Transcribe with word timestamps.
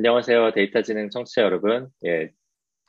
안녕하세요. 0.00 0.52
데이터 0.52 0.80
지능 0.80 1.10
청취자 1.10 1.42
여러분. 1.42 1.90
예, 2.06 2.30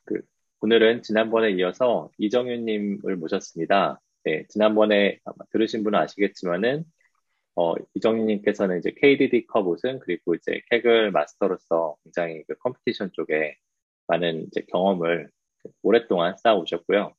그, 0.05 0.21
오늘은 0.61 1.01
지난번에 1.03 1.51
이어서 1.51 2.09
이정윤님을 2.17 3.17
모셨습니다. 3.17 3.99
네, 4.23 4.45
지난번에 4.47 5.19
들으신 5.51 5.83
분은 5.83 5.99
아시겠지만은, 5.99 6.85
어, 7.55 7.73
이정윤님께서는 7.95 8.79
이제 8.79 8.93
KDD 8.95 9.45
Cup 9.47 9.67
우승, 9.67 9.99
그리고 9.99 10.35
이제 10.35 10.61
Kaggle 10.69 11.11
마스터로서 11.11 11.97
굉장히 12.05 12.45
그 12.47 12.55
competition 12.59 13.09
쪽에 13.11 13.57
많은 14.07 14.45
이제 14.47 14.61
경험을 14.69 15.29
오랫동안 15.83 16.37
쌓아오셨고요. 16.37 17.13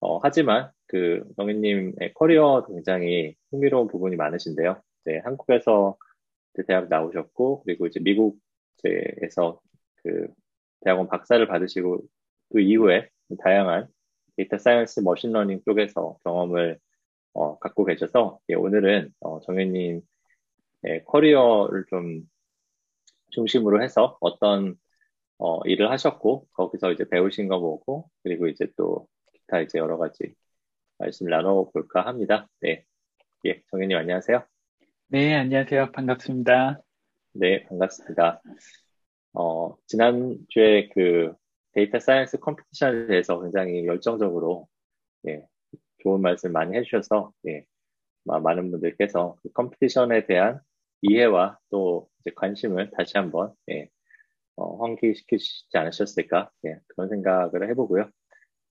어, 0.00 0.18
하지만 0.22 0.70
그 0.86 1.22
정윤님의 1.36 2.14
커리어 2.14 2.64
굉장히 2.66 3.34
흥미로운 3.50 3.88
부분이 3.88 4.16
많으신데요. 4.16 4.80
이제 5.02 5.20
한국에서 5.22 5.98
대학 6.66 6.88
나오셨고, 6.88 7.64
그리고 7.64 7.86
이제 7.86 8.00
미국 8.00 8.38
에서 9.22 9.60
그 9.96 10.28
대학원 10.80 11.08
박사를 11.08 11.46
받으시고 11.46 12.02
그 12.52 12.60
이후에 12.60 13.08
다양한 13.42 13.88
data 14.36 14.58
science 14.58 15.00
machine 15.00 15.29
learning 15.29 15.62
쪽에서 15.64 16.18
경험을 16.24 16.78
어, 17.32 17.58
갖고 17.58 17.84
계셔서 17.84 18.38
예, 18.48 18.54
오늘은 18.54 19.12
어, 19.20 19.40
정윤님의 19.40 20.02
커리어를 21.06 21.84
좀 21.88 22.22
중심으로 23.30 23.82
해서 23.82 24.16
어떤 24.20 24.76
어, 25.38 25.60
일을 25.64 25.90
하셨고 25.90 26.46
거기서 26.52 26.92
이제 26.92 27.04
배우신 27.08 27.48
거 27.48 27.58
보고 27.60 28.08
그리고 28.22 28.46
이제 28.46 28.68
또 28.76 29.08
기타 29.32 29.60
이제 29.60 29.78
여러 29.78 29.98
가지 29.98 30.34
말씀 30.98 31.26
나눠볼까 31.26 32.06
합니다. 32.06 32.48
네, 32.60 32.84
예, 33.46 33.62
정윤님 33.70 33.96
안녕하세요. 33.96 34.44
네, 35.08 35.34
안녕하세요. 35.34 35.92
반갑습니다. 35.92 36.80
네, 37.36 37.64
반갑습니다. 37.64 38.40
어, 39.32 39.76
지난주에 39.88 40.88
그 40.90 41.34
data 41.72 41.98
science 41.98 42.38
competition에 42.38 43.06
대해서 43.08 43.40
굉장히 43.42 43.84
열정적으로, 43.86 44.68
예, 45.26 45.44
좋은 46.02 46.20
말씀 46.22 46.52
많이 46.52 46.76
해주셔서, 46.76 47.32
예, 47.48 47.64
많은 48.24 48.70
분들께서 48.70 49.36
그 49.42 49.50
competition에 49.52 50.26
대한 50.26 50.60
이해와 51.02 51.58
또 51.70 52.08
관심을 52.36 52.90
다시 52.92 53.18
한번, 53.18 53.52
예, 53.70 53.88
어, 54.56 54.76
환기시키지 54.84 55.76
않으셨을까, 55.76 56.52
예, 56.66 56.78
그런 56.88 57.08
생각을 57.08 57.68
해보고요. 57.70 58.10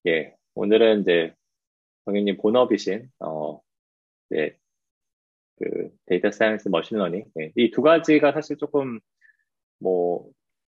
예, 0.08 0.36
오늘은 0.56 1.02
이제 1.02 1.34
정윤님 2.06 2.38
본업이신, 2.38 3.10
어, 3.20 3.60
예, 4.36 4.58
그 5.58 5.90
data 6.08 6.32
science 6.32 6.70
machine 6.70 6.96
learning 6.96 7.26
네. 7.36 7.52
이 7.56 7.64
두 7.64 7.82
가지가 7.82 8.32
사실 8.34 8.58
조금 8.58 9.00
뭐 9.80 10.30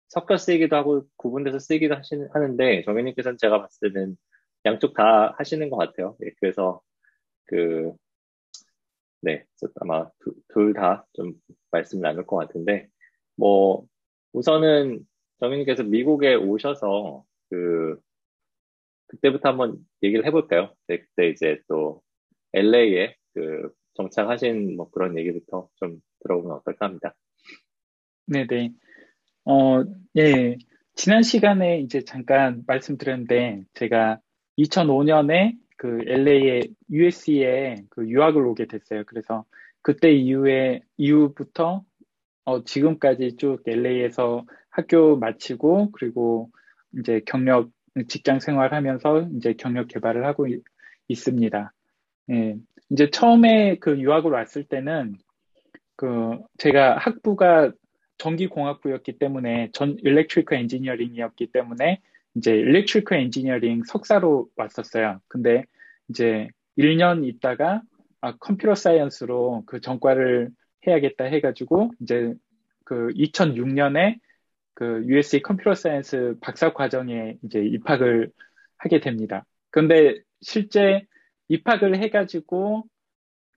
섞여 0.09 0.37
쓰이기도 0.37 0.75
하고 0.75 1.05
구분돼서 1.17 1.59
쓰이기도 1.59 1.95
하시는 1.95 2.29
하는데 2.33 2.83
정윤님께서는 2.83 3.37
제가 3.39 3.61
봤을 3.61 3.93
때는 3.93 4.17
양쪽 4.65 4.93
다 4.95 5.35
하시는 5.37 5.69
것 5.69 5.77
같아요. 5.77 6.15
네, 6.19 6.31
그래서 6.39 6.81
그 7.45 7.93
네, 9.21 9.45
아마 9.81 10.09
둘 10.49 10.73
다 10.73 11.05
좀 11.13 11.33
말씀 11.71 11.99
나눌 12.01 12.25
것 12.25 12.37
같은데 12.37 12.87
뭐 13.35 13.85
우선은 14.33 14.99
정현님께서 15.39 15.83
미국에 15.83 16.35
오셔서 16.35 17.25
그 17.49 17.99
그때부터 19.07 19.49
한번 19.49 19.77
얘기를 20.03 20.25
해볼까요? 20.25 20.73
네, 20.87 20.99
그때 20.99 21.29
이제 21.29 21.59
또 21.67 22.01
LA에 22.53 23.15
그 23.33 23.71
정착하신 23.97 24.77
뭐 24.77 24.89
그런 24.89 25.17
얘기부터 25.17 25.67
좀 25.75 26.01
들어보면 26.21 26.57
어떨까 26.57 26.85
합니다. 26.85 27.15
네네. 28.27 28.71
어, 29.45 29.83
예. 30.17 30.57
지난 30.93 31.21
시간에 31.21 31.79
이제 31.79 32.01
잠깐 32.01 32.63
말씀드렸는데 32.65 33.63
제가 33.73 34.19
2005년에 34.57 35.55
그 35.77 35.99
LA에 36.07 36.61
USC에 36.89 37.75
그 37.89 38.07
유학을 38.09 38.45
오게 38.45 38.65
됐어요. 38.65 39.03
그래서 39.05 39.45
그때 39.81 40.11
이후에 40.11 40.81
이후부터 40.97 41.83
어, 42.45 42.63
지금까지 42.63 43.37
쭉 43.37 43.61
LA에서 43.65 44.45
학교 44.69 45.17
마치고 45.17 45.91
그리고 45.91 46.49
이제 46.99 47.21
경력 47.25 47.69
직장 48.07 48.39
생활하면서 48.39 49.29
이제 49.35 49.53
경력 49.53 49.87
개발을 49.87 50.25
하고 50.25 50.47
있, 50.47 50.63
습니다 51.15 51.73
예. 52.31 52.57
이제 52.89 53.09
처음에 53.09 53.77
그 53.79 53.99
유학을 53.99 54.31
왔을 54.31 54.63
때는 54.63 55.15
그 55.95 56.37
제가 56.57 56.97
학부가 56.97 57.71
전기공학부였기 58.17 59.17
때문에 59.19 59.69
전 59.73 59.97
일렉트리컬 60.01 60.57
엔지니어링이었기 60.59 61.47
때문에 61.51 62.01
이제 62.35 62.51
일렉트리컬 62.51 63.19
엔지니어링 63.19 63.83
석사로 63.83 64.47
왔었어요. 64.55 65.19
근데 65.27 65.65
이제 66.09 66.47
1년 66.77 67.27
있다가 67.27 67.81
아, 68.21 68.35
computer 68.37 68.75
science로 68.75 69.63
그 69.65 69.79
전과를 69.79 70.49
해야겠다 70.85 71.25
해가지고 71.25 71.91
이제 72.01 72.33
그 72.83 73.09
2006년에 73.09 74.19
그 74.73 75.03
USC 75.05 75.41
computer 75.41 75.73
science 75.73 76.37
박사 76.41 76.73
과정에 76.73 77.37
이제 77.43 77.59
입학을 77.59 78.31
하게 78.77 78.99
됩니다. 78.99 79.45
근데 79.71 80.15
실제 80.41 81.05
입학을 81.49 81.97
해가지고 81.97 82.83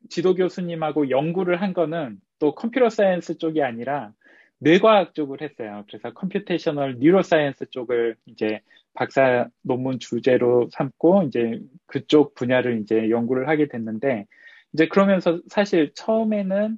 지도 0.08 0.34
교수님하고 0.34 1.10
연구를 1.10 1.60
한 1.60 1.72
거는 1.74 2.20
또 2.38 2.54
computer 2.54 2.88
science 2.88 3.38
쪽이 3.38 3.62
아니라 3.62 4.12
뇌과학 4.58 5.14
쪽을 5.14 5.40
했어요. 5.42 5.84
그래서 5.88 6.12
computational 6.12 6.98
neuroscience 6.98 7.70
쪽을 7.70 8.16
이제 8.26 8.60
박사 8.94 9.48
논문 9.62 9.98
주제로 9.98 10.68
삼고 10.72 11.24
이제 11.24 11.60
그쪽 11.86 12.34
분야를 12.34 12.80
이제 12.80 13.10
연구를 13.10 13.48
하게 13.48 13.68
됐는데 13.68 14.26
이제 14.74 14.88
그러면서 14.88 15.40
사실 15.48 15.92
처음에는 15.94 16.76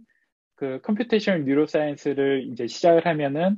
그 0.56 0.80
computational 0.82 1.44
neuroscience를 1.44 2.48
이제 2.52 2.66
시작을 2.66 3.06
하면은 3.06 3.56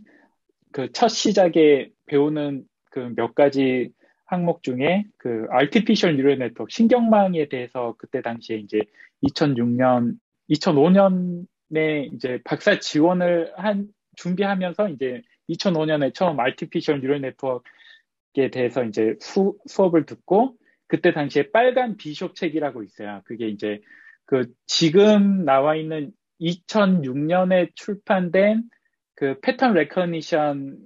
그 0.73 0.91
첫 0.93 1.09
시작에 1.09 1.91
배우는 2.07 2.65
그 2.91 3.13
몇 3.17 3.35
가지 3.35 3.93
항목 4.35 4.63
중에 4.63 5.05
그 5.17 5.47
artificial 5.53 6.15
neural 6.15 6.41
network 6.41 6.69
신경망에 6.71 7.49
대해서 7.49 7.95
그때 7.99 8.21
당시에 8.21 8.59
이제 8.59 8.81
2006년 9.23 10.17
2005년에 10.51 12.13
이제 12.13 12.41
박사 12.45 12.79
지원을 12.79 13.53
한 13.57 13.89
준비하면서 14.17 14.91
이제 14.91 15.23
2005년에 15.49 16.13
처음 16.15 16.39
artificial 16.41 17.03
neural 17.03 17.25
network에 17.25 18.51
대해서 18.51 18.85
이제 18.85 19.15
수, 19.21 19.57
수업을 19.67 20.05
듣고 20.05 20.57
그때 20.87 21.13
당시에 21.13 21.51
빨간 21.51 21.97
비숍 21.97 22.35
책이라고 22.35 22.83
있어요. 22.83 23.23
그게 23.25 23.49
이제 23.49 23.81
그 24.27 24.47
지금 24.67 25.45
나와 25.45 25.77
있는 25.77 26.13
2006년에 26.41 27.71
출판된 27.75 28.65
그 29.15 29.39
패턴 29.41 29.75
레커니션 29.75 30.77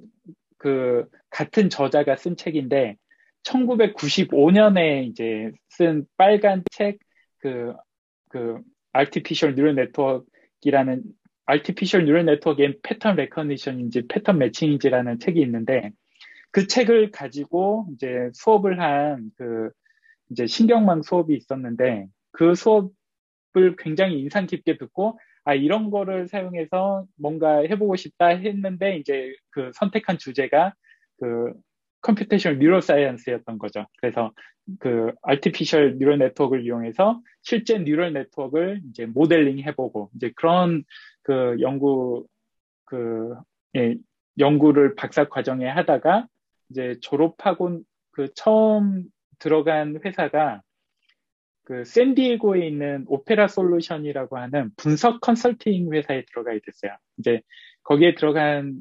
그 0.59 1.07
같은 1.31 1.71
저자가 1.71 2.17
쓴 2.17 2.37
책인데 2.37 2.97
1995년에 3.45 5.07
이제 5.07 5.53
쓴 5.69 6.07
빨간 6.17 6.63
책, 6.71 6.99
그, 7.39 7.75
그, 8.31 8.61
Artificial 8.97 9.55
Neural 9.55 9.79
Network이라는 9.79 11.03
Artificial 11.51 12.09
Neural 12.09 12.29
Network의 12.29 12.79
pattern 12.83 13.17
recognition인지 13.17 14.09
pattern 14.09 14.39
matching인지라는 14.39 15.19
책이 15.19 15.41
있는데 15.43 15.91
그 16.51 16.67
책을 16.67 17.11
가지고 17.11 17.87
이제 17.93 18.31
수업을 18.35 18.81
한 18.81 19.31
그 19.37 19.71
이제 20.31 20.47
신경망 20.47 21.03
수업이 21.03 21.35
있었는데 21.35 22.07
그 22.33 22.55
수업을 22.55 23.77
굉장히 23.79 24.21
인상 24.21 24.47
깊게 24.47 24.79
듣고 24.79 25.19
아 25.45 25.55
이런 25.55 25.91
거를 25.91 26.29
사용해서 26.29 27.07
뭔가 27.17 27.59
해보고 27.61 27.97
싶다 27.97 28.29
했는데 28.29 28.99
이제 28.99 29.33
그 29.51 29.71
선택한 29.75 30.19
주제가 30.19 30.75
그 31.19 31.55
computational 32.01 32.59
neuroscience였던 32.59 33.59
거죠. 33.59 33.87
그래서 33.99 34.33
그 34.79 35.13
artificial 35.29 35.95
neural 35.95 36.21
network을 36.21 36.65
이용해서 36.65 37.21
실제 37.43 37.79
neural 37.79 38.13
network를 38.13 38.83
이제 38.91 39.07
모델링 39.07 39.61
해보고 39.61 40.11
이제 40.15 40.33
그런 40.37 40.85
그 41.23 41.57
연구 41.61 42.27
그 42.85 43.35
예, 43.77 43.97
연구를 44.39 44.95
박사 44.95 45.29
과정에 45.29 45.67
하다가 45.67 46.27
이제 46.71 46.97
졸업하고 47.01 47.81
그 48.13 48.33
처음 48.35 49.05
들어간 49.39 50.01
회사가 50.05 50.63
그 51.65 51.85
샌디에고에 51.85 52.67
있는 52.67 53.05
Opera 53.09 53.47
Solutions이라고 53.47 54.39
하는 54.39 54.71
분석 54.77 55.21
컨설팅 55.21 55.93
회사에 55.93 56.25
들어가게 56.25 56.61
됐어요. 56.65 56.97
이제 57.19 57.43
거기에 57.83 58.15
들어간 58.15 58.81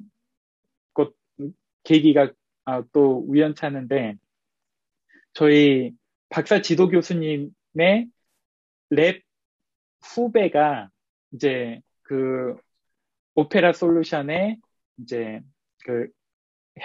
것 0.94 1.14
계기가 1.84 2.32
아, 2.68 2.84
또 2.92 3.24
우연찮은데 3.30 4.18
저희 5.32 5.94
박사 6.28 6.62
지도 6.62 6.90
교수님의 6.90 8.10
lab 8.90 9.24
후배가 10.04 10.90
이제 11.32 11.80
그 12.02 12.58
Opera 13.36 13.72
Solutions에 13.72 14.58
이제 15.00 15.40
그 15.86 16.10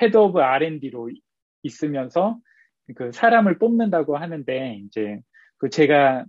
head 0.01 0.17
of 0.17 0.41
R&D로 0.41 1.11
있으면서 1.65 2.39
그 2.95 3.11
사람을 3.11 3.59
뽑는다고 3.59 4.17
하는데 4.17 4.77
이제 4.87 5.19
그 5.59 5.69
제가 5.69 6.25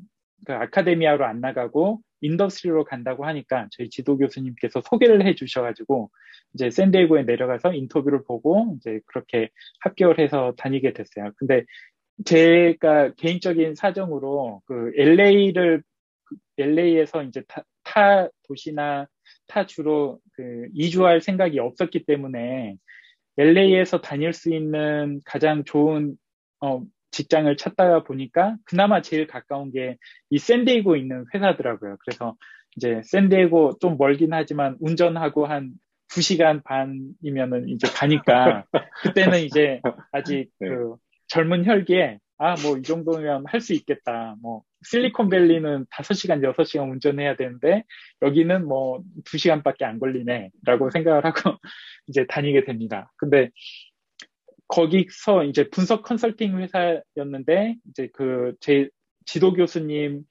그 0.47 0.53
academia로 0.53 1.25
안 1.25 1.41
나가고 1.41 2.01
industry로 2.23 2.85
간다고 2.85 3.25
하니까 3.25 3.67
저희 3.71 3.89
지도 3.89 4.17
교수님께서 4.17 4.81
소개를 4.81 5.25
해 5.25 5.35
주셔가지고 5.35 6.09
이제 6.53 6.69
샌디에고에 6.69 7.23
내려가서 7.23 7.73
인터뷰를 7.73 8.23
보고 8.23 8.75
이제 8.77 8.99
그렇게 9.07 9.49
합격을 9.81 10.19
해서 10.19 10.53
다니게 10.57 10.93
됐어요. 10.93 11.31
근데 11.37 11.65
제가 12.25 13.13
개인적인 13.15 13.75
사정으로 13.75 14.61
그 14.65 14.91
LA를 14.95 15.83
LA에서 16.57 17.23
이제 17.23 17.43
타, 17.47 17.63
타 17.83 18.29
도시나 18.47 19.07
타 19.47 19.65
주로 19.65 20.19
그 20.33 20.67
이주할 20.73 21.21
생각이 21.21 21.59
없었기 21.59 22.05
때문에 22.05 22.77
LA에서 23.37 24.01
다닐 24.01 24.33
수 24.33 24.53
있는 24.53 25.21
가장 25.25 25.63
좋은 25.63 26.15
어, 26.61 26.81
직장을 27.13 27.55
찾다가 27.57 28.03
보니까 28.03 28.57
그나마 28.65 29.01
제일 29.01 29.27
가까운 29.27 29.71
게 29.71 29.97
이 30.29 30.37
샌디에고 30.39 30.95
있는 30.95 31.25
회사더라고요. 31.33 31.97
그래서 32.03 32.35
이제 32.75 33.01
샌디에고 33.05 33.77
좀 33.79 33.97
멀긴 33.97 34.33
하지만 34.33 34.75
운전하고 34.79 35.45
한 35.45 35.73
2시간 36.09 36.63
반이면은 36.63 37.69
이제 37.69 37.87
가니까 37.87 38.65
그때는 39.03 39.41
이제 39.43 39.79
아직 40.11 40.49
네. 40.59 40.69
그 40.69 40.95
젊은 41.27 41.65
혈기에 41.65 42.19
아, 42.39 42.55
뭐, 42.63 42.77
이 42.77 42.81
정도면 42.81 43.45
할 43.47 43.61
수 43.61 43.73
있겠다. 43.73 44.35
뭐, 44.41 44.63
실리콘밸리는 44.83 45.85
5시간, 45.85 46.41
6시간 46.43 46.91
운전해야 46.91 47.35
되는데, 47.37 47.83
여기는 48.21 48.67
뭐, 48.67 49.01
2시간밖에 49.25 49.83
안 49.83 49.99
걸리네. 49.99 50.49
라고 50.65 50.89
생각을 50.89 51.23
하고, 51.25 51.33
이제 52.07 52.25
다니게 52.27 52.65
됩니다. 52.65 53.13
근데, 53.17 53.51
거기서 54.73 55.43
이제 55.45 55.69
분석 55.69 56.01
컨설팅 56.03 56.57
회사였는데 56.57 57.75
이제 57.89 58.09
그 58.13 58.53
제 58.59 58.89
지도 59.25 59.53
교수님 59.53 60.23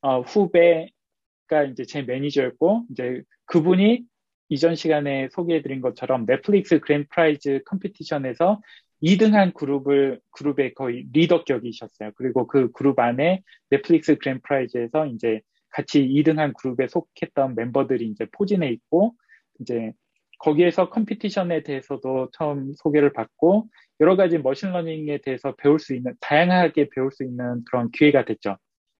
어, 0.00 0.20
후배가 0.20 1.64
이제 1.70 1.84
제 1.84 2.02
매니저였고 2.02 2.86
이제 2.90 3.22
그분이 3.46 4.04
이전 4.48 4.74
시간에 4.74 5.28
소개해드린 5.32 5.80
것처럼 5.80 6.26
Netflix 6.26 6.80
Grand 6.80 7.06
Prize 7.10 7.62
competition에서 7.66 8.60
2등한 9.02 9.54
그룹을 9.54 10.20
그룹의 10.30 10.74
거의 10.74 11.06
리더격이셨어요. 11.12 12.12
그리고 12.16 12.46
그 12.46 12.72
그룹 12.72 12.98
안에 12.98 13.42
Netflix 13.68 14.16
Grand 14.16 14.40
Prize에서 14.42 15.06
이제 15.06 15.40
같이 15.68 16.02
2등한 16.02 16.54
그룹에 16.56 16.88
속했던 16.88 17.54
멤버들이 17.54 18.06
이제 18.08 18.26
포진해 18.32 18.68
있고 18.70 19.14
이제 19.60 19.92
거기에서 20.40 20.88
competition에 20.88 21.62
대해서도 21.62 22.30
처음 22.32 22.72
소개를 22.74 23.12
받고 23.12 23.68
여러 24.00 24.16
가지 24.16 24.38
machine 24.38 24.73
learning에 24.73 25.18
대해서 25.18 25.54
배울 25.56 25.78
수 25.78 25.94
있는 25.94 26.14
다양하게 26.20 26.88
배울 26.94 27.10
수 27.12 27.22
있는 27.24 27.62
그런 27.64 27.90
기회가 27.90 28.24
됐죠. 28.24 28.56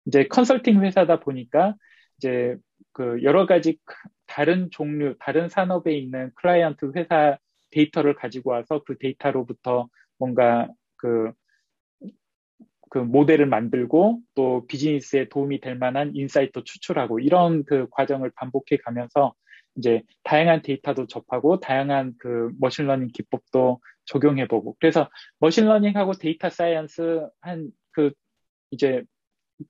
이제 0.06 0.26
컨설팅 0.28 0.82
회사다 0.82 1.20
보니까 1.20 1.74
이제 2.18 2.56
그 2.92 3.22
여러 3.22 3.46
가지 3.46 3.78
다른 4.26 4.68
종류, 4.70 5.16
다른 5.18 5.48
산업에 5.48 5.96
있는 5.96 6.30
클라이언트 6.36 6.92
회사 6.96 7.38
데이터를 7.70 8.14
가지고 8.14 8.50
와서 8.50 8.82
그 8.84 8.98
데이터로부터 8.98 9.88
뭔가 10.18 10.68
그, 10.96 11.32
그 12.90 12.98
모델을 12.98 13.46
만들고 13.46 14.20
또 14.34 14.66
비즈니스에 14.66 15.28
도움이 15.28 15.60
될 15.60 15.76
만한 15.76 16.12
insight 16.14 16.62
추출하고 16.64 17.20
이런 17.20 17.64
그 17.64 17.86
과정을 17.90 18.32
반복해 18.34 18.76
가면서 18.84 19.34
이제 19.76 20.02
다양한 20.24 20.62
데이터도 20.62 21.06
접하고 21.06 21.60
다양한 21.60 22.14
그 22.18 22.50
machine 22.58 22.81
learning 22.81 23.08
기법도 23.14 23.80
적용해보고 24.10 24.76
그래서 24.80 25.10
machine 25.40 25.67
learning하고 25.67 26.12
data 26.14 26.50
science 26.50 27.28
한 27.40 27.72
그 27.92 28.12
이제 28.70 29.02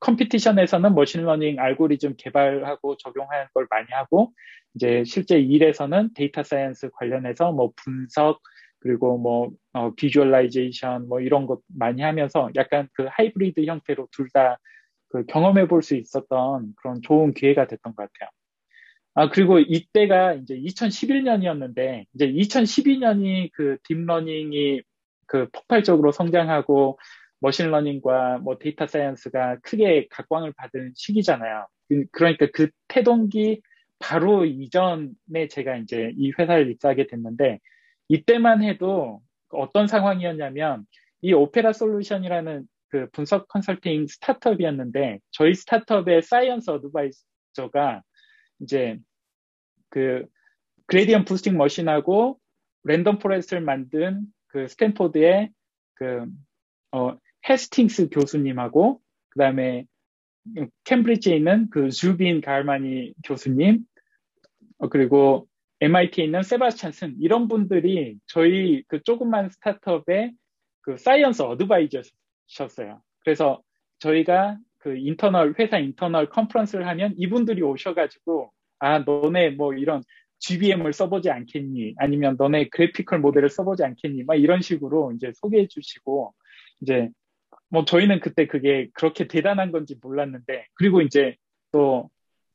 competition에서는 0.00 0.94
machine 0.94 1.24
learning 1.24 1.58
알고리즘 1.58 2.14
개발하고 2.18 2.96
적용하는 2.98 3.46
걸 3.54 3.66
많이 3.70 3.88
하고 3.90 4.32
이제 4.74 5.04
실제 5.04 5.38
일에서는 5.40 6.10
data 6.14 6.42
science 6.42 6.90
관련해서 6.92 7.52
뭐 7.52 7.72
분석 7.76 8.40
그리고 8.80 9.18
뭐 9.18 9.50
어, 9.72 9.94
visualization 9.94 11.08
뭐 11.08 11.20
이런 11.20 11.46
것 11.46 11.60
많이 11.68 12.02
하면서 12.02 12.50
약간 12.56 12.88
그 12.94 13.06
하이브리드 13.10 13.64
형태로 13.66 14.08
둘 14.12 14.28
다 14.30 14.58
그 15.12 15.24
경험해 15.26 15.68
볼 15.68 15.82
수 15.82 15.96
있었던 15.96 16.74
그런 16.76 17.02
좋은 17.02 17.34
기회가 17.34 17.66
됐던 17.66 17.94
것 17.96 18.10
같아요. 18.12 18.30
아, 19.14 19.28
그리고 19.28 19.58
이때가 19.58 20.34
이제 20.34 20.54
2011년이었는데, 20.56 22.06
이제 22.14 22.26
2012년이 22.28 23.50
그 23.52 23.76
deep 23.84 24.14
learning이 24.14 24.82
그 25.26 25.48
폭발적으로 25.52 26.12
성장하고 26.12 26.98
machine 27.40 27.78
learning과 27.78 28.38
뭐 28.38 28.58
data 28.58 28.86
science가 28.86 29.58
크게 29.62 30.06
각광을 30.10 30.52
받은 30.56 30.92
시기잖아요. 30.94 31.66
그, 31.88 32.04
그러니까 32.12 32.46
그 32.52 32.68
태동기 32.88 33.62
바로 33.98 34.44
이전에 34.44 35.48
제가 35.50 35.76
이제 35.78 36.12
이 36.16 36.32
회사를 36.38 36.70
입사하게 36.70 37.06
됐는데, 37.08 37.58
이때만 38.08 38.62
해도 38.62 39.20
어떤 39.50 39.86
상황이었냐면, 39.88 40.86
이 41.22 41.32
Opera 41.32 41.72
Solutions이라는 41.72 42.64
그 42.88 43.08
분석 43.12 43.48
컨설팅 43.48 44.06
스타트업이었는데, 44.06 45.18
저희 45.32 45.54
스타트업의 45.54 46.22
science 46.22 46.70
advisor가 46.70 48.02
이제 48.60 48.98
그 49.88 50.26
gradient 50.86 51.24
boosting 51.24 51.56
machine하고 51.56 52.38
random 52.84 53.18
forest를 53.18 53.62
만든 53.62 54.26
그 54.48 54.66
스탠포드의 54.68 55.50
그 55.94 56.26
어, 56.92 57.16
헤스팅스 57.48 58.08
교수님하고 58.10 59.00
그다음에 59.30 59.86
캠브리지에 60.84 61.36
있는 61.36 61.68
그 61.70 61.90
주빈 61.90 62.40
가라마니 62.40 63.12
교수님 63.24 63.84
어, 64.78 64.88
그리고 64.88 65.46
MIT에 65.80 66.24
있는 66.24 66.42
세바스찬 66.42 66.92
승 66.92 67.16
이런 67.20 67.48
분들이 67.48 68.18
저희 68.26 68.82
그 68.88 69.02
조그만 69.02 69.48
스타트업의 69.48 70.32
그 70.82 70.96
science 70.96 71.42
advisor셨어요. 71.42 73.02
그래서 73.20 73.62
저희가 73.98 74.58
그 74.80 74.96
internal 74.96 75.54
회사 75.58 75.78
internal 75.78 76.28
conference를 76.30 76.86
하면 76.88 77.14
이분들이 77.18 77.62
오셔가지고 77.62 78.52
아 78.80 79.00
너네 79.00 79.50
뭐 79.50 79.74
이런 79.74 80.02
GBM을 80.40 80.92
써보지 80.94 81.30
않겠니? 81.30 81.94
아니면 81.98 82.36
너네 82.38 82.68
그래피컬 82.70 83.20
모델을 83.20 83.50
써보지 83.50 83.84
않겠니? 83.84 84.24
막 84.24 84.36
이런 84.36 84.62
식으로 84.62 85.12
이제 85.12 85.32
소개해 85.36 85.68
주시고 85.68 86.34
이제 86.82 87.10
뭐 87.68 87.84
저희는 87.84 88.20
그때 88.20 88.46
그게 88.46 88.88
그렇게 88.94 89.28
대단한 89.28 89.72
건지 89.72 89.96
몰랐는데 90.02 90.66
그리고 90.74 91.02
이제 91.02 91.36
또 91.72 92.10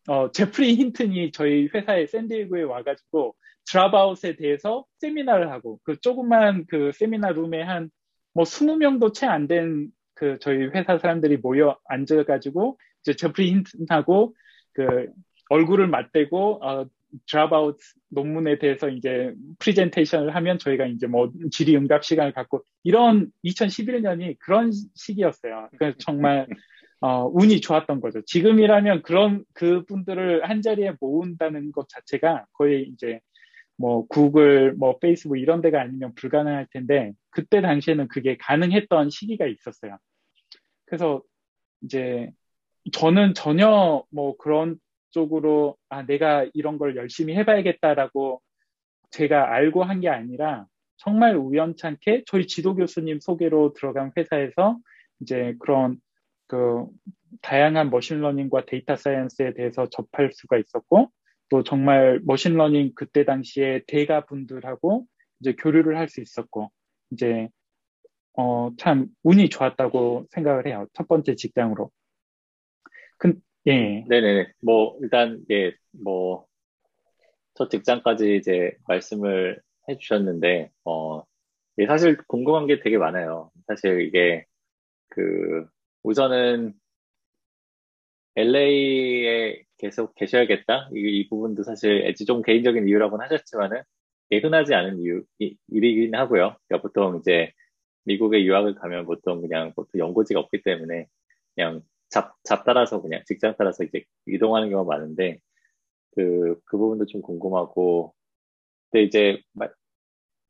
어, 0.07 0.31
제프리 0.31 0.75
힌튼이 0.75 1.31
저희 1.31 1.67
회사에 1.73 2.07
샌디에고에 2.07 2.63
와가지고 2.63 3.35
드랍아웃에 3.67 4.35
대해서 4.37 4.85
세미나를 4.99 5.51
하고 5.51 5.79
그 5.83 5.99
조그만 6.01 6.65
그 6.67 6.91
세미나 6.93 7.31
룸에 7.31 7.61
한 7.63 7.89
뭐 8.35 8.43
20명도 8.43 9.13
채 9.13 9.25
안 9.27 9.47
된 9.47 9.89
그 10.15 10.37
저희 10.39 10.65
회사 10.67 10.97
사람들이 10.97 11.37
모여 11.37 11.77
앉아가지고 11.87 12.79
이제 13.01 13.15
제프리 13.15 13.49
힌튼하고 13.51 14.35
그 14.73 15.07
얼굴을 15.49 15.87
맞대고 15.87 16.65
어, 16.65 16.85
dropout 17.27 17.77
논문에 18.09 18.57
대해서 18.57 18.89
이제 18.89 19.33
프리젠테이션을 19.59 20.35
하면 20.35 20.57
저희가 20.57 20.85
이제 20.85 21.07
뭐 21.07 21.31
질의 21.51 21.75
응답 21.77 22.03
시간을 22.03 22.33
갖고 22.33 22.63
이런 22.83 23.31
2011년이 23.45 24.37
그런 24.39 24.71
시기였어요. 24.95 25.69
그러니까 25.77 25.97
정말 25.99 26.47
어, 27.01 27.29
운이 27.31 27.61
좋았던 27.61 28.01
거죠. 28.01 28.21
지금이라면 28.25 29.03
그런 29.03 29.43
그 29.53 29.85
분들을 29.85 30.49
한 30.49 30.61
자리에 30.61 30.93
모은다는 30.99 31.71
것 31.71 31.87
자체가 31.89 32.45
거의 32.53 32.89
이제 32.89 33.19
뭐 33.77 34.07
구글, 34.07 34.73
뭐 34.73 34.97
페이스북 34.99 35.37
이런 35.37 35.61
데가 35.61 35.81
아니면 35.81 36.13
불가능할 36.15 36.67
텐데 36.71 37.11
그때 37.35 37.61
당시에는 37.61 38.07
그게 38.07 38.37
가능했던 38.37 39.09
시기가 39.09 39.45
있었어요. 39.45 39.97
그래서 40.85 41.21
이제 41.81 42.31
저는 42.93 43.33
전혀 43.33 44.05
뭐 44.09 44.37
그런 44.37 44.77
쪽으로 45.11 45.75
아 45.89 46.03
내가 46.05 46.47
이런 46.53 46.77
걸 46.77 46.95
열심히 46.95 47.35
해봐야겠다라고 47.35 48.41
제가 49.11 49.53
알고 49.53 49.83
한 49.83 49.99
게 49.99 50.07
아니라 50.09 50.65
정말 50.97 51.35
우연찮게 51.35 52.23
저희 52.25 52.47
지도 52.47 52.73
교수님 52.73 53.19
소개로 53.19 53.73
들어간 53.73 54.13
회사에서 54.17 54.79
이제 55.19 55.55
그런 55.59 55.99
그 56.47 56.85
다양한 57.41 57.89
machine 57.89 58.19
learning과 58.19 58.65
data 58.65 58.95
science에 58.95 59.55
대해서 59.55 59.89
접할 59.89 60.31
수가 60.33 60.57
있었고 60.57 61.11
또 61.49 61.63
정말 61.63 62.21
machine 62.23 62.56
learning 62.56 62.93
그때 62.95 63.25
당시에 63.25 63.83
대가 63.87 64.25
분들하고 64.25 65.05
이제 65.41 65.53
교류를 65.53 65.97
할 65.97 66.07
수 66.07 66.21
있었고 66.21 66.71
이제 67.11 67.49
어 68.33 68.71
참 68.77 69.07
운이 69.23 69.49
좋았다고 69.49 70.27
생각을 70.31 70.67
해요 70.67 70.87
첫 70.93 71.07
번째 71.07 71.35
직장으로. 71.35 71.91
근, 73.17 73.41
예. 73.67 74.03
네네. 74.07 74.53
뭐, 74.61 74.97
일단, 75.01 75.43
예, 75.51 75.73
뭐, 75.91 76.45
첫 77.55 77.69
직장까지 77.69 78.35
이제 78.37 78.71
말씀을 78.87 79.61
해주셨는데, 79.89 80.71
어, 80.85 81.23
예, 81.79 81.85
사실 81.87 82.17
궁금한 82.27 82.67
게 82.67 82.79
되게 82.79 82.97
많아요. 82.97 83.51
사실 83.67 84.01
이게 84.01 84.45
그 85.09 85.65
우선은 86.03 86.73
LA에 88.35 89.63
계속 89.77 90.15
계셔야겠다. 90.15 90.89
이, 90.95 90.99
이 90.99 91.29
부분도 91.29 91.63
사실 91.63 92.01
좀 92.25 92.41
개인적인 92.41 92.87
이유라고는 92.87 93.23
하셨지만은 93.25 93.77
예, 93.79 93.83
흔하지 94.31 94.73
않은 94.73 94.99
이유, 94.99 95.23
이, 95.39 95.57
일이긴 95.69 96.15
하고요. 96.15 96.57
그러니까 96.67 96.81
보통 96.81 97.17
이제 97.19 97.51
미국에 98.05 98.43
유학을 98.43 98.75
가면 98.75 99.05
보통 99.05 99.41
그냥 99.41 99.73
보통 99.75 99.99
연고지가 99.99 100.39
없기 100.39 100.63
때문에 100.63 101.07
그냥 101.55 101.81
잡, 102.09 102.35
잡 102.43 102.65
따라서 102.65 103.01
그냥 103.01 103.23
직장 103.25 103.55
따라서 103.57 103.83
이제 103.83 104.03
이동하는 104.27 104.69
경우가 104.69 104.95
많은데 104.95 105.39
그, 106.15 106.59
그 106.65 106.77
부분도 106.77 107.05
좀 107.07 107.21
궁금하고 107.21 108.13
근데 108.91 109.03
이제 109.03 109.41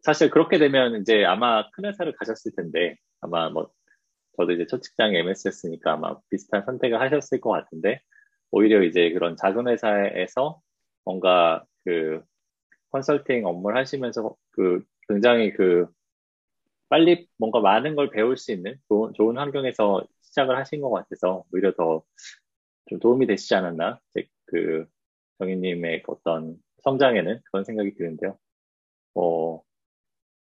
사실 0.02 0.30
그렇게 0.30 0.60
되면 0.60 1.02
이제 1.02 1.26
아마 1.26 1.70
큰 1.72 1.86
회사를 1.86 2.14
가셨을 2.14 2.52
텐데 2.56 2.96
아마 3.22 3.50
뭐 3.50 3.72
저도 4.38 4.52
이제 4.52 4.66
첫 4.68 4.82
직장이 4.82 5.18
MS였으니까 5.18 5.94
아마 5.94 6.18
비슷한 6.30 6.64
선택을 6.66 7.02
하셨을 7.02 7.42
것 7.42 7.50
같은데 7.52 8.00
오히려 8.52 8.84
이제 8.84 9.12
그런 9.12 9.36
작은 9.38 9.68
회사에서 9.68 10.62
뭔가 11.06 11.66
그 11.86 12.22
컨설팅 12.96 13.46
업무를 13.46 13.78
하시면서 13.78 14.36
그 14.52 14.84
굉장히 15.10 15.52
그 15.54 15.88
빨리 16.90 17.28
뭔가 17.38 17.60
많은 17.60 17.96
걸 17.96 18.10
배울 18.12 18.38
수 18.38 18.52
있는 18.52 18.78
좋은, 18.88 19.14
좋은 19.14 19.38
환경에서 19.38 20.06
시작을 20.22 20.58
하신 20.58 20.82
것 20.82 20.90
같아서 20.92 21.44
오히려 21.54 21.74
더 21.76 22.04
좀 22.90 23.00
도움이 23.00 23.28
되시지 23.28 23.56
않았나 23.56 24.00
그 24.48 24.86
정희님의 25.40 26.04
어떤 26.08 26.58
성장에는 26.84 27.42
그런 27.52 27.64
생각이 27.66 27.96
드는데요. 27.96 28.38
어, 29.16 29.62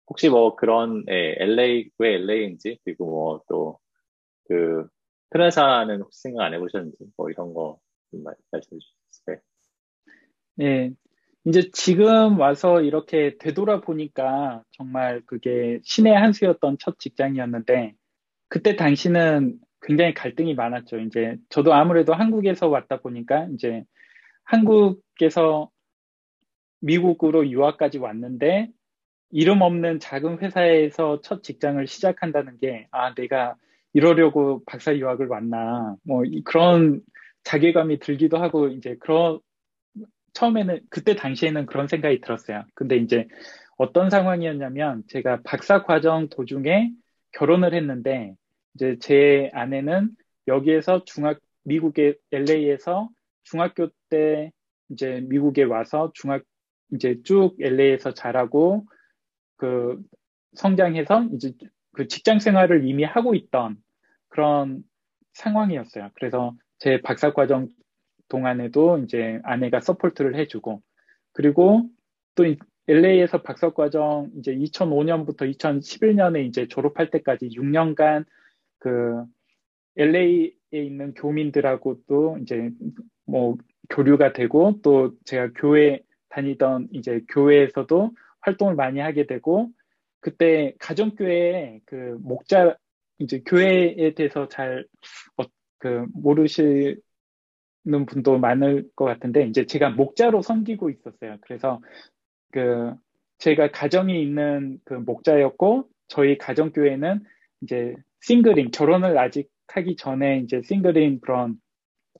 혹시 0.08 0.28
뭐 0.28 0.56
그런 0.56 1.04
예, 1.08 1.36
LA 1.38 1.90
왜 1.98 2.14
LA인지 2.16 2.78
그리고 2.84 3.06
뭐 3.06 3.44
또 3.48 3.78
그 4.48 4.88
트레사는 5.30 6.00
혹시 6.02 6.22
생각 6.22 6.44
안 6.44 6.54
해보셨는지 6.54 6.98
뭐 7.16 7.30
이런 7.30 7.54
거 7.54 7.80
말씀해 8.12 8.80
주실까요? 9.10 9.38
네, 10.54 10.92
이제 11.46 11.70
지금 11.72 12.38
와서 12.38 12.82
이렇게 12.82 13.36
되돌아 13.38 13.80
보니까 13.80 14.62
정말 14.72 15.22
그게 15.26 15.80
신의 15.84 16.14
한 16.14 16.32
수였던 16.32 16.76
첫 16.78 16.98
직장이었는데 16.98 17.94
그때 18.48 18.76
당시는 18.76 19.58
굉장히 19.82 20.12
갈등이 20.14 20.54
많았죠. 20.54 20.98
이제 20.98 21.36
저도 21.48 21.72
아무래도 21.72 22.12
한국에서 22.12 22.68
왔다 22.68 23.00
보니까 23.00 23.48
이제 23.54 23.84
한국에서 24.44 25.70
미국으로 26.80 27.48
유학까지 27.48 27.98
왔는데 27.98 28.68
이름 29.30 29.62
없는 29.62 30.00
작은 30.00 30.40
회사에서 30.40 31.20
첫 31.22 31.42
직장을 31.42 31.86
시작한다는 31.86 32.58
게, 32.58 32.86
아, 32.90 33.14
내가 33.14 33.54
이러려고 33.92 34.62
박사 34.66 34.94
유학을 34.96 35.28
왔나, 35.28 35.96
뭐, 36.04 36.22
그런 36.44 37.00
자괴감이 37.44 38.00
들기도 38.00 38.38
하고, 38.38 38.68
이제 38.68 38.96
그런, 39.00 39.38
처음에는, 40.32 40.80
그때 40.90 41.14
당시에는 41.16 41.66
그런 41.66 41.88
생각이 41.88 42.20
들었어요. 42.20 42.64
근데 42.74 42.96
이제 42.96 43.28
어떤 43.76 44.10
상황이었냐면, 44.10 45.02
제가 45.08 45.40
박사 45.44 45.82
과정 45.82 46.28
도중에 46.28 46.92
결혼을 47.32 47.74
했는데, 47.74 48.34
이제 48.74 48.96
제 49.00 49.50
아내는 49.52 50.10
여기에서 50.48 51.04
중학, 51.04 51.40
미국의 51.64 52.16
LA에서 52.32 53.08
중학교 53.44 53.88
때 54.08 54.52
이제 54.88 55.20
미국에 55.28 55.62
와서 55.62 56.10
중학, 56.14 56.42
이제 56.92 57.20
쭉 57.24 57.56
LA에서 57.60 58.14
자라고, 58.14 58.86
그 59.56 60.00
성장해서 60.54 61.28
이제 61.34 61.52
그 61.92 62.08
직장 62.08 62.38
생활을 62.38 62.86
이미 62.86 63.04
하고 63.04 63.34
있던 63.34 63.76
그런 64.28 64.82
상황이었어요. 65.34 66.10
그래서 66.14 66.54
제 66.78 67.00
박사 67.02 67.32
과정 67.32 67.68
동안에도 68.30 68.98
이제 68.98 69.40
아내가 69.42 69.80
support를 69.80 70.34
해주고 70.36 70.80
그리고 71.32 71.82
또 72.34 72.44
LA에서 72.88 73.42
박사 73.42 73.70
과정 73.70 74.30
이제 74.38 74.54
2005년부터 74.54 75.42
2011년에 75.54 76.46
이제 76.46 76.66
졸업할 76.66 77.10
때까지 77.10 77.50
6년간 77.50 78.24
그 78.78 79.22
LA에 79.96 80.52
있는 80.72 81.12
교민들하고 81.12 82.00
또 82.08 82.38
이제 82.40 82.70
뭐 83.26 83.56
교류가 83.90 84.32
되고 84.32 84.80
또 84.82 85.12
제가 85.24 85.50
교회 85.54 86.00
다니던 86.30 86.88
이제 86.92 87.20
교회에서도 87.28 88.12
활동을 88.40 88.74
많이 88.74 89.00
하게 89.00 89.26
되고 89.26 89.68
그때 90.20 90.74
가정교회 90.78 91.80
그 91.84 92.18
목자 92.22 92.76
이제 93.18 93.42
교회에 93.44 94.14
대해서 94.14 94.48
잘그 94.48 94.86
어, 95.36 96.06
모르시 96.14 96.96
는 97.86 98.04
분도 98.04 98.38
많을 98.38 98.90
것 98.94 99.06
같은데 99.06 99.46
이제 99.46 99.64
제가 99.64 99.90
목자로 99.90 100.42
섬기고 100.42 100.90
있었어요. 100.90 101.38
그래서 101.40 101.80
그 102.52 102.94
제가 103.38 103.70
가정이 103.70 104.22
있는 104.22 104.78
그 104.84 104.94
목자였고 104.94 105.88
저희 106.08 106.36
가정 106.36 106.72
교회는 106.72 107.24
이제 107.62 107.94
싱글인 108.20 108.70
결혼을 108.70 109.16
아직 109.16 109.48
하기 109.68 109.96
전에 109.96 110.40
이제 110.40 110.60
싱글인 110.62 111.20
그런 111.20 111.56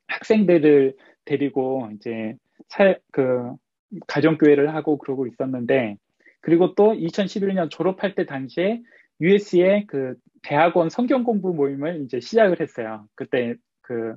학생들을 0.07 0.97
데리고 1.27 1.91
이제 1.95 2.37
살, 2.69 2.99
그 3.13 3.53
가정 4.07 4.39
교회를 4.39 4.75
하고 4.75 4.97
그러고 4.97 5.27
있었는데 5.27 5.99
그리고 6.41 6.75
또 6.75 6.95
2011년 6.95 7.71
졸업할 7.71 8.15
때 8.15 8.25
당시에 8.25 8.81
US의 9.21 9.87
그 9.87 10.15
대학원 10.43 10.89
성경 10.89 11.23
공부 11.23 11.53
모임을 11.53 12.03
이제 12.05 12.19
시작을 12.19 12.61
했어요. 12.61 13.07
그때 13.15 13.57
그 13.83 14.17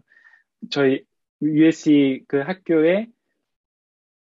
저희 0.69 1.03
USC 1.43 2.23
그 2.27 2.39
학교에 2.39 3.07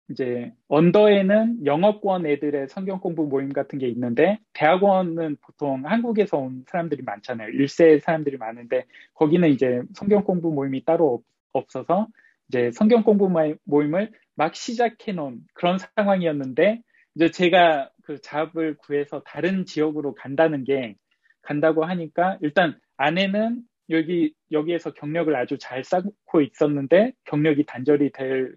이제 0.10 0.52
언더에는 0.68 1.66
영어권 1.66 2.26
애들의 2.26 2.68
성경 2.70 3.00
공부 3.00 3.28
모임 3.28 3.54
같은 3.54 3.78
게 3.78 3.88
있는데 3.88 4.40
대학원은 4.54 5.38
보통 5.42 5.86
한국에서 5.86 6.38
온 6.38 6.66
사람들이 6.68 7.04
많잖아요. 7.04 7.50
1세 7.52 8.00
사람들이 8.02 8.38
많은데 8.38 8.86
거기는 9.14 9.48
이제 9.50 9.82
성경 9.94 10.24
공부 10.24 10.52
모임이 10.52 10.84
따로 10.84 11.22
없, 11.54 11.66
어서 11.76 12.08
이제 12.48 12.72
성경 12.72 13.04
공부 13.04 13.30
모임을 13.66 14.12
막 14.36 14.56
시작해 14.56 15.12
놓은 15.12 15.42
그런 15.54 15.78
상황이었는데 15.78 16.82
이제 17.16 17.30
제가 17.30 17.90
그 18.04 18.20
잡을 18.22 18.76
구해서 18.78 19.22
다른 19.24 19.66
지역으로 19.66 20.16
간다는 20.16 20.64
게 20.64 20.96
간다고 21.42 21.86
하니까 21.86 22.38
일단 22.42 22.76
아내는 22.98 23.62
여기 23.90 24.34
여기에서 24.52 24.94
경력을 24.94 25.36
아주 25.36 25.58
잘 25.60 25.84
쌓고 25.84 26.42
있었는데 26.42 27.14
경력이 27.26 27.66
단절이 27.66 28.12
될 28.12 28.56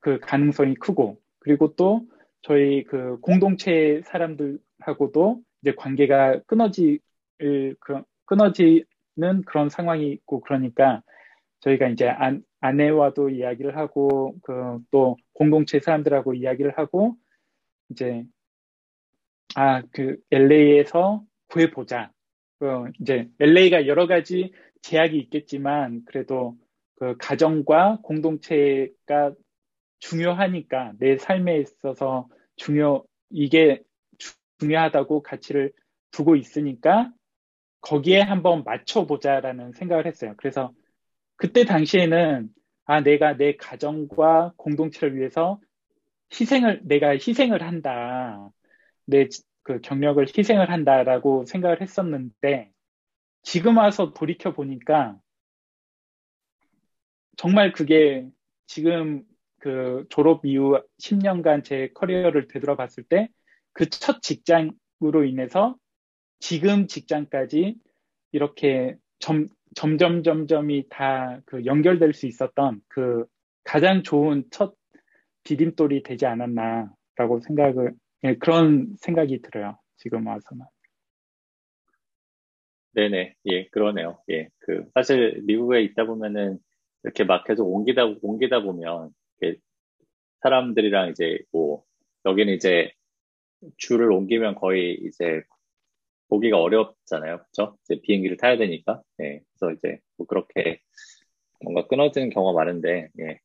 그 0.00 0.18
가능성이 0.20 0.74
크고 0.76 1.20
그리고 1.40 1.74
또 1.76 2.02
저희 2.42 2.84
그 2.84 3.18
공동체 3.20 4.02
사람들하고도 4.04 5.42
이제 5.62 5.74
관계가 5.76 6.40
끊어지 6.46 7.00
그 7.38 8.02
끊어지는 8.26 9.42
그런 9.46 9.68
상황이 9.68 10.10
있고 10.12 10.40
그러니까 10.40 11.02
저희가 11.60 11.88
이제 11.88 12.08
안, 12.08 12.42
아내와도 12.60 13.30
이야기를 13.30 13.76
하고 13.76 14.36
그 14.42 14.78
또 14.90 15.16
공동체 15.34 15.80
사람들하고 15.80 16.34
이야기를 16.34 16.78
하고 16.78 17.16
이제 17.90 18.24
아 19.56 19.82
그 19.92 20.16
LA에서 20.30 21.24
구해보자. 21.48 22.12
그 22.60 22.92
이제 23.00 23.28
LA가 23.40 23.86
여러 23.86 24.06
가지 24.06 24.52
제약이 24.82 25.18
있겠지만 25.18 26.02
그래도 26.04 26.56
그 26.96 27.16
가정과 27.18 28.00
공동체가 28.02 29.32
중요하니까 29.98 30.92
내 30.98 31.16
삶에 31.16 31.58
있어서 31.58 32.28
중요 32.56 33.04
이게 33.30 33.82
중요하다고 34.58 35.22
가치를 35.22 35.72
두고 36.10 36.36
있으니까 36.36 37.10
거기에 37.80 38.20
한번 38.20 38.62
맞춰보자라는 38.64 39.72
생각을 39.72 40.06
했어요. 40.06 40.34
그래서 40.36 40.70
그때 41.36 41.64
당시에는 41.64 42.50
아 42.84 43.00
내가 43.00 43.38
내 43.38 43.56
가정과 43.56 44.52
공동체를 44.58 45.16
위해서 45.16 45.58
희생을, 46.38 46.82
내가 46.84 47.12
희생을 47.12 47.62
한다. 47.62 48.50
내 49.06 49.28
그 49.62 49.80
경력을 49.80 50.24
희생을 50.36 50.70
한다라고 50.70 51.44
생각을 51.46 51.80
했었는데, 51.80 52.70
지금 53.42 53.78
와서 53.78 54.12
돌이켜 54.12 54.52
보니까, 54.52 55.18
정말 57.36 57.72
그게 57.72 58.28
지금 58.66 59.24
그 59.58 60.06
졸업 60.10 60.44
이후 60.44 60.80
10년간 60.98 61.64
제 61.64 61.88
커리어를 61.94 62.48
되돌아봤을 62.48 63.04
때, 63.08 63.28
그 63.72 63.86
첫 63.88 64.22
직장으로 64.22 65.24
인해서 65.24 65.76
지금 66.40 66.86
직장까지 66.86 67.76
이렇게 68.32 68.96
점, 69.18 69.48
점점 69.74 70.22
점점이 70.22 70.88
다 70.90 71.40
그 71.46 71.64
연결될 71.64 72.14
수 72.14 72.26
있었던 72.26 72.80
그 72.88 73.24
가장 73.64 74.02
좋은 74.02 74.44
첫 74.50 74.74
디딤돌이 75.44 76.02
되지 76.02 76.26
않았나라고 76.26 77.40
생각을 77.46 77.94
예, 78.24 78.34
그런 78.36 78.94
생각이 79.00 79.40
들어요. 79.42 79.78
지금 79.96 80.26
와서는. 80.26 80.64
네네, 82.92 83.34
예, 83.46 83.68
그러네요. 83.68 84.18
예, 84.30 84.48
그, 84.58 84.84
사실 84.94 85.40
미국에 85.44 85.80
있다 85.82 86.04
보면은 86.06 86.58
이렇게 87.04 87.24
막 87.24 87.44
계속 87.44 87.66
옮기다, 87.72 88.04
옮기다 88.22 88.62
보면, 88.62 89.10
사람들이랑 90.42 91.10
이제 91.10 91.38
뭐, 91.52 91.84
여기는 92.26 92.52
이제 92.54 92.90
줄을 93.78 94.10
옮기면 94.12 94.56
거의 94.56 94.94
이제 95.04 95.42
보기가 96.28 96.60
어렵잖아요. 96.60 97.38
그쵸? 97.44 97.76
이제 97.84 98.00
비행기를 98.02 98.36
타야 98.38 98.56
되니까. 98.56 99.02
예, 99.22 99.40
그래서 99.58 99.72
이제 99.74 99.98
뭐 100.16 100.26
그렇게 100.26 100.80
뭔가 101.62 101.86
끊어지는 101.88 102.30
경우가 102.30 102.58
많은데, 102.58 103.08
예. 103.20 103.40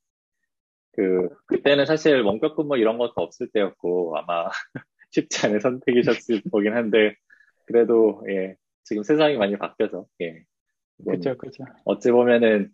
그, 0.95 1.29
그때는 1.47 1.85
사실 1.85 2.21
원격 2.21 2.55
근무 2.55 2.77
이런 2.77 2.97
것도 2.97 3.13
없을 3.17 3.49
때였고, 3.51 4.17
아마 4.17 4.49
쉽지 5.11 5.45
않은 5.45 5.59
선택이셨을 5.59 6.41
거긴 6.51 6.73
한데, 6.73 7.15
그래도, 7.65 8.23
예, 8.29 8.55
지금 8.83 9.03
세상이 9.03 9.37
많이 9.37 9.57
바뀌어서, 9.57 10.05
예. 10.21 10.43
그죠, 11.05 11.35
그죠. 11.37 11.65
어찌 11.83 12.11
보면은 12.11 12.69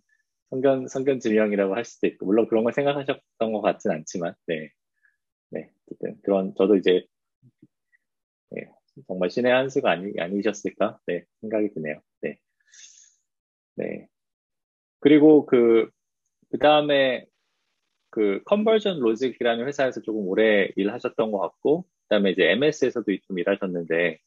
성견, 0.52 0.88
성견 0.88 1.20
지명이라고 1.20 1.76
할 1.76 1.84
수도 1.84 2.06
있고, 2.08 2.28
물론 2.28 2.48
그런 2.48 2.64
걸 2.64 2.74
생각하셨던 2.74 3.52
것 3.52 3.62
같진 3.62 3.92
않지만, 3.92 4.36
네. 4.48 4.70
네. 5.50 5.72
어쨌든 5.88 6.22
그런, 6.22 6.54
저도 6.56 6.76
이제, 6.76 7.04
예, 8.56 8.68
정말 9.08 9.32
신의 9.32 9.52
한 9.52 9.70
수가 9.70 9.92
아니, 9.92 10.14
아니셨을까? 10.20 11.00
네. 11.08 11.24
생각이 11.42 11.74
드네요. 11.74 12.00
네. 12.22 12.38
네. 13.76 14.08
그리고 15.00 15.48
그, 15.48 15.90
그 16.52 16.60
다음에 16.60 17.26
그 18.12 18.42
컨버전 18.46 19.00
로직이라는 19.00 19.66
회사에서 19.66 20.02
조금 20.02 20.28
오래 20.28 20.70
일하셨던 20.76 21.32
것 21.32 21.40
같고, 21.40 21.84
그 21.84 22.08
다음에 22.10 22.32
이제 22.32 22.52
MS에서도 22.52 23.06
좀 23.26 23.40
일하셨는데, 23.40 24.20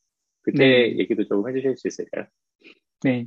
그때 0.42 0.58
네. 0.58 0.98
얘기도 0.98 1.24
조금 1.24 1.48
해주실 1.48 1.76
수 1.76 1.88
있을까요? 1.88 2.26
네. 3.02 3.26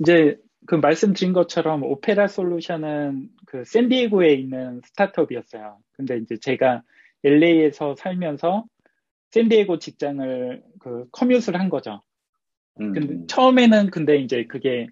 이제 0.00 0.36
그 0.66 0.74
말씀드린 0.74 1.32
것처럼 1.32 1.82
오페라 1.82 2.26
솔루션은 2.26 3.28
그 3.46 3.64
샌디에고에 3.64 4.32
있는 4.34 4.80
스타트업이었어요. 4.84 5.78
근데 5.92 6.18
이제 6.18 6.36
제가 6.38 6.82
LA에서 7.22 7.94
살면서 7.96 8.64
샌디에고 9.30 9.78
직장을 9.78 10.62
그 10.80 11.06
커뮤트를 11.12 11.60
한 11.60 11.68
거죠. 11.68 12.02
음. 12.80 12.92
근데 12.92 13.26
처음에는 13.26 13.90
근데 13.90 14.16
이제 14.18 14.44
그게 14.46 14.86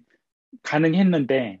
가능했는데 0.63 1.59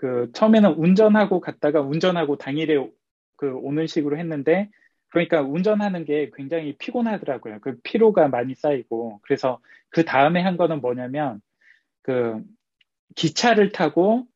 그 0.00 0.30
처음에는 0.32 0.76
운전하고 0.76 1.40
갔다가 1.40 1.82
운전하고 1.82 2.38
당일에 2.38 2.90
그 3.36 3.52
오는 3.52 3.86
식으로 3.86 4.16
했는데 4.16 4.70
그러니까 5.10 5.42
운전하는 5.42 6.06
게 6.06 6.30
굉장히 6.34 6.74
피곤하더라고요. 6.78 7.58
그 7.60 7.78
피로가 7.82 8.28
많이 8.28 8.54
쌓이고 8.54 9.20
그래서 9.22 9.60
그 9.90 10.06
다음에 10.06 10.40
한 10.40 10.56
거는 10.56 10.80
뭐냐면 10.80 11.42
그 12.00 12.42
기차를 13.14 13.72
타고 13.72 14.26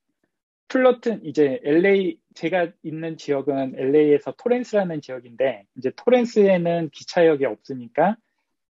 플러튼 0.69 1.25
이제 1.25 1.63
LA 1.65 2.19
제가 2.35 2.69
있는 2.83 3.17
지역은 3.17 3.77
LA에서 3.79 4.35
토렌스라는 4.37 5.01
지역인데 5.01 5.65
이제 5.79 5.93
토렌스에는 5.97 6.91
기차역이 6.91 7.47
없으니까 7.47 8.19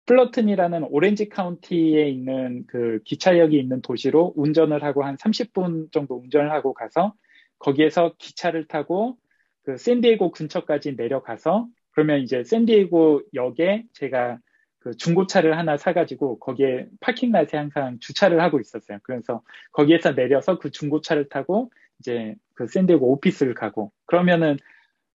플러튼이라는 0.07 0.85
오렌지 0.91 1.29
카운티에 1.29 2.09
있는 2.09 2.65
그 2.67 3.01
기차역이 3.05 3.59
있는 3.59 3.81
도시로 3.81 4.33
운전을 4.37 4.83
하고 4.83 5.05
한 5.05 5.17
30분 5.17 5.93
정도 5.93 6.17
운전을 6.17 6.51
하고 6.51 6.75
가서 6.75 7.15
거기에서 7.59 8.15
기차를 8.19 8.67
타고 8.67 9.17
그 9.63 9.79
샌디에고 9.79 10.31
근처까지 10.31 10.95
내려가서 10.97 11.69
그러면 11.93 12.21
이제 12.21 12.45
샌디에고 12.45 13.23
역에 13.35 13.85
제가 13.93 14.39
그 14.79 14.95
중고차를 14.97 15.57
하나 15.57 15.79
사가지고 15.79 16.39
거기에 16.39 16.87
파킹랏에 17.01 17.55
항상 17.55 17.99
주차를 18.01 18.43
하고 18.43 18.61
있었어요. 18.61 18.99
그래서 19.03 19.43
거기에서 19.73 20.15
내려서 20.15 20.59
그 20.59 20.71
중고차를 20.71 21.31
타고 21.31 21.71
이제 22.01 22.35
그 22.55 22.67
샌디에고 22.67 23.11
오피스를 23.13 23.55
가고 23.55 23.93
그러면은 24.05 24.59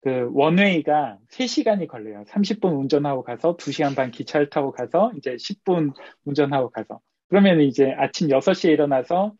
그 0.07 0.29
원웨이가 0.31 1.19
3시간이 1.29 1.87
걸려요. 1.89 2.23
30분 2.29 2.79
운전하고 2.79 3.23
가서 3.23 3.57
2시간 3.57 3.93
반 3.93 4.09
기차를 4.09 4.49
타고 4.49 4.71
가서 4.71 5.11
이제 5.17 5.35
10분 5.35 5.93
운전하고 6.23 6.69
가서 6.69 7.01
그러면 7.27 7.59
이제 7.59 7.93
아침 7.97 8.29
6시에 8.29 8.71
일어나서 8.71 9.33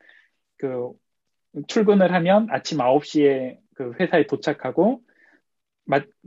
그 0.58 0.92
출근을 1.70 2.14
하면 2.14 2.48
아침 2.52 2.80
9시에 2.80 3.60
그 3.76 3.94
회사에 3.98 4.28
도착하고 4.28 5.02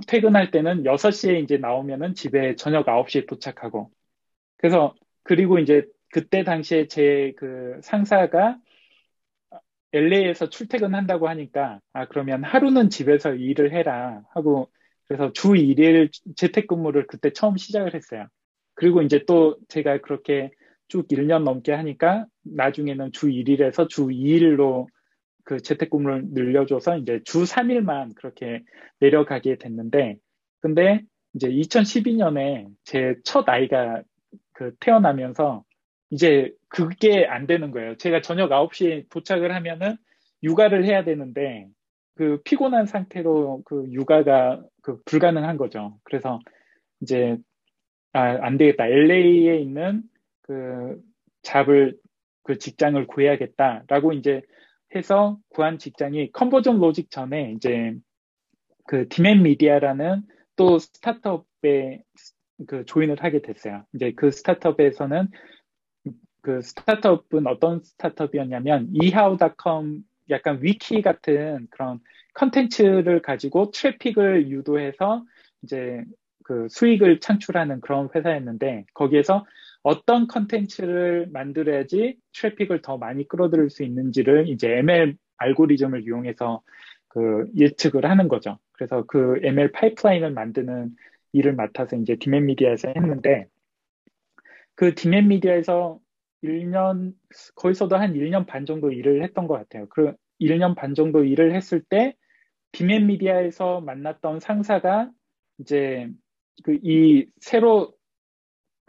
퇴근할 0.07 0.51
때는 0.51 0.85
6시에 0.85 1.43
이제 1.43 1.59
나오면은 1.59 2.15
집에 2.15 2.57
저녁 2.57 2.87
9시에 2.87 3.27
도착하고. 3.29 3.91
그래서, 4.57 4.95
그리고 5.23 5.59
이제 5.59 5.85
그때 6.13 6.45
당시에 6.45 6.87
제 6.87 7.35
그 7.37 7.79
상사가 7.83 8.57
LA에서 9.93 10.49
출퇴근한다고 10.51 11.29
하니까, 11.29 11.81
아, 11.93 12.07
그러면 12.07 12.45
하루는 12.45 12.91
집에서 12.91 13.35
일을 13.35 13.73
해라 13.73 14.23
하고, 14.35 14.71
그래서 15.09 15.33
주 15.33 15.55
1일 15.57 16.11
재택근무를 16.37 17.07
그때 17.09 17.33
처음 17.33 17.57
시작을 17.57 17.95
했어요. 17.95 18.27
그리고 18.75 19.03
이제 19.03 19.25
또 19.27 19.57
제가 19.69 19.99
그렇게 20.01 20.51
쭉 20.89 21.09
1년 21.09 21.45
넘게 21.45 21.73
하니까 21.73 22.27
나중에는 22.45 23.13
주 23.13 23.29
1일에서 23.29 23.89
주 23.89 24.07
2일로 24.11 24.87
그 25.45 25.61
재택근무를 25.61 26.27
늘려줘서 26.33 26.99
이제 26.99 27.21
주 27.25 27.45
3일만 27.45 28.15
그렇게 28.15 28.63
내려가게 29.01 29.57
됐는데, 29.57 30.17
근데 30.61 31.03
이제 31.35 31.49
2012년에 31.49 32.67
제 32.85 33.17
첫 33.25 33.49
아이가 33.49 34.03
그 34.53 34.75
태어나면서 34.81 35.65
이제 36.11 36.53
그게 36.71 37.27
안 37.27 37.47
되는 37.47 37.71
거예요. 37.73 37.97
제가 37.97 38.23
저녁 38.23 38.51
9시에 38.51 39.11
도착을 39.11 39.55
하면은 39.55 39.97
육아를 40.43 40.87
해야 40.87 41.05
되는데 41.05 41.69
그 42.15 42.41
피곤한 42.45 42.87
상태로 42.87 43.63
그 43.65 43.87
육아가 43.91 44.63
그 44.83 45.03
불가능한 45.05 45.57
거죠. 45.57 45.99
그래서 46.05 46.39
이제 47.03 47.37
아, 48.13 48.21
안 48.41 48.57
되겠다. 48.57 48.87
LA에 48.87 49.59
있는 49.59 50.03
그 50.43 51.01
잡을 51.43 51.97
그 52.45 52.59
직장을 52.59 53.05
구해야겠다라고 53.07 54.13
이제 54.13 54.43
해서 54.95 55.39
구한 55.51 55.79
직장이 55.79 56.31
컨버전 56.33 56.79
로직 56.79 57.11
전에 57.11 57.53
이제 57.53 57.95
그 58.87 59.09
디맨 59.09 59.43
미디어라는 59.43 60.23
또 60.57 60.79
스타트업에 60.79 62.03
그 62.67 62.85
조인을 62.85 63.23
하게 63.23 63.41
됐어요. 63.41 63.85
이제 63.95 64.13
그 64.17 64.31
스타트업에서는 64.31 65.29
그 66.43 66.63
스타트업은 66.63 67.47
어떤 67.47 67.83
스타트업이었냐면 67.83 68.89
이하우닷컴 68.93 70.05
약간 70.31 70.59
위키 70.63 71.03
같은 71.03 71.67
그런 71.71 72.01
컨텐츠를 72.35 73.23
가지고 73.23 73.71
트래픽을 73.73 74.51
유도해서 74.51 75.25
이제 75.63 76.03
그 76.45 76.67
수익을 76.71 77.21
창출하는 77.21 77.81
그런 77.81 78.09
회사였는데 78.15 78.87
거기에서 78.95 79.45
어떤 79.83 80.27
컨텐츠를 80.27 81.29
만들어야지 81.33 82.17
트래픽을 82.33 82.83
더 82.83 82.99
많이 82.99 83.27
끌어들일 83.27 83.71
수 83.71 83.83
있는지를 83.83 84.49
이제 84.49 84.79
ML 84.79 85.17
알고리즘을 85.39 86.03
이용해서 86.03 86.63
그 87.09 87.47
예측을 87.57 88.05
하는 88.05 88.29
거죠. 88.29 88.59
그래서 88.73 89.05
그 89.07 89.41
ML 89.43 89.73
파이프라인을 89.73 90.33
만드는 90.33 90.95
일을 91.33 91.55
맡아서 91.55 91.97
이제 91.97 92.17
Demand 92.17 92.47
Media에서 92.47 92.93
했는데 92.95 93.47
그 94.75 94.95
Demand 94.95 95.29
Media에서 95.29 95.99
1년 96.43 97.15
거기서도 97.55 97.97
한 97.97 98.15
1년 98.15 98.47
반 98.47 98.67
정도 98.67 98.91
일을 98.93 99.23
했던 99.23 99.47
것 99.47 99.55
같아요. 99.55 99.87
그 99.89 100.15
1년 100.41 100.75
반 100.75 100.95
정도 100.95 101.25
일을 101.25 101.55
했을 101.55 101.83
때 101.83 102.17
디맨 102.73 103.07
미디어에서 103.07 103.81
만났던 103.81 104.41
상사가 104.41 105.11
이제 105.59 106.09
그 106.63 106.79
이 106.83 107.27
새로 107.41 107.93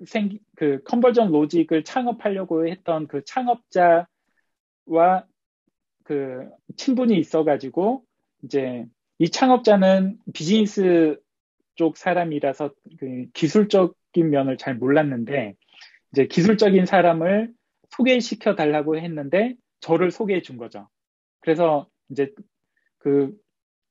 생, 0.05 0.39
그 0.55 0.81
컨버전 0.83 1.31
로직을 1.31 1.83
창업하려고 1.83 2.67
했던 2.67 3.07
그 3.07 3.23
창업자와 3.23 4.05
그 6.03 6.49
친분이 6.77 7.17
있어가지고 7.19 8.03
이제 8.43 8.85
이 9.19 9.29
창업자는 9.29 10.17
비즈니스 10.33 11.19
쪽 11.75 11.97
사람이라서 11.97 12.73
그 12.99 13.27
기술적인 13.33 14.29
면을 14.29 14.57
잘 14.57 14.75
몰랐는데 14.75 15.55
이제 16.13 16.27
기술적인 16.27 16.85
사람을 16.85 17.53
소개시켜 17.89 18.55
달라고 18.55 18.97
했는데 18.97 19.55
저를 19.81 20.11
소개해 20.11 20.41
준 20.41 20.57
거죠. 20.57 20.87
그래서 21.41 21.87
이제 22.09 22.33
그, 22.99 23.33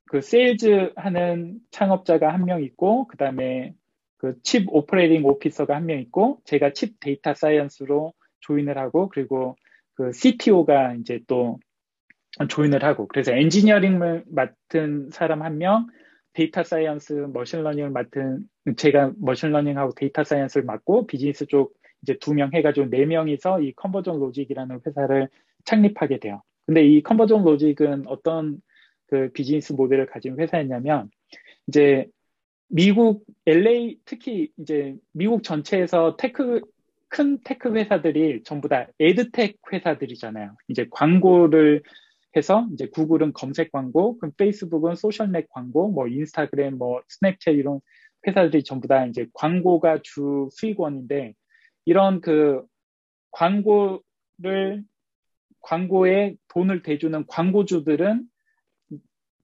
그 0.06 0.20
세일즈 0.20 0.92
하는 0.96 1.58
창업자가 1.70 2.32
한 2.32 2.44
명 2.44 2.62
있고, 2.62 3.06
그 3.08 3.16
다음에 3.16 3.74
그 4.18 4.34
chief 4.42 4.66
operating 4.68 5.24
officer가 5.24 5.74
한 5.76 5.86
명 5.86 5.98
있고 6.00 6.40
제가 6.44 6.72
chief 6.74 7.00
data 7.00 7.34
scientist로 7.34 8.12
join을 8.40 8.76
하고 8.78 9.08
그리고 9.08 9.56
그 9.94 10.12
CTO가 10.12 10.94
이제 10.94 11.20
또 11.26 11.58
join을 12.48 12.84
하고 12.84 13.06
그래서 13.08 13.32
엔지니어링을 13.32 14.24
맡은 14.28 15.08
사람 15.10 15.42
한 15.42 15.58
명, 15.58 15.86
data 16.34 16.62
science, 16.62 17.28
machine 17.32 17.55
learning을 17.55 17.90
맡은 17.90 18.44
제가 18.76 19.12
machine 19.18 19.46
learning하고 19.46 19.94
data 19.94 20.22
science를 20.24 20.64
맡고 20.66 21.06
비즈니스 21.06 21.46
쪽 21.46 21.74
이제 22.02 22.16
두 22.18 22.32
명 22.34 22.50
해가지고 22.52 22.88
네 22.90 23.04
명이서 23.06 23.60
이 23.62 23.72
Conversion 23.74 24.18
Logic이라는 24.20 24.80
회사를 24.86 25.28
창립하게 25.64 26.18
돼요. 26.20 26.42
근데 26.66 26.84
이 26.86 27.02
Conversion 27.02 27.44
Logic은 27.44 28.06
어떤 28.06 28.60
그 29.06 29.30
비즈니스 29.32 29.72
모델을 29.72 30.06
가진 30.06 30.38
회사였냐면 30.38 31.10
이제 31.66 32.06
미국 32.68 33.24
LA 33.46 33.98
특히 34.04 34.50
이제 34.58 34.96
미국 35.12 35.42
전체에서 35.42 36.16
tech 36.16 36.60
큰 37.08 37.38
tech 37.44 37.74
회사들이 37.74 38.44
전부 38.44 38.68
다 38.68 38.86
ad 39.00 39.19
tech 39.19 39.56
회사들이잖아요. 39.72 40.54
이제 40.68 40.86
광고를 40.90 41.82
해서 42.36 42.68
이제 42.72 42.86
구글은 42.86 43.32
검색 43.32 43.72
광고, 43.72 44.16
그럼 44.18 44.32
페이스북은 44.36 44.94
social 44.94 45.30
net 45.30 45.48
광고, 45.50 45.90
뭐 45.90 46.06
인스타그램, 46.06 46.78
뭐 46.78 47.00
스냅챗 47.08 47.58
이런 47.58 47.80
회사들이 48.26 48.62
전부 48.62 48.86
다 48.86 49.04
이제 49.06 49.26
광고가 49.34 50.00
주 50.04 50.48
수익원인데 50.52 51.34
이런 51.84 52.20
그 52.20 52.64
광고를 53.32 54.84
광고에 55.60 56.36
돈을 56.48 56.82
대주는 56.82 57.26
광고주들은 57.26 58.26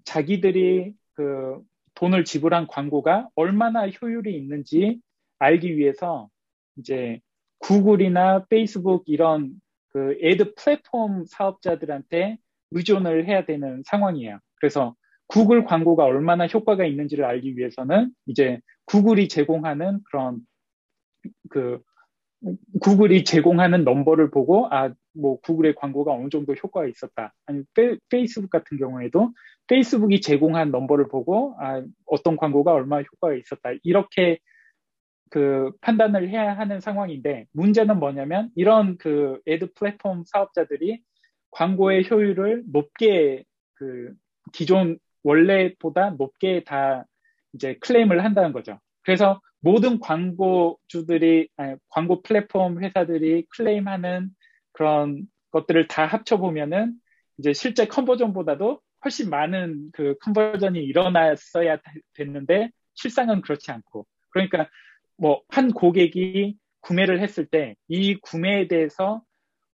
자기들이 0.05 0.94
그 1.14 1.62
돈을 1.94 2.25
지불한 2.25 2.66
광고가 2.66 3.29
얼마나 3.35 3.88
효율이 3.88 4.37
있는지 4.37 5.01
알기 5.38 5.77
위해서 5.77 6.29
이제 6.77 7.20
구글이나 7.59 8.46
페이스북 8.46 9.05
이런 9.07 9.61
그 9.88 10.18
애드 10.22 10.55
플랫폼 10.55 11.25
사업자들한테 11.27 12.38
의존을 12.70 13.27
해야 13.27 13.44
되는 13.44 13.83
상황이에요. 13.87 14.38
그래서 14.57 14.94
구글 15.27 15.64
광고가 15.64 16.05
얼마나 16.05 16.46
효과가 16.46 16.85
있는지를 16.85 17.25
알기 17.25 17.57
위해서는 17.57 18.12
이제 18.27 18.61
구글이 18.85 19.29
제공하는 19.29 20.01
그런 20.05 20.40
그 21.49 21.83
구글이 22.81 23.25
제공하는 23.25 23.85
넘버를 23.85 24.31
보고 24.31 24.69
아 24.71 24.93
뭐 25.17 25.41
구글의 25.41 25.75
광고가 25.75 26.13
어느 26.13 26.29
정도 26.29 26.53
효과가 26.55 26.87
있었다. 26.87 27.35
아니 27.47 27.63
페, 27.75 27.97
페이스북 28.09 28.51
같은 28.51 28.79
경우에도 28.79 29.33
페이스북이 29.67 30.21
제공한 30.21 30.71
넘버를 30.71 31.09
보고 31.09 31.57
아 31.59 31.83
어떤 32.07 32.37
광고가 32.37 32.73
얼마나 32.73 33.03
효과가 33.03 33.35
있었다. 33.35 33.71
이렇게 33.83 34.39
그 35.31 35.73
판단을 35.81 36.29
해야 36.29 36.57
하는 36.57 36.81
상황인데 36.81 37.47
문제는 37.53 37.99
뭐냐면 37.99 38.51
이런 38.55 38.97
그 38.99 39.41
애드 39.47 39.73
플랫폼 39.75 40.23
사업자들이 40.25 41.03
광고의 41.51 42.09
효율을 42.11 42.65
높게 42.71 43.45
그 43.75 44.13
기존 44.53 44.99
원래보다 45.25 46.11
높게 46.11 46.63
다 46.63 47.05
이제 47.53 47.77
클레임을 47.81 48.25
한다는 48.25 48.53
거죠. 48.53 48.79
그래서 49.03 49.41
모든 49.66 49.98
광고주들이 49.98 51.48
아니, 51.57 51.74
광고 51.88 52.22
플랫폼 52.22 52.81
회사들이 52.85 53.46
클레임하는 53.48 54.31
그런 54.70 55.26
것들을 55.50 55.88
다 55.88 56.07
합쳐 56.07 56.37
보면은 56.38 56.94
이제 57.38 57.52
실제 57.52 57.87
컨버전보다도 57.88 58.81
훨씬 59.05 59.29
많은 59.29 59.90
그 59.92 60.14
컨버전이 60.20 60.79
일어났어야 60.79 61.79
됐는데 62.14 62.70
실상은 62.94 63.40
그렇지 63.40 63.72
않고. 63.72 64.07
그러니까 64.31 64.68
뭐 65.16 65.42
한 65.48 65.72
고객이 65.72 66.57
구매를 66.81 67.20
했을 67.20 67.46
때 67.46 67.74
이 67.88 68.14
구매에 68.20 68.68
대해서 68.68 69.22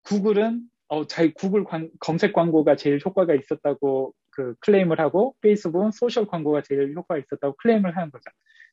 구글은 0.03 0.61
어, 0.89 1.07
자기 1.07 1.33
구글 1.33 1.63
광, 1.63 1.89
검색 1.99 2.33
광고가 2.33 2.75
제일 2.75 2.99
효과가 3.03 3.33
있었다고 3.33 4.13
그 4.31 4.55
claim을 4.61 4.99
하고 4.99 5.35
페이스북은 5.41 5.91
social 5.91 6.25
광고가 6.27 6.61
제일 6.63 6.93
효과가 6.95 7.19
있었다고 7.19 7.55
claim을 7.57 7.95
하는 7.95 8.11
거죠. 8.11 8.23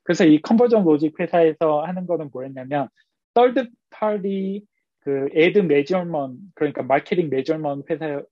그래서 0.05 0.25
이 0.25 0.41
Conversion 0.41 0.85
Logic 0.85 1.19
회사에서 1.21 1.83
하는 1.83 2.07
거는 2.07 2.31
뭐였냐면 2.33 2.89
third 3.35 3.71
party 3.91 4.63
그 5.01 5.29
ad 5.35 5.59
measurement 5.61 6.39
그러니까 6.55 6.83
마케팅 6.83 7.31
measurement 7.31 7.85
회사 7.91 8.23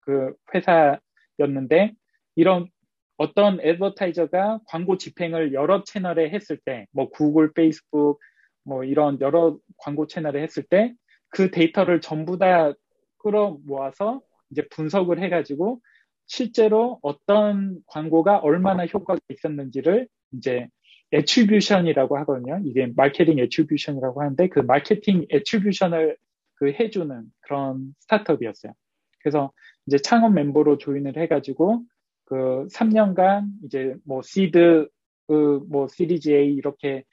그 0.00 0.34
회사였는데 0.54 1.92
이런 2.36 2.68
어떤 3.16 3.60
advertiser가 3.60 4.60
광고 4.66 4.96
집행을 4.98 5.52
여러 5.52 5.82
채널에 5.84 6.30
했을 6.30 6.58
때 6.64 6.86
뭐 6.92 7.10
구글, 7.10 7.52
페이스북 7.52 8.20
뭐 8.64 8.84
이런 8.84 9.20
여러 9.20 9.58
광고 9.78 10.06
채널에 10.06 10.42
했을 10.42 10.62
때 10.64 10.94
그 11.30 11.50
데이터를 11.50 12.00
전부 12.00 12.38
다 12.38 12.72
끌어 13.18 13.58
모아서 13.64 14.20
이제 14.50 14.66
분석을 14.70 15.20
해가지고 15.22 15.80
실제로 16.28 16.98
어떤 17.02 17.80
광고가 17.86 18.38
얼마나 18.38 18.86
효과가 18.86 19.18
있었는지를 19.30 20.06
이제 20.32 20.68
attribution이라고 21.12 22.18
하거든요. 22.18 22.60
이게 22.64 22.92
마케팅 22.94 23.38
attribution이라고 23.38 24.20
하는데 24.20 24.48
그 24.48 24.60
마케팅 24.60 25.26
attribution을 25.30 26.16
그 26.54 26.72
해주는 26.72 27.24
그런 27.40 27.94
스타트업이었어요. 28.00 28.72
그래서 29.20 29.52
이제 29.86 29.96
창업 29.96 30.34
멤버로 30.34 30.78
join을 30.78 31.16
해가지고 31.16 31.82
그 32.26 32.66
3년간 32.72 33.46
이제 33.64 33.94
뭐 34.04 34.20
시드 34.22 34.88
그뭐 35.28 35.88
series 35.88 36.30
A 36.30 36.52
이렇게 36.54 37.04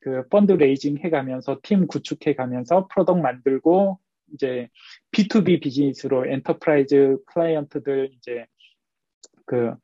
그 0.00 0.28
fundraising 0.28 0.98
해가면서 0.98 1.58
팀 1.62 1.86
구축해 1.86 2.34
가면서 2.34 2.86
product 2.88 3.20
만들고 3.20 3.98
이제 4.34 4.68
B2B 5.12 5.62
비즈니스로 5.62 6.26
enterprise 6.26 7.18
client들 7.26 8.10
이제 8.12 8.46
그 9.48 9.74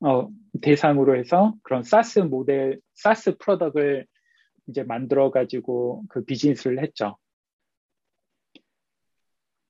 어, 0.00 0.28
대상으로 0.62 1.16
해서 1.16 1.54
그런 1.62 1.82
SaaS 1.84 2.18
모델, 2.20 2.80
SaaS 2.94 3.36
product을 3.38 4.06
이제 4.66 4.82
만들어 4.82 5.30
가지고 5.30 6.02
그 6.08 6.24
비즈니스를 6.24 6.82
했죠. 6.82 7.16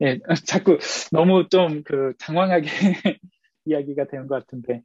예, 0.02 0.18
자꾸 0.46 0.78
너무 1.12 1.48
좀그 1.50 2.14
장황하게 2.18 2.68
이야기가 3.66 4.06
되는 4.06 4.26
것 4.26 4.36
같은데. 4.36 4.82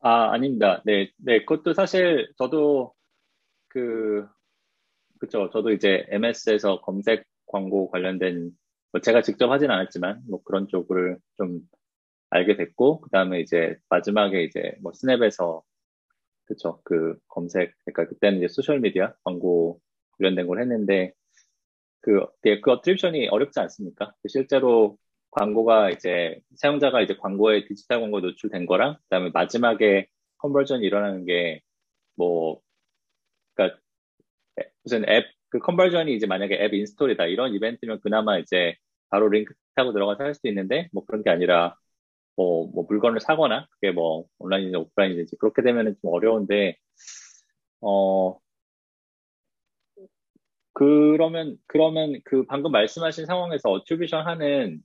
아, 0.00 0.32
아닙니다. 0.32 0.82
네, 0.84 1.10
네, 1.16 1.40
그것도 1.44 1.72
사실 1.72 2.30
저도 2.36 2.92
그, 3.68 4.26
그쵸. 5.18 5.50
저도 5.52 5.72
이제 5.72 6.06
MS에서 6.10 6.80
검색 6.80 7.24
광고 7.46 7.90
관련된, 7.90 8.50
뭐 8.92 9.00
제가 9.00 9.22
직접 9.22 9.50
하진 9.50 9.70
않았지만, 9.70 10.22
뭐 10.28 10.42
그런 10.42 10.68
쪽을 10.68 11.18
좀 11.36 11.60
알게 12.30 12.56
됐고, 12.56 13.00
그 13.02 13.10
다음에 13.10 13.40
이제 13.40 13.76
마지막에 13.88 14.42
이제 14.44 14.74
뭐 14.82 14.92
스냅에서, 14.94 15.62
그쵸. 16.46 16.80
그 16.84 17.18
검색, 17.28 17.74
그러니까 17.84 18.06
그때는 18.08 18.38
이제 18.38 18.48
소셜 18.48 18.80
미디어 18.80 19.12
광고 19.24 19.80
관련된 20.18 20.46
걸 20.46 20.60
했는데, 20.62 21.12
그, 22.00 22.20
그 22.62 22.70
어트리션이 22.72 23.28
어렵지 23.28 23.60
않습니까? 23.60 24.14
실제로 24.28 24.96
광고가 25.32 25.90
이제 25.90 26.40
사용자가 26.56 27.02
이제 27.02 27.16
광고에 27.16 27.66
디지털 27.66 28.00
광고 28.00 28.20
노출된 28.20 28.66
거랑 28.66 28.96
그다음에 29.04 29.30
마지막에 29.32 30.08
conversion이 30.38 30.84
일어나는 30.86 31.24
게 31.26 31.60
뭐 32.16 32.60
그러니까 33.54 33.80
무슨 34.84 35.04
앱 35.08 35.26
그 35.50 35.58
conversion이 35.60 36.14
이제 36.14 36.26
만약에 36.26 36.56
앱 36.62 36.74
install이다 36.74 37.24
이런 37.26 37.54
이벤트면 37.54 38.00
그나마 38.00 38.38
이제 38.38 38.76
바로 39.08 39.28
링크 39.30 39.54
타고 39.74 39.92
들어가서 39.94 40.24
할 40.24 40.34
수도 40.34 40.48
있는데 40.48 40.88
뭐 40.92 41.04
그런 41.06 41.22
게 41.22 41.30
아니라 41.30 41.74
뭐, 42.38 42.68
뭐 42.72 42.86
물건을 42.88 43.20
사거나 43.20 43.66
그게 43.72 43.90
뭐 43.90 44.26
온라인이든지 44.38 44.76
오프라인이든지 44.78 45.36
그렇게 45.38 45.62
되면은 45.62 45.96
좀 46.00 46.12
어려운데 46.14 46.76
어 47.80 48.38
그러면 50.72 51.58
그러면 51.66 52.20
그 52.24 52.44
방금 52.46 52.70
말씀하신 52.72 53.26
상황에서 53.26 53.70
어트리뷰션 53.70 54.24
하는 54.26 54.82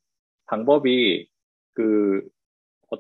방법이 0.47 1.29
그 1.73 2.27
어, 2.91 2.97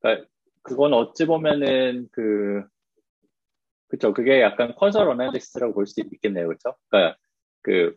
그러니까 0.00 0.26
그건 0.62 0.94
어찌 0.94 1.26
보면은 1.26 2.08
그 2.12 2.64
그쵸. 3.88 4.12
그게 4.14 4.40
약간 4.40 4.74
커서 4.76 5.02
어나리시스라고 5.08 5.74
볼 5.74 5.86
수 5.86 6.00
있겠네요. 6.00 6.46
그렇죠 6.48 6.74
그러니까 6.88 7.18
그 7.62 7.96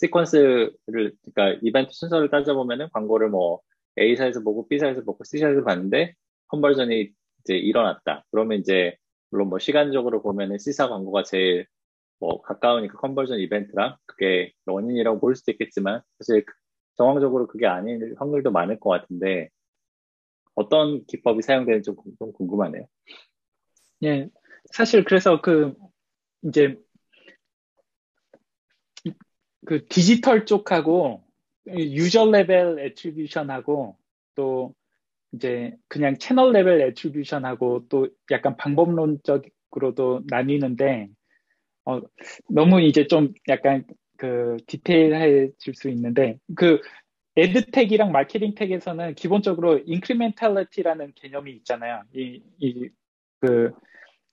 시퀀스를 0.00 1.14
그러니까 1.34 1.58
이벤트 1.62 1.92
순서를 1.94 2.30
따져보면은 2.30 2.88
광고를 2.92 3.30
뭐 3.30 3.60
A사에서 3.98 4.42
보고 4.42 4.68
B사에서 4.68 5.02
보고 5.02 5.24
C사에서 5.24 5.64
봤는데 5.64 6.14
컨버전이 6.48 7.12
이제 7.40 7.56
일어났다 7.56 8.24
그러면 8.30 8.60
이제 8.60 8.96
물론 9.30 9.48
뭐 9.48 9.58
시간적으로 9.58 10.22
보면은 10.22 10.58
C사 10.58 10.88
광고가 10.88 11.22
제일 11.24 11.66
뭐 12.20 12.40
가까우니까 12.42 12.98
conversion 12.98 13.40
이벤트랑 13.40 13.96
그게 14.06 14.52
원인이라고 14.66 15.18
볼 15.18 15.34
수도 15.34 15.50
있겠지만 15.52 16.02
사실 16.18 16.44
정황적으로 16.96 17.48
그게 17.48 17.66
아닌 17.66 18.14
확률도 18.16 18.52
많을 18.52 18.78
것 18.78 18.90
같은데 18.90 19.48
어떤 20.54 21.04
기법이 21.06 21.42
사용되는지 21.42 21.86
좀, 21.86 21.96
좀 22.18 22.32
궁금하네요. 22.32 22.86
예, 24.04 24.28
사실 24.66 25.04
그래서 25.04 25.40
그 25.40 25.74
이제 26.44 26.78
그 29.66 29.86
디지털 29.88 30.44
쪽하고 30.44 31.24
user 31.66 32.30
level 32.30 32.78
attribution하고 32.78 33.96
또 34.34 34.74
이제 35.32 35.74
그냥 35.88 36.18
channel 36.18 36.52
level 36.52 36.80
attribution하고 36.82 37.86
또 37.88 38.08
약간 38.30 38.56
방법론적으로도 38.56 40.22
나뉘는데 40.26 41.08
어, 41.84 42.00
너무 42.48 42.80
이제 42.80 43.06
좀 43.06 43.32
약간 43.48 43.84
그 44.16 44.56
디테일해질 44.66 45.74
수 45.74 45.88
있는데 45.88 46.38
그 46.54 46.80
ad 47.36 47.50
tech이랑 47.50 48.12
marketing 48.12 48.54
tech에서는 48.54 49.14
기본적으로 49.14 49.80
incrementality라는 49.86 51.12
개념이 51.14 51.52
있잖아요. 51.52 52.02
이, 52.14 52.42
이, 52.58 52.88
그, 53.40 53.72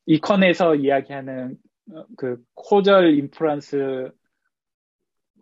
econ에서 0.05 0.75
이야기하는 0.75 1.57
어, 1.93 2.05
그 2.17 2.43
causal 2.55 3.17
inference 3.17 4.12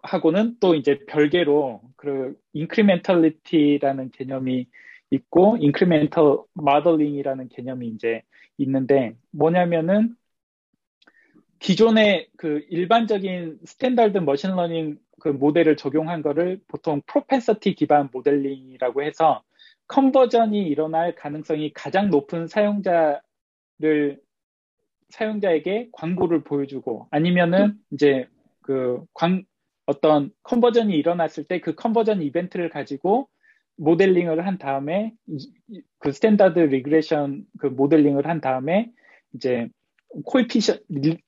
하고는 0.08 0.56
또 0.60 0.76
이제 0.76 1.00
별개로 1.06 1.82
그 1.96 2.36
incrementality라는 2.54 4.12
개념이 4.12 4.68
있고 5.12 5.58
incremental 5.60 6.38
modeling이라는 6.54 7.50
개념이 7.50 7.88
이제 7.88 8.24
있는데 8.58 9.16
뭐냐면은 9.32 10.16
기존의 11.60 12.30
그 12.38 12.66
일반적인 12.70 13.60
standard 13.66 14.20
machine 14.20 14.57
learning 14.57 15.00
그 15.20 15.30
모델을 15.30 15.76
적용한 15.76 16.22
거를 16.22 16.62
보통 16.68 17.02
propensity 17.08 17.74
기반 17.76 18.10
모델링이라고 18.12 19.04
해서 19.04 19.44
conversion이 19.88 20.62
일어날 20.62 21.16
가능성이 21.16 21.72
가장 21.74 22.10
높은 22.10 22.48
사용자를 22.48 23.22
사용자에게 25.10 25.90
광고를 25.94 26.44
보여주고 26.44 27.08
아니면은 27.10 27.80
이제 27.92 28.28
그 28.62 29.04
광, 29.14 29.44
어떤 29.88 30.32
conversion이 30.44 30.96
일어났을 30.96 31.46
때 31.46 31.60
그 31.62 31.76
conversion 31.76 32.22
이벤트를 32.24 32.70
가지고 32.70 33.30
모델링을 33.78 34.46
한 34.48 34.58
다음에 34.60 35.14
그 36.00 36.12
standard 36.12 36.60
regression 36.60 37.46
그 37.60 37.68
모델링을 37.68 38.28
한 38.28 38.42
다음에 38.42 38.92
이제 39.34 39.70
coefficient 40.26 40.80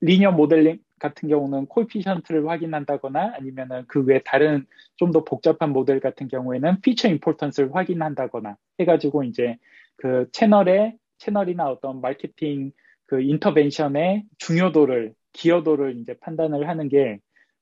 linear 0.02 0.32
modeling 0.32 0.78
같은 0.98 1.28
경우는 1.30 1.66
coefficient를 1.66 2.48
확인한다거나 2.48 3.34
아니면은 3.36 3.86
그 3.88 4.00
외 4.00 4.20
다른 4.24 4.66
좀 4.96 5.12
더 5.12 5.24
복잡한 5.24 5.70
모델 5.72 6.00
같은 6.00 6.28
경우에는 6.28 6.80
feature 6.82 7.08
importance를 7.08 7.74
확인한다거나 7.74 8.56
해가지고 8.80 9.24
이제 9.24 9.56
그 9.96 10.28
채널의 10.32 10.96
채널이나 11.18 11.70
어떤 11.70 12.00
마케팅 12.02 12.72
그 13.06 13.22
intervention의 13.22 14.24
중요도를 14.38 15.14
기여도를 15.32 15.96
이제 15.98 16.14
판단을 16.20 16.68
하는 16.68 16.88
게 16.88 17.20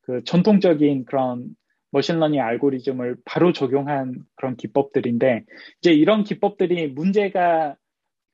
그 0.09 0.25
전통적인 0.25 1.05
그런 1.05 1.55
machine 1.92 2.15
learning 2.15 2.40
알고리즘을 2.40 3.18
바로 3.25 3.53
적용한 3.53 4.25
그런 4.35 4.57
기법들인데 4.57 5.44
이제 5.81 5.92
이런 5.92 6.25
기법들이 6.25 6.88
문제가 6.88 7.77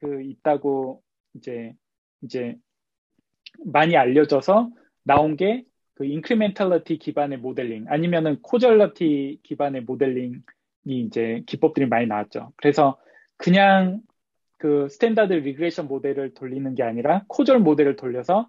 그 0.01 0.23
있다고 0.23 1.03
이제 1.35 1.75
이제 2.23 2.57
많이 3.67 3.97
알려져서 3.97 4.71
나온 5.05 5.37
게 5.37 5.65
그 5.95 6.05
incrementality 6.05 6.99
기반의 6.99 7.39
모델링 7.39 7.87
아니면은 7.89 8.41
causality 8.43 9.41
기반의 9.43 9.83
모델링이 9.83 10.41
이제 10.87 11.43
기법들이 11.47 11.87
많이 11.87 12.07
나왔죠. 12.07 12.53
그래서 12.57 12.99
그냥 13.37 14.01
그 14.59 14.89
standard 14.89 15.33
regression 15.33 15.87
모델을 15.87 16.35
돌리는 16.35 16.75
게 16.75 16.83
아니라 16.83 17.25
causal 17.29 17.61
모델을 17.61 17.97
돌려서 17.97 18.49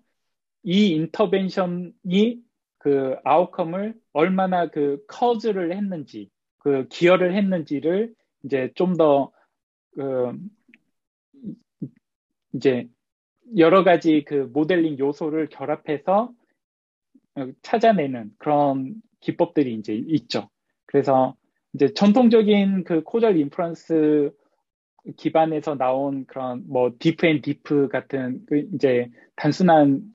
이 0.63 0.89
intervention이 0.89 2.39
그 2.85 3.15
outcome을 3.23 3.95
얼마나 4.13 4.69
그 4.69 5.03
cause를 5.07 5.75
했는지 5.75 6.29
그 6.59 6.87
기여를 6.87 7.35
했는지를 7.35 8.13
이제 8.43 8.69
좀더 8.75 9.31
그 9.93 10.37
이제 12.53 12.87
여러 13.57 13.83
가지 13.83 14.23
그 14.23 14.51
모델링 14.53 14.99
요소를 14.99 15.49
결합해서 15.49 16.31
찾아내는 17.63 18.33
그런 18.37 19.01
기법들이 19.19 19.73
이제 19.73 19.95
있죠. 19.95 20.47
그래서 20.85 21.35
이제 21.73 21.91
전통적인 21.91 22.83
그 22.83 23.01
causal 23.01 23.37
inference 23.37 24.31
기반에서 25.17 25.75
나온 25.75 26.27
그런 26.27 26.63
뭐 26.67 26.91
diff 26.99 27.25
and 27.25 27.41
diff 27.41 27.87
같은 27.87 28.45
그 28.45 28.67
이제 28.75 29.09
단순한 29.37 30.14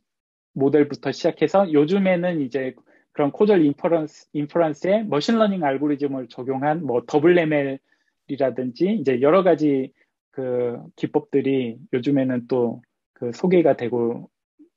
모델부터 0.52 1.12
시작해서 1.12 1.72
요즘에는 1.72 2.40
이제 2.42 2.74
그런 3.12 3.32
causal 3.32 3.64
inference, 3.64 4.28
inference에 4.32 5.04
machine 5.04 5.32
learning 5.32 5.64
알고리즘을 5.64 6.28
적용한 6.28 6.84
뭐 6.84 7.02
double 7.06 7.38
ML이라든지 7.38 8.98
이제 9.00 9.20
여러 9.20 9.42
가지 9.42 9.92
그 10.30 10.78
기법들이 10.96 11.78
요즘에는 11.92 12.46
또 12.46 12.82
그 13.20 13.32
소개가 13.32 13.76
되고 13.76 14.30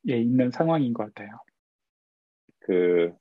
예, 0.10 0.20
있는 0.20 0.52
상황인 0.52 0.94
것 0.94 1.06
같아요. 1.06 1.30
그 2.60 3.14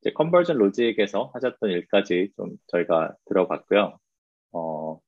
이제 0.00 0.12
Conversion 0.12 0.56
Logic에서 0.56 1.30
하셨던 1.34 1.70
일까지 1.70 2.32
좀 2.36 2.56
저희가 2.68 3.14
들어봤고요. 3.26 3.98
어, 4.52 4.98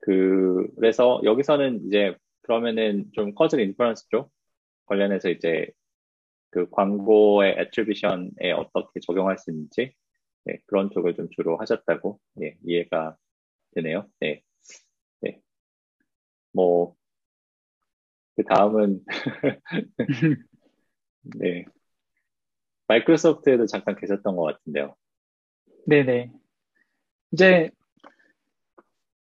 그, 0.00 0.66
그래서 0.76 1.20
여기서는 1.24 1.86
이제 1.86 2.16
그러면은 2.40 3.10
좀 3.12 3.34
causal 3.34 3.60
inference 3.60 4.08
쪽 4.08 4.30
관련해서 4.86 5.30
이제 5.30 5.70
그 6.50 6.68
광고의 6.70 7.56
attribution에 7.58 8.52
어떻게 8.56 9.00
적용할 9.00 9.38
수 9.38 9.50
있는지 9.50 9.94
네, 10.44 10.58
그런 10.66 10.90
쪽을 10.90 11.14
좀 11.14 11.28
주로 11.30 11.58
하셨다고 11.58 12.20
예, 12.42 12.56
이해가 12.64 13.16
되네요. 13.74 14.06
네. 14.20 14.42
네. 15.20 15.40
뭐 16.52 16.96
그 18.36 18.44
다음은 18.44 19.02
네 21.40 21.64
마이크로소프트에도 22.86 23.66
잠깐 23.66 23.96
계셨던 23.96 24.36
것 24.36 24.42
같은데요. 24.42 24.94
네네. 25.86 26.30
이제 27.32 27.70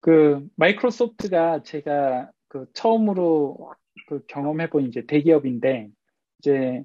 그 0.02 0.46
마이크로소프트가 0.56 1.64
제가 1.64 2.32
그 2.48 2.66
처음으로 2.74 3.74
그 4.08 4.26
경험해본 4.28 4.88
이제 4.88 5.06
대기업인데 5.06 5.90
이제 6.40 6.84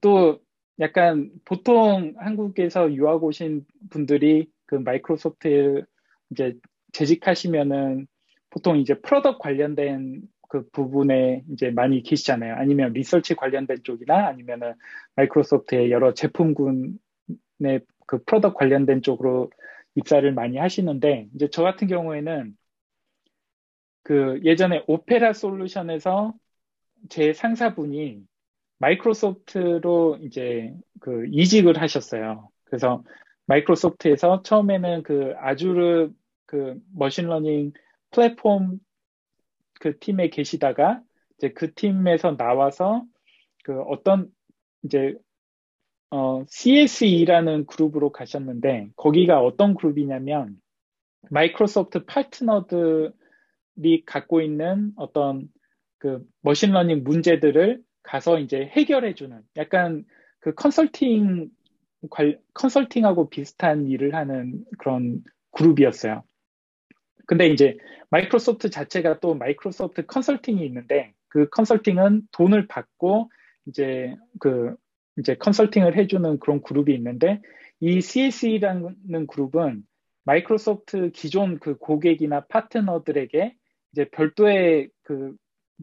또 0.00 0.40
약간 0.80 1.30
보통 1.44 2.14
한국에서 2.18 2.92
유학 2.94 3.24
오신 3.24 3.64
분들이 3.90 4.50
그 4.66 4.76
마이크로소프트 4.76 5.84
이제 6.30 6.56
재직하시면은 6.92 8.06
보통 8.50 8.76
이제 8.78 8.94
product 8.94 9.38
관련된 9.38 10.22
그 10.48 10.68
부분에 10.70 11.44
이제 11.52 11.70
많이 11.70 12.02
계시잖아요. 12.02 12.54
아니면 12.54 12.92
리서치 12.92 13.34
관련된 13.34 13.82
쪽이나 13.82 14.26
아니면은 14.26 14.74
마이크로소프트의 15.16 15.90
여러 15.90 16.14
제품군의 16.14 16.98
그 18.06 18.22
product 18.24 18.56
관련된 18.56 19.02
쪽으로 19.02 19.50
입사를 19.94 20.32
많이 20.32 20.56
하시는데 20.56 21.28
이제 21.34 21.48
저 21.50 21.62
같은 21.62 21.88
경우에는 21.88 22.56
그 24.02 24.40
예전에 24.44 24.84
오페라 24.86 25.32
솔루션에서 25.32 26.34
제 27.08 27.32
상사분이 27.32 28.22
마이크로소프트로 28.78 30.18
이제 30.22 30.74
그 31.00 31.26
이직을 31.30 31.80
하셨어요. 31.80 32.48
그래서 32.64 33.02
마이크로소프트에서 33.46 34.42
처음에는 34.42 35.02
그 35.02 35.34
Azure 35.38 36.10
그 36.46 36.80
machine 36.94 37.30
learning 37.30 37.72
플랫폼 38.10 38.78
그 39.80 39.98
팀에 39.98 40.28
계시다가 40.28 41.02
이제 41.36 41.52
그 41.52 41.72
팀에서 41.74 42.36
나와서 42.36 43.04
그 43.64 43.80
어떤 43.82 44.30
이제 44.82 45.14
어, 46.10 46.44
CSE라는 46.48 47.66
그룹으로 47.66 48.10
가셨는데 48.12 48.90
거기가 48.96 49.40
어떤 49.40 49.74
그룹이냐면 49.74 50.60
마이크로소프트 51.30 52.06
파트너 52.06 52.66
들이 53.78 54.04
갖고 54.04 54.40
있는 54.40 54.92
어떤 54.96 55.48
그 55.98 56.24
machine 56.42 56.71
learning 56.71 57.04
문제들을 57.04 57.80
가서 58.02 58.38
이제 58.38 58.66
해결해주는 58.76 59.40
약간 59.56 60.04
그 60.40 60.54
컨설팅 60.54 61.50
관, 62.10 62.38
컨설팅하고 62.54 63.28
비슷한 63.30 63.86
일을 63.86 64.14
하는 64.14 64.64
그런 64.78 65.22
그룹이었어요. 65.52 66.22
근데 67.26 67.48
이제 67.48 67.76
마이크로소프트 68.10 68.70
자체가 68.70 69.20
또 69.20 69.34
마이크로소프트 69.34 70.06
컨설팅이 70.06 70.64
있는데 70.66 71.12
그 71.28 71.48
컨설팅은 71.50 72.22
돈을 72.32 72.68
받고 72.68 73.30
이제 73.66 74.16
그 74.38 74.74
이제 75.18 75.34
컨설팅을 75.34 75.96
해주는 75.96 76.38
그런 76.38 76.62
그룹이 76.62 76.94
있는데 76.94 77.42
이 77.80 78.00
CSE라는 78.00 79.26
그룹은 79.28 79.82
마이크로소프트 80.24 81.10
기존 81.12 81.58
그 81.58 81.76
고객이나 81.76 82.46
파트너들에게 82.46 83.56
이제 83.92 84.08
별도의 84.10 84.90
그 85.02 85.34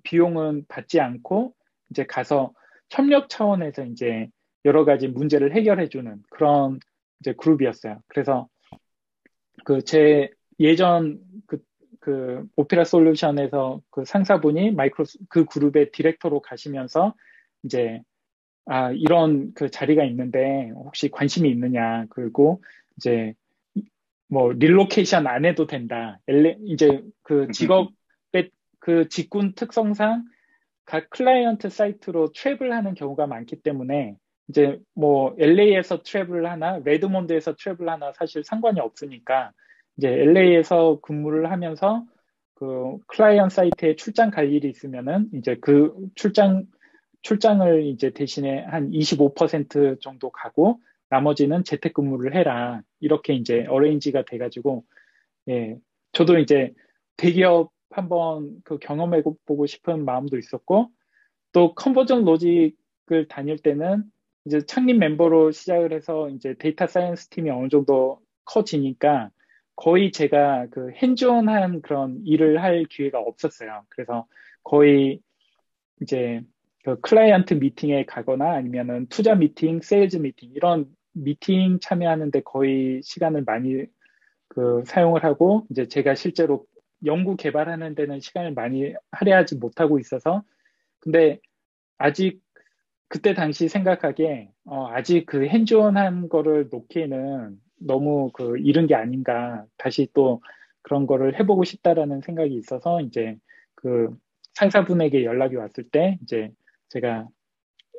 비용은 0.04 0.66
받지 0.68 1.00
않고 1.00 1.54
이제 1.90 2.06
가서 2.06 2.54
협력 2.90 3.30
차원에서 3.30 3.86
이제 3.86 4.30
여러 4.66 4.86
가지 4.86 5.08
문제를 5.08 5.56
해결해주는 5.56 6.24
그런 6.30 6.80
이제 7.20 7.34
그룹이었어요. 7.34 8.00
그래서 8.08 8.48
그 9.64 9.82
제 9.82 10.30
예전 10.60 11.20
그 11.48 11.60
그 12.06 12.46
오페라 12.56 12.84
솔루션에서 12.84 13.82
그 13.90 14.06
상사분이 14.06 14.74
마이크로 14.74 15.06
그 15.28 15.46
그룹의 15.46 15.92
디렉터로 15.92 16.40
가시면서 16.40 17.16
이제 17.64 18.00
아 18.68 18.92
이런 18.92 19.56
그 19.56 19.72
자리가 19.72 20.04
있는데 20.04 20.70
혹시 20.76 21.10
관심이 21.10 21.50
있느냐 21.50 22.06
그리고 22.12 22.62
이제 22.98 23.34
뭐 24.28 24.52
relocation 24.54 25.28
안 25.28 25.46
해도 25.46 25.68
된다. 25.68 26.20
LA, 26.28 26.58
이제 26.66 27.04
그 27.22 27.48
직업의 27.52 28.52
그 28.80 29.08
직군 29.10 29.54
특성상 29.56 30.26
각 30.86 31.10
클라이언트 31.10 31.70
사이트로 31.70 32.32
travel을 32.32 32.70
하는 32.70 32.94
경우가 32.94 33.28
많기 33.28 33.56
때문에 33.58 34.16
이제 34.48 34.80
뭐 34.94 35.36
LA에서 35.40 36.04
travel 36.04 36.46
하나, 36.46 36.80
레드몬드에서 36.84 37.56
travel 37.56 37.90
하나 37.90 38.12
사실 38.14 38.44
상관이 38.44 38.80
없으니까 38.80 39.52
이제 39.98 40.10
LA에서 40.10 41.00
근무를 41.02 41.52
하면서 41.52 42.06
그 42.54 42.98
클라이언트 43.08 43.54
사이트에 43.54 43.96
출장 43.96 44.30
갈 44.30 44.52
일이 44.52 44.70
있으면은 44.70 45.30
이제 45.34 45.58
그 45.60 45.94
출장 46.16 46.66
출장을 47.22 47.86
이제 47.88 48.12
대신에 48.12 48.64
한 48.66 48.92
25% 48.92 50.00
정도 50.00 50.30
가고 50.30 50.80
나머지는 51.10 51.64
재택근무를 51.64 52.36
해라 52.36 52.82
이렇게 53.00 53.34
이제 53.34 53.66
arrange가 53.68 54.26
돼가지고 54.26 54.86
예 55.50 55.78
저도 56.12 56.40
이제 56.40 56.74
대기업 57.18 57.72
한번 57.90 58.62
그 58.64 58.78
경험해 58.78 59.24
보고 59.46 59.66
싶은 59.66 60.06
마음도 60.06 60.38
있었고 60.38 60.90
또 61.52 61.74
Conversion 61.76 62.26
Logic을 62.26 63.28
다닐 63.30 63.58
때는 63.58 64.04
이제 64.46 64.62
창립 64.66 64.98
멤버로 64.98 65.52
시작을 65.52 65.94
해서 65.94 66.30
이제 66.30 66.56
data 66.60 66.88
science 66.88 67.30
팀이 67.30 67.50
어느 67.50 67.70
정도 67.70 68.20
커지니까 68.46 69.32
거의 69.76 70.12
제가 70.12 70.68
그 70.72 70.92
hands-on한 70.92 71.82
그런 71.82 72.22
일을 72.26 72.62
할 72.62 72.86
기회가 72.86 73.20
없었어요. 73.20 73.86
그래서 73.90 74.28
거의 74.64 75.22
이제 76.02 76.42
그 76.86 77.00
클라이언트 77.02 77.56
미팅에 77.56 78.06
가거나 78.06 78.52
아니면은 78.52 79.08
투자 79.08 79.34
미팅, 79.34 79.82
세일즈 79.82 80.18
미팅 80.18 80.52
이런 80.54 80.86
미팅 81.14 81.80
참여하는데 81.82 82.42
거의 82.42 83.02
시간을 83.04 83.44
많이 83.44 83.86
그 84.48 84.84
사용을 84.86 85.24
하고 85.24 85.66
이제 85.72 85.88
제가 85.88 86.14
실제로 86.14 86.68
연구 87.04 87.38
개발하는 87.38 87.96
데는 87.96 88.20
시간을 88.20 88.54
많이 88.54 88.94
할애하지 89.10 89.56
못하고 89.56 89.98
있어서 89.98 90.44
근데 91.00 91.40
아직 91.98 92.40
그때 93.08 93.34
당시 93.34 93.68
생각하기에 93.68 94.52
어, 94.66 94.88
아직 94.90 95.26
그 95.26 95.48
핸즈온한 95.48 96.30
거를 96.30 96.68
놓기에는 96.72 97.58
너무 97.80 98.30
그 98.32 98.60
이른 98.60 98.86
게 98.86 98.94
아닌가 98.94 99.66
다시 99.78 100.08
또 100.14 100.44
그런 100.84 101.08
거를 101.08 101.40
해보고 101.40 101.64
싶다라는 101.64 102.22
생각이 102.22 102.54
있어서 102.54 103.02
이제 103.02 103.38
그 103.74 104.16
상사분에게 104.54 105.26
연락이 105.26 105.56
왔을 105.56 105.90
때 105.90 106.20
이제 106.22 106.52
제가 106.90 107.28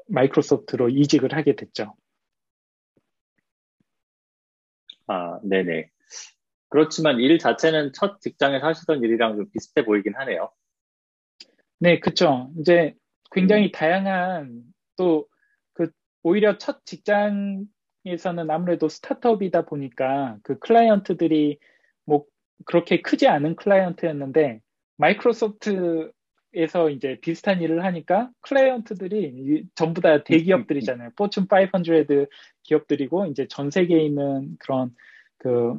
마이크로소프트로 0.08 0.88
이직을 0.90 1.32
하게 1.34 1.56
됐죠. 1.56 1.94
아, 5.06 5.38
네네. 5.42 5.90
그렇지만 6.68 7.20
일 7.20 7.38
자체는 7.38 7.92
첫 7.92 8.20
직장에서 8.20 8.66
하시던 8.66 9.02
일이랑 9.02 9.36
좀 9.36 9.50
비슷해 9.50 9.84
보이긴 9.84 10.14
하네요. 10.16 10.50
네, 11.78 12.00
그쵸. 12.00 12.50
이제 12.60 12.94
굉장히 13.30 13.66
음. 13.66 13.72
다양한 13.72 14.62
또 14.96 15.26
그 15.76 15.90
오히려 16.22 16.58
첫 16.58 16.84
직장에서는 16.86 18.50
아무래도 18.50 18.88
스타트업이다 18.88 19.66
보니까 19.66 20.38
그 20.42 20.58
클라이언트들이 20.58 21.58
뭐 22.04 22.24
그렇게 22.64 23.02
크지 23.02 23.28
않은 23.28 23.56
클라이언트였는데 23.56 24.60
마이크로소프트 24.96 26.10
에서 26.56 26.88
이제 26.88 27.18
비슷한 27.20 27.60
일을 27.60 27.84
하니까 27.84 28.30
클라이언트들이 28.40 29.66
전부 29.74 30.00
다 30.00 30.24
대기업들이잖아요. 30.24 31.10
Fortune 31.14 31.44
500 31.44 32.28
기업들이고 32.62 33.26
이제 33.26 33.46
전 33.46 33.70
세계에 33.70 34.02
있는 34.02 34.56
그런 34.58 34.94
그 35.36 35.78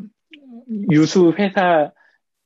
유수 0.91 1.33
회사 1.37 1.91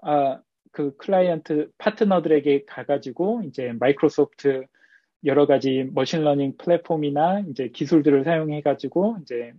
아, 0.02 0.40
그 0.72 0.96
클라이언트 0.96 1.72
파트너들에게 1.78 2.64
가가지고 2.66 3.44
이제 3.46 3.74
마이크로소프트 3.78 4.66
여러 5.26 5.46
가지 5.46 5.90
machine 5.94 6.23
learning 6.23 6.56
플랫폼이나 6.58 7.42
이제 7.50 7.68
기술들을 7.68 8.24
사용해 8.24 8.62
가지고 8.62 9.18
이제 9.22 9.52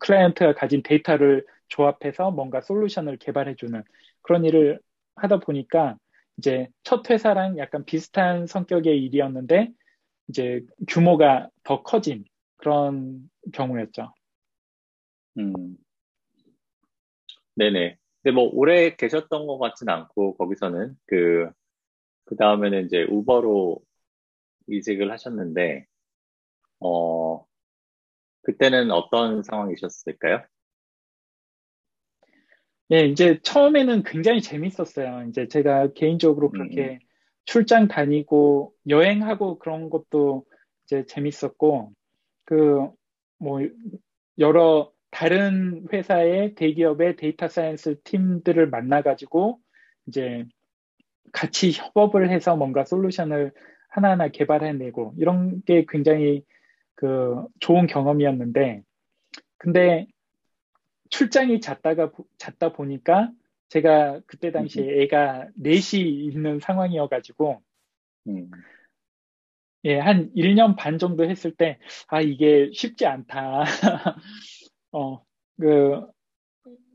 클라이언트가 0.00 0.54
가진 0.54 0.82
데이터를 0.82 1.46
조합해서 1.68 2.32
뭔가 2.32 2.60
솔루션을 2.60 3.18
개발해 3.18 3.54
주는 3.54 3.82
그런 4.22 4.44
일을 4.44 4.80
하다 5.14 5.38
보니까 5.38 5.96
이제 6.38 6.68
첫 6.84 7.08
회사랑 7.10 7.58
약간 7.58 7.84
비슷한 7.84 8.46
성격의 8.46 9.02
일이었는데 9.04 9.72
이제 10.28 10.64
규모가 10.88 11.50
더 11.64 11.82
커진 11.82 12.24
그런 12.56 13.28
경우였죠. 13.52 14.12
음. 15.38 15.76
네네. 17.56 17.96
근데 18.22 18.34
뭐 18.34 18.48
오래 18.52 18.94
계셨던 18.94 19.46
것 19.46 19.58
같진 19.58 19.88
않고 19.88 20.36
거기서는 20.36 20.96
그, 21.06 21.50
그 22.24 22.36
다음에는 22.36 22.86
이제 22.86 23.04
우버로 23.04 23.80
이직을 24.68 25.10
하셨는데, 25.10 25.86
어, 26.80 27.44
그때는 28.42 28.90
어떤 28.90 29.42
상황이셨을까요? 29.42 30.44
네, 32.88 33.04
이제 33.06 33.38
처음에는 33.42 34.02
굉장히 34.04 34.40
재밌었어요. 34.40 35.26
이제 35.28 35.46
제가 35.46 35.92
개인적으로 35.92 36.50
그렇게 36.50 36.92
음. 36.92 36.98
출장 37.44 37.86
다니고 37.88 38.72
여행하고 38.88 39.58
그런 39.58 39.90
것도 39.90 40.46
이제 40.86 41.04
재밌었고, 41.06 41.92
그, 42.44 42.88
뭐, 43.38 43.60
여러 44.38 44.90
다른 45.10 45.86
회사의 45.92 46.54
대기업의 46.54 47.16
data 47.16 47.48
science 47.48 48.00
팀들을 48.04 48.68
만나가지고 48.68 49.58
이제 50.06 50.46
같이 51.32 51.72
협업을 51.72 52.30
해서 52.30 52.56
뭔가 52.56 52.84
솔루션을 52.84 53.52
하나하나 53.88 54.28
개발해내고 54.28 55.14
이런 55.18 55.62
게 55.64 55.84
굉장히 55.88 56.42
그 56.94 57.44
좋은 57.60 57.86
경험이었는데 57.86 58.82
근데 59.56 60.06
출장이 61.10 61.60
잦다가 61.60 62.10
잦다 62.38 62.72
보니까 62.72 63.30
제가 63.68 64.20
그때 64.26 64.50
당시에 64.50 64.84
음. 64.84 65.00
애가 65.02 65.48
넷이 65.56 66.24
있는 66.24 66.58
상황이어가지고 66.60 67.62
음. 68.28 68.50
예, 69.84 69.98
한 69.98 70.32
1년 70.34 70.76
반 70.76 70.98
정도 70.98 71.28
했을 71.28 71.54
때, 71.54 71.78
아, 72.08 72.20
이게 72.20 72.70
쉽지 72.74 73.06
않다. 73.06 73.62
어, 74.92 75.24
그, 75.60 76.04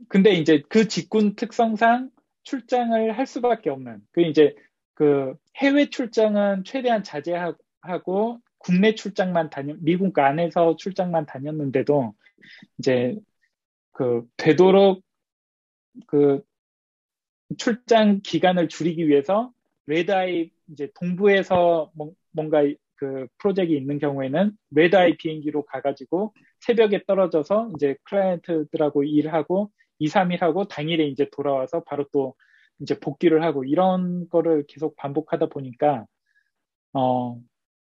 근데 0.10 0.32
이제 0.34 0.62
그 0.68 0.88
직군 0.88 1.36
특성상 1.36 2.10
출장을 2.44 3.18
할 3.18 3.26
수밖에 3.26 3.70
없는, 3.70 4.02
그 4.12 4.22
이제 4.22 4.54
그 4.96 5.34
해외 5.58 5.90
출장은 5.90 6.66
최대한 6.66 7.04
자제하고 7.04 8.42
국내 8.58 8.96
출장만 8.96 9.50
다녀 9.50 9.76
미국 9.80 10.18
안에서 10.20 10.76
출장만 10.76 11.26
다녔는데도 11.26 12.14
이제 12.78 13.16
그 13.94 14.26
되도록 14.38 15.04
그 16.08 16.44
출장 17.58 18.22
기간을 18.22 18.68
줄이기 18.68 19.08
위해서 19.08 19.52
레드아이 19.86 20.50
이제 20.70 20.90
동부에서 20.96 21.92
뭔가 22.32 22.64
그 22.96 23.28
프로젝트가 23.38 23.78
있는 23.78 24.00
경우에는 24.00 24.52
레드아이 24.72 25.18
비행기로 25.18 25.66
가가지고 25.66 26.34
새벽에 26.60 27.04
떨어져서 27.06 27.72
이제 27.76 27.96
클라이언트들하고 28.04 29.04
일하고 29.04 29.72
2, 30.00 30.08
3일 30.08 30.40
하고 30.40 30.68
당일에 30.68 31.06
이제 31.08 31.30
돌아와서 31.32 31.84
바로 31.84 32.06
또 32.12 32.36
이제 32.80 33.00
복귀를 33.00 33.44
하고 33.44 33.64
이런 33.64 34.28
거를 34.30 34.66
계속 34.68 34.96
반복하다 34.96 35.48
보니까 35.48 36.06
어 36.94 37.40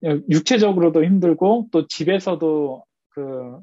육체적으로도 0.03 1.05
힘들고 1.05 1.69
또 1.73 1.87
집에서도 1.87 2.85
그 3.09 3.61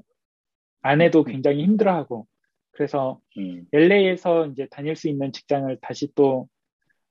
아내도 0.82 1.24
굉장히 1.24 1.64
힘들어하고 1.64 2.28
그래서 2.74 3.21
음. 3.38 3.65
LA에서 3.71 4.47
이제 4.47 4.67
다닐 4.69 4.95
수 4.95 5.07
있는 5.07 5.32
직장을 5.32 5.76
다시 5.82 6.13
또 6.15 6.49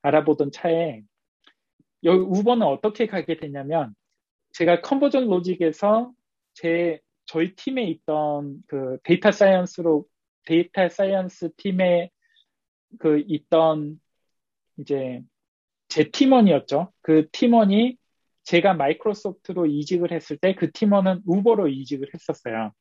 알아보던 0.03 0.53
차에 0.53 1.03
여기 2.05 2.19
우버는 2.21 2.67
어떻게 2.67 3.07
가게 3.07 3.37
되냐면 3.37 3.95
제가 4.53 4.81
Conversion 4.83 5.29
Logic에서 5.29 6.13
제 6.55 7.01
저희 7.27 7.55
팀에 7.55 7.85
있던 7.85 8.63
그 8.67 8.99
data 9.05 9.31
science로 9.33 10.05
data 10.45 10.89
science 10.89 11.51
팀에 11.57 12.11
그 12.99 13.23
있던 13.27 14.01
이제 14.79 15.23
제 15.89 16.11
팀원이었죠. 16.11 16.93
그 17.01 17.29
팀원이 17.31 17.97
제가 18.43 18.75
마이크로소프트로 18.75 19.67
이직을 19.67 20.11
했을 20.11 20.37
때 20.37 20.55
그 20.55 20.73
팀원은 20.73 21.23
우버로 21.27 21.69
이직을 21.69 22.09
했었어요. 22.13 22.73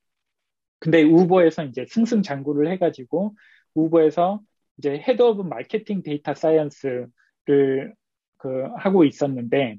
근데 0.81 1.03
우버에서 1.03 1.65
이제 1.65 1.85
승승장구를 1.87 2.71
해가지고 2.71 3.35
우버에서 3.75 4.41
이제 4.77 4.97
head 4.97 5.21
of 5.21 5.43
marketing 5.43 6.01
data 6.01 6.33
science를 6.33 7.93
그 8.37 8.63
하고 8.77 9.05
있었는데 9.05 9.77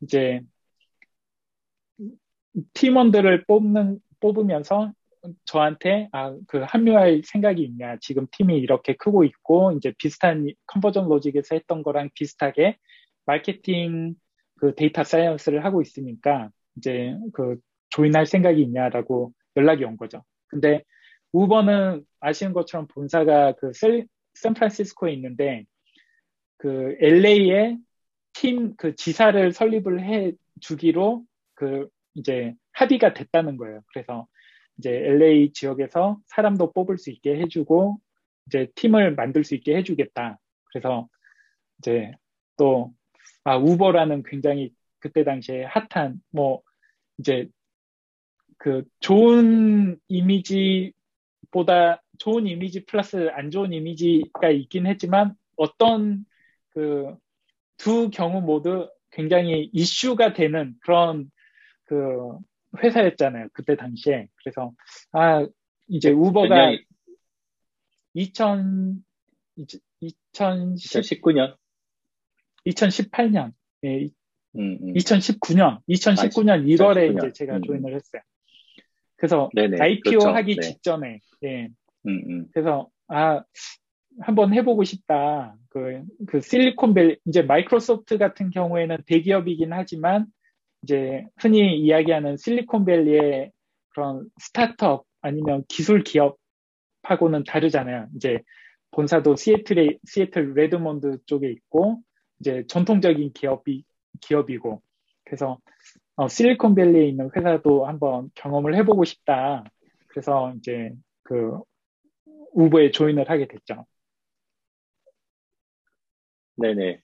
이제 0.00 0.40
팀원들을 2.72 3.44
뽑는 3.46 4.00
뽑으면서 4.20 4.92
저한테 5.44 6.08
아 6.12 6.34
그 6.48 6.64
합류할 6.66 7.20
생각이 7.24 7.62
있냐. 7.62 7.98
지금 8.00 8.26
팀이 8.32 8.56
이렇게 8.58 8.94
크고 8.96 9.24
있고 9.24 9.72
이제 9.72 9.92
비슷한 9.98 10.48
Conversion 10.66 11.06
Logic에서 11.06 11.54
했던 11.54 11.82
거랑 11.82 12.08
비슷하게 12.14 12.78
마케팅 13.26 14.14
그 14.56 14.74
데이터 14.74 15.04
사이언스를 15.04 15.64
하고 15.66 15.82
있으니까 15.82 16.50
이제 16.76 17.14
그 17.34 17.56
조인할 17.90 18.24
생각이 18.26 18.62
있냐라고 18.62 19.34
연락이 19.60 19.84
온 19.84 19.96
거죠. 19.96 20.24
근데 20.48 20.84
우버는 21.32 22.04
아시는 22.20 22.52
것처럼 22.52 22.86
본사가 22.88 23.52
그 23.52 23.72
샌프란시스코에 24.34 25.12
있는데 25.12 25.64
그 26.56 26.96
LA에 27.00 27.76
팀 28.32 28.74
그 28.76 28.94
지사를 28.94 29.52
설립을 29.52 30.02
해 30.04 30.32
주기로 30.60 31.24
그 31.54 31.88
이제 32.14 32.54
합의가 32.72 33.12
됐다는 33.14 33.56
거예요. 33.56 33.82
그래서 33.92 34.26
이제 34.78 34.90
LA 34.90 35.52
지역에서 35.52 36.18
사람도 36.26 36.72
뽑을 36.72 36.98
수 36.98 37.10
있게 37.10 37.38
해주고 37.38 37.98
이제 38.46 38.68
팀을 38.74 39.14
만들 39.14 39.44
수 39.44 39.54
있게 39.54 39.76
해주겠다. 39.76 40.38
그래서 40.64 41.08
이제 41.78 42.12
또 42.56 42.92
아, 43.44 43.56
우버라는 43.56 44.22
굉장히 44.24 44.72
그때 44.98 45.24
당시에 45.24 45.64
핫한 45.64 46.20
뭐 46.30 46.62
이제 47.18 47.48
그 48.60 48.84
좋은 49.00 49.98
이미지보다 50.08 52.02
좋은 52.18 52.46
이미지 52.46 52.84
플러스 52.84 53.28
안 53.32 53.50
좋은 53.50 53.72
이미지가 53.72 54.50
있긴 54.50 54.86
했지만 54.86 55.34
어떤 55.56 56.24
그 56.70 57.16
두 57.80 58.10
경우 58.10 58.42
모두 58.42 58.90
굉장히 59.10 59.70
이슈가 59.72 60.34
되는 60.34 60.74
그런 60.80 61.30
그 61.84 62.38
회사였잖아요. 62.76 63.48
그때 63.54 63.74
당시에. 63.74 64.28
그래서 64.36 64.72
아 65.12 65.46
이제 65.88 66.10
우버가 66.10 66.76
2000 68.14 69.02
2019년 70.02 71.56
2018년 72.66 73.52
예, 73.84 74.08
음, 74.56 74.78
음. 74.82 74.94
2019년 74.94 75.80
2019년 75.88 76.50
아, 76.50 76.56
1월에 76.58 77.14
2019년. 77.14 77.18
이제 77.18 77.32
제가 77.32 77.56
음. 77.56 77.62
조인을 77.62 77.94
했어요. 77.94 78.22
그래서 79.20 79.50
네네, 79.54 79.76
IPO 79.78 80.18
그렇죠. 80.18 80.28
하기 80.30 80.56
네. 80.56 80.62
직전에 80.62 81.20
예. 81.44 81.68
음, 82.06 82.22
음. 82.30 82.46
그래서 82.52 82.88
아 83.06 83.44
한번 84.20 84.54
해보고 84.54 84.82
싶다. 84.84 85.54
그, 85.68 86.02
그 86.26 86.40
실리콘밸리 86.40 87.18
이제 87.26 87.42
마이크로소프트 87.42 88.16
같은 88.16 88.48
경우에는 88.50 88.96
대기업이긴 89.06 89.72
하지만 89.74 90.26
이제 90.82 91.26
흔히 91.36 91.78
이야기하는 91.78 92.38
실리콘밸리의 92.38 93.52
그런 93.90 94.26
스타트업 94.38 95.04
아니면 95.20 95.64
기술 95.68 96.02
기업하고는 96.02 97.44
다르잖아요. 97.44 98.08
이제 98.16 98.40
본사도 98.92 99.36
시애틀에 99.36 99.98
시애틀 100.06 100.54
레드몬드 100.54 101.18
쪽에 101.26 101.50
있고 101.50 102.00
이제 102.40 102.64
전통적인 102.68 103.32
기업이 103.34 103.84
기업이고 104.22 104.80
그래서 105.24 105.58
어, 106.20 106.28
실리콘밸리에 106.28 107.06
있는 107.08 107.30
회사도 107.34 107.86
한번 107.86 108.30
경험을 108.34 108.76
해보고 108.76 109.04
싶다. 109.06 109.64
그래서 110.08 110.52
이제 110.58 110.92
그 111.22 111.58
우버에 112.52 112.90
조인을 112.90 113.30
하게 113.30 113.48
됐죠. 113.48 113.86
네네. 116.56 117.00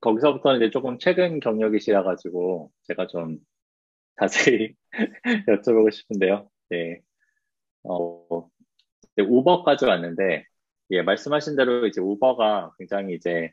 거기서부터는 0.00 0.60
이제 0.60 0.70
조금 0.70 1.00
최근 1.00 1.40
경력이시라 1.40 2.04
가지고 2.04 2.70
제가 2.84 3.08
좀 3.08 3.38
자세히 4.20 4.76
여쭤보고 5.48 5.90
싶은데요. 5.90 6.48
네. 6.70 7.00
어, 7.82 8.48
우버까지 9.18 9.86
왔는데, 9.86 10.44
예, 10.92 11.02
말씀하신 11.02 11.56
대로 11.56 11.84
이제 11.88 12.00
우버가 12.00 12.74
굉장히 12.78 13.16
이제 13.16 13.50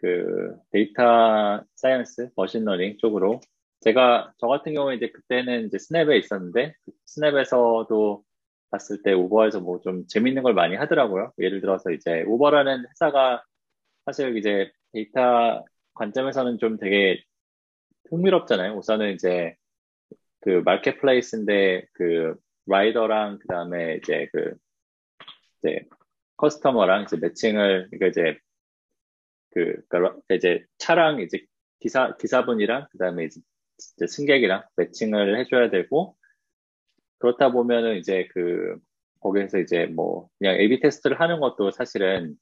그 0.00 0.56
data 0.72 1.62
science, 1.76 2.30
machine 2.36 2.65
learning 2.65 2.98
쪽으로 2.98 3.40
제가 3.80 4.32
저 4.38 4.46
같은 4.46 4.74
경우에 4.74 4.96
이제 4.96 5.10
그때는 5.10 5.66
이제 5.66 5.78
스냅에 5.78 6.16
있었는데 6.18 6.74
스냅에서도 7.06 8.24
봤을 8.70 9.02
때 9.02 9.12
우버에서 9.12 9.60
뭐 9.60 9.80
좀 9.82 10.06
재밌는 10.08 10.42
걸 10.42 10.54
많이 10.54 10.76
하더라고요. 10.76 11.32
예를 11.38 11.60
들어서 11.60 11.90
이제 11.90 12.22
우버라는 12.26 12.86
회사가 12.90 13.42
사실 14.06 14.36
이제 14.36 14.70
데이터 14.92 15.64
관점에서는 15.94 16.58
좀 16.58 16.78
되게 16.78 17.22
흥미롭잖아요. 18.10 18.74
우선은 18.76 19.14
이제 19.14 19.54
그 20.40 20.62
marketplace인데 20.64 21.86
그 21.94 22.34
rider랑 22.66 23.38
그 23.40 23.48
다음에 23.48 23.96
이제 23.96 24.28
그 24.32 24.54
이제 25.58 25.84
customer랑 26.36 27.04
이제 27.04 27.16
매칭을 27.18 27.88
그러니까 27.90 28.06
이제 28.08 28.38
그 29.50 29.82
그러니까 29.88 30.34
이제 30.34 30.64
차랑 30.78 31.20
이제 31.20 31.44
기사 31.80 32.16
기사분이랑 32.16 32.86
그 32.90 32.98
다음에 32.98 33.24
이제, 33.24 33.40
이제 33.96 34.06
승객이랑 34.06 34.64
매칭을 34.76 35.38
해줘야 35.38 35.70
되고 35.70 36.16
그렇다 37.18 37.52
보면은 37.52 37.96
이제 37.96 38.28
그 38.32 38.78
거기에서 39.20 39.58
이제 39.58 39.86
뭐 39.86 40.28
그냥 40.38 40.56
A/B 40.56 40.80
테스트를 40.80 41.20
하는 41.20 41.40
것도 41.40 41.70
사실은 41.70 42.36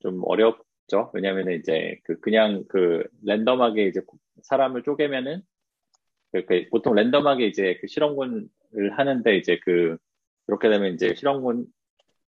좀 0.00 0.22
어렵 0.24 0.64
있죠. 0.90 1.10
왜냐면은 1.14 1.54
이제 1.54 1.98
그 2.04 2.18
그냥 2.20 2.64
그 2.68 3.04
랜덤하게 3.24 3.86
이제 3.86 4.00
사람을 4.42 4.82
쪼개면은 4.82 5.42
그, 6.32 6.44
그 6.44 6.68
보통 6.70 6.94
랜덤하게 6.94 7.46
이제 7.46 7.78
그 7.80 7.86
실험군을 7.86 8.48
하는데 8.98 9.36
이제 9.36 9.58
그 9.62 9.96
그렇게 10.46 10.68
되면 10.68 10.92
이제 10.94 11.14
실험군 11.14 11.66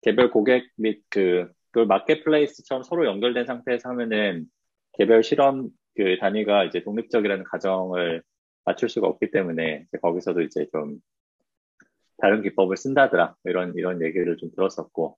개별 0.01 0.31
고객 0.31 0.69
및 0.77 1.03
그 1.09 1.51
그걸 1.75 1.87
마켓플레이스처럼 1.87 2.83
서로 2.83 3.05
연결된 3.05 3.45
상태에서 3.45 3.89
하면은 3.89 4.45
개별 4.93 5.23
실험 5.23 5.69
그 5.93 6.17
단위가 6.21 6.63
이제 6.63 6.81
독립적이라는 6.81 7.43
가정을 7.43 8.23
맞출 8.63 8.87
수가 8.87 9.07
없기 9.09 9.31
때문에 9.31 9.85
거기서도 10.01 10.41
이제 10.41 10.67
좀 10.71 10.99
다른 12.17 12.41
기법을 12.41 12.77
쓴다더라 12.77 13.35
이런 13.43 13.73
이런 13.75 14.01
얘기를 14.01 14.37
좀 14.37 14.51
들었었고 14.51 15.17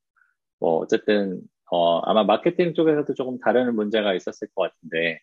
뭐 0.60 0.78
어쨌든 0.80 1.42
어, 1.70 2.00
아마 2.00 2.24
마케팅 2.24 2.74
쪽에서도 2.74 3.14
조금 3.14 3.38
다른 3.40 3.76
문제가 3.76 4.16
있었을 4.16 4.48
것 4.56 4.72
같은데, 4.72 5.20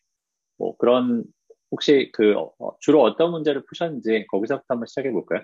뭐 0.59 0.77
그런, 0.77 1.25
혹시 1.71 2.11
그, 2.13 2.35
어, 2.37 2.77
주로 2.81 3.03
어떤 3.03 3.31
문제를 3.31 3.65
푸셨는지 3.65 4.27
거기서부터 4.29 4.67
한번 4.69 4.87
시작해 4.87 5.11
볼까요? 5.11 5.41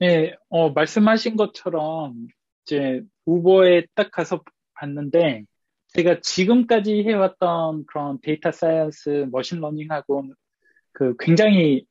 네, 0.00 0.36
어, 0.50 0.68
말씀하신 0.70 1.36
것처럼 1.36 2.28
이제 2.64 3.02
우버에 3.24 3.86
딱 3.94 4.10
가서 4.10 4.42
봤는데, 4.74 5.44
제가 5.88 6.20
지금까지 6.20 7.02
해왔던 7.04 7.86
그런 7.86 8.18
data 8.22 8.50
science, 8.50 9.28
machine 9.30 9.68
learning하고 9.68 10.32
그 10.92 11.16
굉장히 11.18 11.84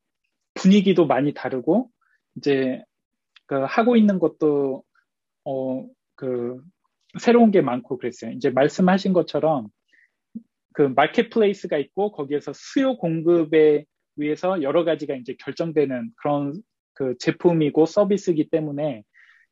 분위기도 0.55 1.05
많이 1.05 1.33
다르고, 1.33 1.89
이제 2.37 2.83
그 3.45 3.55
하고 3.67 3.95
있는 3.95 4.19
것도, 4.19 4.83
어, 5.45 5.87
그 6.15 6.61
새로운 7.19 7.51
게 7.51 7.61
많고 7.61 7.97
그랬어요. 7.97 8.31
이제 8.31 8.49
말씀하신 8.49 9.13
것처럼 9.13 9.67
그 10.73 10.83
marketplace가 10.83 11.77
있고 11.77 12.11
거기에서 12.11 12.53
수요 12.53 12.95
공급에 12.97 13.85
의해서 14.17 14.61
여러 14.61 14.83
가지가 14.83 15.15
이제 15.15 15.35
결정되는 15.39 16.11
그런 16.17 16.53
그 16.93 17.15
제품이고 17.19 17.85
서비스이기 17.85 18.49
때문에 18.49 19.03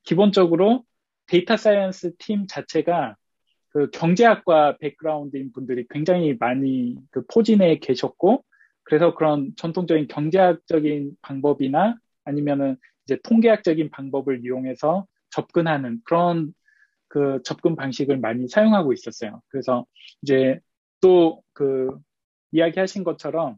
기본적으로 0.04 0.84
data 1.30 1.58
science 1.58 2.16
팀 2.18 2.48
자체가 2.48 3.16
그 3.70 3.90
경제학과 3.92 4.78
백그라운드인 4.78 5.52
분들이 5.54 5.86
굉장히 5.90 6.36
많이 6.40 6.98
그 7.12 7.26
포진해 7.28 7.78
계셨고 7.80 8.44
그래서 8.84 9.14
그런 9.14 9.54
전통적인 9.56 10.08
경제학적인 10.08 11.12
방법이나 11.22 11.96
아니면은 12.24 12.78
이제 13.06 13.20
통계학적인 13.24 13.92
방법을 13.92 14.44
이용해서 14.44 15.06
접근하는 15.30 16.02
그런 16.04 16.54
그 17.08 17.42
접근 17.44 17.76
방식을 17.76 18.18
많이 18.18 18.48
사용하고 18.48 18.94
있었어요. 18.94 19.42
그래서 19.50 19.86
이제 20.22 20.60
또 21.02 21.42
그 21.60 22.00
이야기하신 22.52 23.04
것처럼 23.04 23.58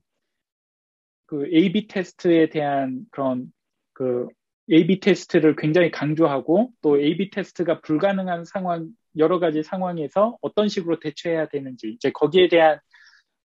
그 1.27 1.45
A/B 1.53 1.87
테스트에 1.87 2.49
대한 2.49 3.05
그런 3.11 3.53
그 3.93 4.27
A/B 4.71 4.99
테스트를 5.01 5.55
굉장히 5.57 5.91
강조하고 5.91 6.71
또 6.81 6.99
A/B 6.99 7.29
테스트가 7.31 7.81
불가능한 7.81 8.45
상황 8.45 8.89
여러 9.17 9.39
가지 9.39 9.63
상황에서 9.63 10.37
어떤 10.41 10.69
식으로 10.69 10.99
대처해야 10.99 11.47
되는지 11.49 11.89
이제 11.89 12.11
거기에 12.11 12.47
대한 12.47 12.79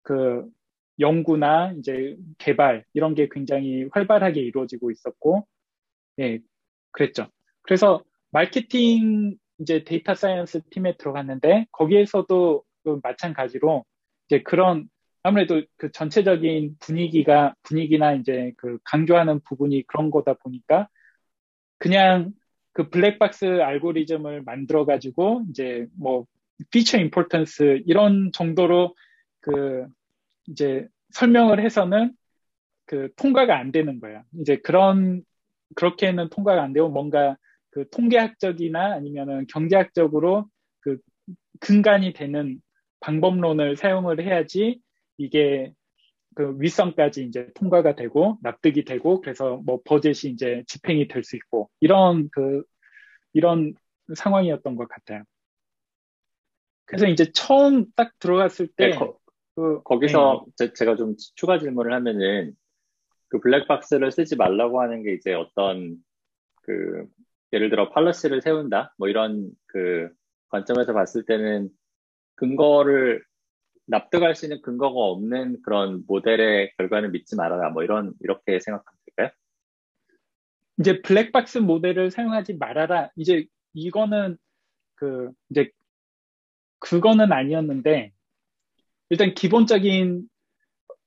그 0.02 0.44
연구나 0.98 1.72
이제 1.78 2.16
개발 2.38 2.84
이런 2.92 3.14
게 3.14 3.28
굉장히 3.30 3.86
활발하게 3.92 4.40
이루어지고 4.40 4.90
있었고 4.90 5.46
예 6.20 6.40
그랬죠. 6.90 7.28
그래서 7.62 8.02
마케팅 8.30 9.36
이제 9.58 9.84
data 9.84 10.14
science 10.14 10.62
팀에 10.70 10.96
들어갔는데 10.96 11.66
거기에서도 11.72 12.64
그 12.84 13.00
마찬가지로 13.02 13.84
이제 14.26 14.42
그런 14.42 14.88
아무래도 15.22 15.62
그 15.76 15.92
전체적인 15.92 16.76
분위기가 16.80 17.54
분위기나 17.62 18.14
이제 18.14 18.52
그 18.56 18.78
강조하는 18.84 19.40
부분이 19.44 19.84
그런 19.86 20.10
거다 20.10 20.34
보니까 20.34 20.88
그냥 21.82 22.32
그 22.74 22.90
블랙박스 22.90 23.44
알고리즘을 23.44 24.42
만들어 24.42 24.84
가지고 24.84 25.42
이제 25.50 25.88
뭐 25.98 26.26
피처 26.70 26.96
임포턴스 26.98 27.82
이런 27.86 28.30
정도로 28.32 28.94
그 29.40 29.88
이제 30.46 30.86
설명을 31.10 31.60
해서는 31.60 32.12
그 32.86 33.08
통과가 33.16 33.58
안 33.58 33.72
되는 33.72 33.98
거야. 33.98 34.22
이제 34.38 34.58
그런 34.58 35.24
그렇게는 35.74 36.28
통과가 36.28 36.62
안 36.62 36.72
되고 36.72 36.88
뭔가 36.88 37.36
그 37.70 37.88
통계학적이나 37.90 38.92
아니면은 38.92 39.48
경제학적으로 39.48 40.46
그 40.82 40.98
근간이 41.58 42.12
되는 42.12 42.60
방법론을 43.00 43.76
사용을 43.76 44.24
해야지 44.24 44.80
이게 45.18 45.74
그 46.34 46.56
윗선까지 46.58 47.24
이제 47.24 47.48
통과가 47.54 47.94
되고 47.94 48.38
납득이 48.42 48.84
되고 48.84 49.20
그래서 49.20 49.60
뭐 49.64 49.80
버젯이 49.84 50.32
이제 50.32 50.62
집행이 50.66 51.08
될 51.08 51.22
수 51.24 51.36
있고 51.36 51.70
이런 51.80 52.28
그 52.32 52.62
이런 53.32 53.74
상황이었던 54.14 54.76
것 54.76 54.88
같아요. 54.88 55.22
그래서 56.86 57.06
이제 57.06 57.30
처음 57.32 57.86
딱 57.96 58.12
들어갔을 58.18 58.68
때 58.76 58.90
네, 58.90 58.96
거, 58.96 59.18
그, 59.54 59.82
거기서 59.82 60.44
네. 60.58 60.68
제, 60.74 60.84
가좀 60.84 61.14
추가 61.36 61.58
질문을 61.58 61.92
하면은 61.94 62.54
그 63.28 63.40
블랙박스를 63.40 64.10
쓰지 64.10 64.36
말라고 64.36 64.82
하는 64.82 65.02
게 65.02 65.14
이제 65.14 65.32
어떤 65.32 65.96
그 66.62 67.06
예를 67.52 67.70
들어 67.70 67.90
팔러시를 67.90 68.42
세운다 68.42 68.94
뭐 68.98 69.08
이런 69.08 69.50
그 69.66 70.10
관점에서 70.48 70.92
봤을 70.92 71.24
때는 71.24 71.70
근거를 72.34 73.24
납득할 73.92 74.34
수 74.34 74.46
있는 74.46 74.60
근거가 74.62 74.98
없는 74.98 75.62
그런 75.62 76.04
모델의 76.06 76.72
결과는 76.76 77.12
믿지 77.12 77.36
말아라. 77.36 77.70
뭐 77.70 77.84
이런, 77.84 78.14
이렇게 78.20 78.58
생각하면 78.58 78.98
될까요? 79.06 79.30
이제 80.80 81.02
블랙박스 81.02 81.58
모델을 81.58 82.10
사용하지 82.10 82.54
말아라. 82.54 83.10
이제 83.16 83.46
이거는 83.74 84.36
그, 84.94 85.30
이제 85.50 85.70
그거는 86.80 87.32
아니었는데, 87.32 88.12
일단 89.10 89.34
기본적인 89.34 90.28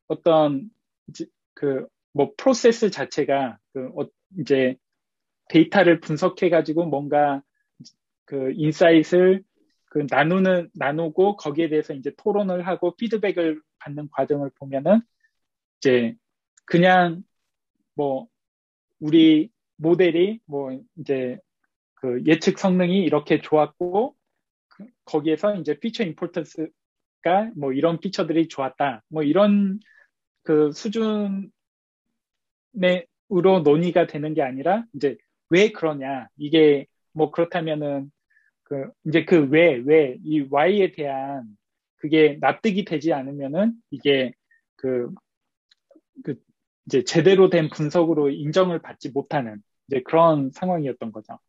어떤 0.07 0.69
그 1.53 1.88
뭐 2.15 2.31
프로세스 2.38 2.91
자체가 2.91 3.59
그 3.73 3.89
어, 3.97 4.07
이제 4.39 4.77
데이터를 5.49 5.99
분석해 5.99 6.49
가지고 6.49 6.86
뭔가 6.86 7.43
그 8.23 8.53
insight를 8.55 9.43
그 9.95 10.05
나누는 10.09 10.71
나누고 10.73 11.37
거기에 11.37 11.69
대해서 11.69 11.93
이제 11.93 12.11
토론을 12.17 12.67
하고 12.67 12.97
피드백을 12.97 13.61
받는 13.79 14.09
과정을 14.11 14.51
보면은 14.59 14.99
이제 15.77 16.15
그냥 16.65 17.23
뭐 17.93 18.27
우리 18.99 19.49
모델이 19.77 20.41
뭐 20.47 20.77
이제 20.97 21.39
그 21.93 22.21
예측 22.25 22.59
성능이 22.59 23.03
이렇게 23.05 23.39
좋았고 23.39 24.17
그 24.67 24.85
거기에서 25.05 25.55
이제 25.55 25.79
피처 25.79 26.03
임포턴스가 26.03 27.51
뭐 27.55 27.71
이런 27.71 28.01
피처들이 28.01 28.49
좋았다. 28.49 29.01
뭐 29.07 29.23
이런 29.23 29.79
그 30.43 30.73
수준의 30.73 31.47
으로 33.31 33.61
논의가 33.61 34.07
되는 34.07 34.33
게 34.33 34.41
아니라 34.41 34.83
이제 34.93 35.15
왜 35.49 35.71
그러냐. 35.71 36.27
이게 36.35 36.85
뭐 37.13 37.31
그렇다면은 37.31 38.11
그 38.66 38.89
이제 39.07 39.26
그 39.26 39.47
왜, 39.49 39.76
왜, 39.86 40.18
이 40.24 40.47
Y에 40.49 40.91
대한 40.91 41.45
그게 41.97 42.38
납득이 42.41 42.84
되지 42.84 43.13
않으면은 43.13 43.74
이게 43.91 44.34
그, 44.76 45.11
그 46.24 46.36
이제 46.88 47.03
제대로 47.03 47.49
된 47.49 47.70
분석으로 47.70 48.30
인정을 48.32 48.82
받지 48.82 49.09
못하는 49.11 49.61
이제 49.88 50.01
그런 50.01 50.51
상황이었던 50.51 51.11
거죠. 51.11 51.39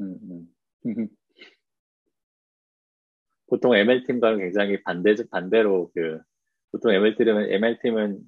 음, 0.00 0.18
음. 0.22 0.48
보통 3.46 3.74
ML팀과는 3.76 4.38
굉장히 4.38 4.82
반대, 4.82 5.14
반대로 5.30 5.90
그, 5.94 6.20
보통 6.72 6.92
ML팀은, 6.92 7.52
ML팀은 7.52 8.20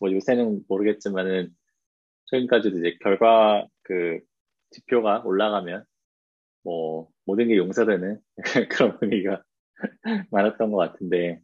뭐 0.00 0.12
요새는 0.12 0.64
모르겠지만은 0.68 1.54
최근까지도 2.26 2.78
이제 2.78 2.96
결과 3.00 3.66
그 3.82 4.18
지표가 4.70 5.22
올라가면 5.24 5.84
뭐 6.62 7.08
모든 7.24 7.48
게 7.48 7.56
용서되는 7.56 8.20
그런 8.70 8.98
분위기가 8.98 9.42
많았던 10.30 10.70
것 10.70 10.76
같은데 10.76 11.40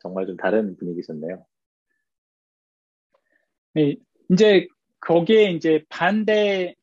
정말 0.00 0.26
좀 0.26 0.36
다른 0.36 0.76
분위기셨네요. 0.76 1.44
네, 3.74 3.96
이제 4.30 4.68
거기에 5.00 5.50
이제 5.52 5.84
반대 5.88 6.74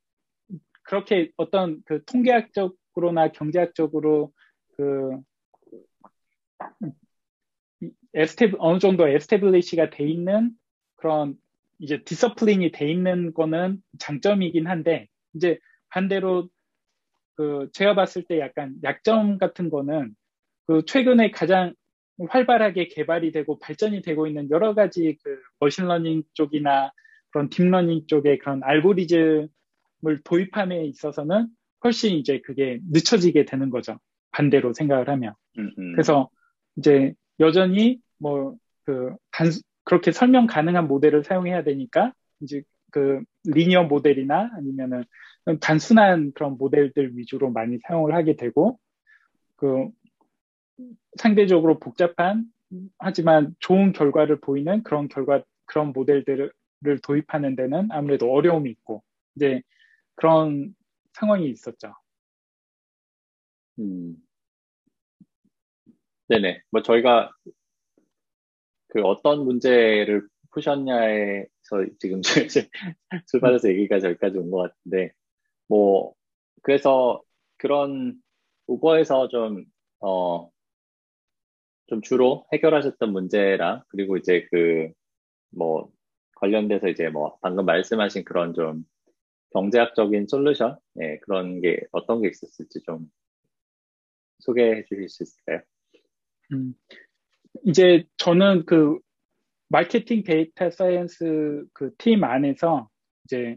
그렇게 0.83 1.31
어떤 1.37 1.81
그 1.85 2.03
통계학적으로나 2.05 3.31
경제학적으로 3.31 4.31
그 4.75 5.17
에스테 8.13 8.51
어느 8.59 8.79
정도 8.79 9.07
에스테블리시가 9.07 9.89
돼 9.89 10.05
있는 10.07 10.51
그런 10.95 11.37
이제 11.79 12.03
디서플린이 12.03 12.71
돼 12.71 12.91
있는 12.91 13.33
거는 13.33 13.81
장점이긴 13.99 14.67
한데 14.67 15.07
이제 15.33 15.57
반대로 15.89 16.49
그 17.35 17.69
제가 17.73 17.95
봤을 17.95 18.23
때 18.23 18.39
약간 18.39 18.75
약점 18.83 19.37
같은 19.37 19.69
거는 19.69 20.15
그 20.67 20.83
최근에 20.85 21.31
가장 21.31 21.73
활발하게 22.29 22.87
개발이 22.87 23.31
되고 23.31 23.57
발전이 23.59 24.01
되고 24.01 24.27
있는 24.27 24.49
여러 24.51 24.73
가지 24.73 25.17
그 25.23 25.39
머신러닝 25.59 26.23
쪽이나 26.33 26.91
그런 27.31 27.49
딥러닝 27.49 28.07
쪽의 28.07 28.39
그런 28.39 28.61
알고리즘을 28.63 29.49
도입함에 30.23 30.85
있어서는 30.85 31.47
훨씬 31.83 32.15
이제 32.15 32.41
그게 32.41 32.79
늦춰지게 32.91 33.45
되는 33.45 33.69
거죠. 33.69 33.97
반대로 34.31 34.73
생각을 34.73 35.09
하면. 35.09 35.33
음, 35.57 35.71
음. 35.77 35.91
그래서 35.93 36.29
이제 36.75 37.13
여전히 37.39 37.99
뭐그 38.19 39.15
단, 39.31 39.47
그렇게 39.83 40.11
설명 40.11 40.45
가능한 40.45 40.87
모델을 40.87 41.23
사용해야 41.23 41.63
되니까 41.63 42.13
이제 42.41 42.61
그 42.91 43.23
리니어 43.45 43.83
모델이나 43.85 44.51
아니면은 44.53 45.03
단순한 45.59 46.33
그런 46.33 46.57
모델들 46.57 47.17
위주로 47.17 47.49
많이 47.49 47.79
사용을 47.79 48.13
하게 48.13 48.35
되고 48.35 48.79
그 49.55 49.89
상대적으로 51.17 51.79
복잡한 51.79 52.45
하지만 52.97 53.55
좋은 53.59 53.91
결과를 53.91 54.39
보이는 54.39 54.83
그런 54.83 55.07
결과 55.07 55.43
그런 55.65 55.93
모델들을 55.93 56.51
도입하는 57.03 57.55
데는 57.55 57.89
아무래도 57.91 58.31
어려움이 58.31 58.69
있고 58.71 59.03
이제 59.35 59.61
그런 60.15 60.75
상황이 61.13 61.49
있었죠. 61.49 61.93
음. 63.79 64.15
네네. 66.27 66.61
뭐 66.71 66.81
저희가 66.81 67.31
그 68.87 69.01
어떤 69.01 69.43
문제를 69.45 70.27
푸셨냐에서 70.51 71.85
지금 71.99 72.21
출발해서 73.31 73.69
얘기가 73.69 73.99
저기까지 73.99 74.37
온 74.37 74.51
것 74.51 74.71
같은데 74.71 75.13
뭐 75.67 76.13
그래서 76.63 77.21
그런 77.57 78.15
우버에서 78.67 79.29
좀 79.29 79.65
어, 80.01 80.49
좀 81.87 82.01
주로 82.01 82.45
해결하셨던 82.53 83.11
문제랑 83.11 83.83
그리고 83.89 84.17
이제 84.17 84.47
그 84.51 84.91
뭐 85.53 85.91
관련돼서 86.35 86.87
이제 86.89 87.09
뭐 87.09 87.37
방금 87.41 87.65
말씀하신 87.65 88.23
그런 88.23 88.53
좀 88.53 88.85
경제학적인 89.51 90.27
솔루션 90.27 90.77
예, 91.01 91.19
그런 91.19 91.61
게 91.61 91.81
어떤 91.91 92.21
게 92.21 92.29
있었을지 92.29 92.81
좀 92.85 93.07
소개해 94.39 94.85
주실 94.85 95.09
수 95.09 95.23
있을까요? 95.23 95.61
음, 96.53 96.73
이제 97.65 98.05
저는 98.17 98.65
그 98.65 98.99
marketing 99.71 100.23
data 100.23 100.69
science 100.69 101.65
그 101.73 101.95
팀 101.97 102.23
안에서 102.25 102.89
이제 103.25 103.55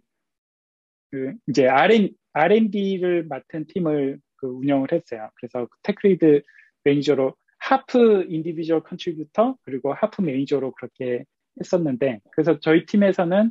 그 1.11 1.35
이제 1.49 1.67
R&, 1.69 2.15
R&D를 2.33 3.25
맡은 3.29 3.67
팀을 3.67 4.21
그 4.37 4.47
운영을 4.47 4.93
했어요. 4.93 5.31
그래서 5.37 5.69
tech 5.83 6.13
lead 6.13 6.43
manager로 6.85 7.35
half 7.59 8.27
individual 8.29 8.83
contributor 8.85 9.57
그리고 9.63 9.93
half 9.93 10.23
manager로 10.23 10.73
그렇게 10.73 11.25
했었는데 11.61 12.21
그래서 12.33 12.61
저희 12.61 12.87
팀에서는 12.87 13.51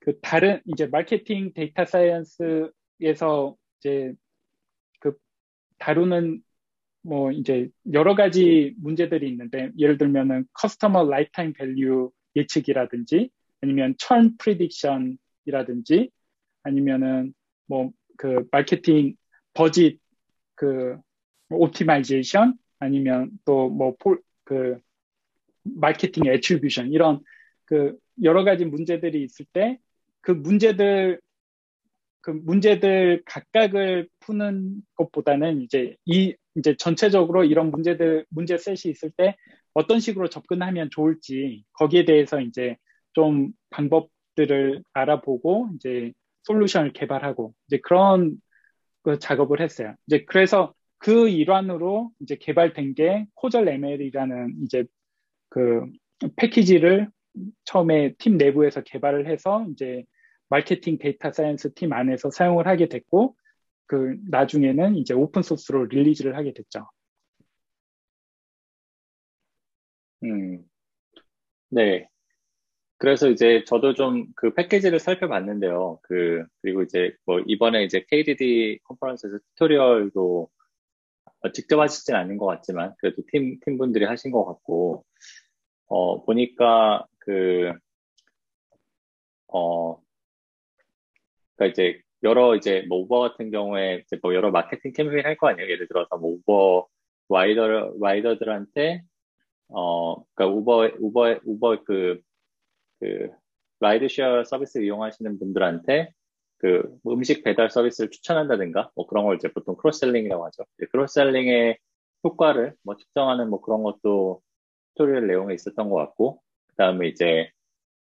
그 0.00 0.20
다른 0.20 0.60
이제 0.66 0.86
marketing 0.86 1.52
data 1.54 1.84
science에서 1.86 3.56
이제 3.78 4.14
그 5.00 5.16
다루는 5.78 6.42
뭐 7.02 7.32
이제 7.32 7.68
여러 7.92 8.14
가지 8.14 8.74
문제들이 8.78 9.28
있는데 9.30 9.70
예를 9.78 9.98
들면은 9.98 10.46
customer 10.54 11.08
lifetime 11.08 11.52
value 11.54 12.12
예측이라든지 12.36 13.30
아니면 13.60 13.94
churn 13.98 14.36
prediction이라든지 14.38 16.10
아니면은 16.62 17.34
뭐 17.66 17.92
그 18.16 18.46
marketing 18.52 19.16
budget 19.54 19.98
그 20.54 20.96
optimization 21.50 22.54
아니면 22.78 23.30
또 23.44 23.68
뭐 23.68 23.96
그 24.44 24.78
marketing 25.62 26.26
attribution 26.26 26.92
이런 26.92 27.20
그 27.64 27.96
여러 28.22 28.44
가지 28.44 28.64
문제들이 28.64 29.22
있을 29.24 29.46
때 29.52 29.78
그 30.22 30.30
문제들 30.30 31.20
그 32.20 32.30
문제들 32.30 33.22
각각을 33.24 34.08
푸는 34.20 34.82
것보다는 34.94 35.62
이제 35.62 35.96
이 36.06 36.34
이제 36.56 36.76
전체적으로 36.76 37.44
이런 37.44 37.70
문제들 37.70 38.26
문제 38.30 38.58
셋이 38.58 38.80
있을 38.86 39.10
때 39.10 39.36
어떤 39.74 40.00
식으로 40.00 40.28
접근하면 40.28 40.90
좋을지 40.90 41.64
거기에 41.72 42.04
대해서 42.04 42.40
이제 42.40 42.76
좀 43.12 43.52
방법들을 43.70 44.82
알아보고 44.92 45.70
이제 45.76 46.12
솔루션을 46.44 46.92
개발하고 46.92 47.54
이제 47.66 47.78
그런 47.82 48.36
그 49.02 49.18
작업을 49.18 49.60
했어요. 49.60 49.94
이제 50.06 50.24
그래서 50.26 50.74
그 50.98 51.28
일환으로 51.28 52.10
이제 52.20 52.36
개발된 52.36 52.94
게 52.94 53.26
코절 53.34 53.68
ML이라는 53.68 54.56
이제 54.64 54.84
그 55.48 55.84
패키지를 56.36 57.08
처음에 57.64 58.14
팀 58.18 58.36
내부에서 58.36 58.82
개발을 58.82 59.26
해서 59.26 59.66
이제 59.72 60.04
marketing 60.48 60.98
data 60.98 61.32
science 61.32 61.74
팀 61.74 61.92
안에서 61.92 62.30
사용을 62.30 62.66
하게 62.66 62.88
됐고 62.88 63.34
그 63.92 64.16
나중에는 64.30 64.96
이제 64.96 65.12
오픈 65.12 65.42
소스로 65.42 65.84
release를 65.84 66.34
하게 66.34 66.54
됐죠. 66.54 66.88
음, 70.24 70.64
네. 71.70 72.08
그래서 72.98 73.28
이제 73.30 73.64
저도 73.66 73.94
좀 73.94 74.26
그 74.36 74.54
패키지를 74.54 75.00
살펴봤는데요. 75.00 76.00
그, 76.02 76.44
그리고 76.62 76.82
이제 76.82 77.14
뭐 77.26 77.40
이번에 77.46 77.84
이제 77.84 78.04
KDD 78.08 78.80
컨퍼런스에서 78.84 79.38
tutorial도 79.56 80.50
직접 81.54 81.80
하시진 81.80 82.14
않은 82.14 82.36
것 82.38 82.46
같지만 82.46 82.94
그래도 82.98 83.22
팀, 83.32 83.58
팀분들이 83.60 84.04
하신 84.06 84.30
것 84.32 84.44
같고, 84.44 85.04
어, 85.88 86.24
보니까 86.24 87.06
그, 87.20 87.72
어, 89.48 90.00
그러니까 91.56 91.66
이제 91.72 92.00
여러 92.24 92.54
이제 92.56 92.84
뭐 92.88 93.00
우버 93.00 93.20
같은 93.20 93.50
경우에 93.50 94.02
이제 94.06 94.18
뭐 94.22 94.34
여러 94.34 94.50
마케팅 94.50 94.92
캠페인 94.92 95.24
할 95.26 95.36
거 95.36 95.48
아니에요. 95.48 95.70
예를 95.70 95.88
들어서 95.88 96.16
뭐 96.18 96.32
우버 96.46 96.88
rider 97.30 97.94
rider들한테 98.00 99.02
어 99.68 100.16
그러니까 100.34 100.46
우버 100.58 100.90
우버 101.00 101.40
우버 101.46 101.84
그그 101.84 103.30
rideshare 103.80 104.44
서비스 104.44 104.78
이용하시는 104.78 105.38
분들한테 105.38 106.12
그 106.58 106.82
음식 107.08 107.42
배달 107.44 107.70
서비스를 107.70 108.10
추천한다든가 108.10 108.90
뭐 108.94 109.06
그런 109.06 109.24
걸 109.24 109.36
이제 109.36 109.48
보통 109.52 109.76
cross-selling이라고 109.76 110.46
하죠. 110.46 110.64
cross-selling의 110.92 111.78
효과를 112.24 112.74
뭐 112.84 112.96
측정하는 112.96 113.50
뭐 113.50 113.60
그런 113.60 113.82
것도 113.82 114.42
tutorial 114.96 115.26
내용에 115.26 115.54
있었던 115.54 115.90
것 115.90 115.96
같고 115.96 116.40
그 116.68 116.76
다음에 116.76 117.08
이제 117.08 117.50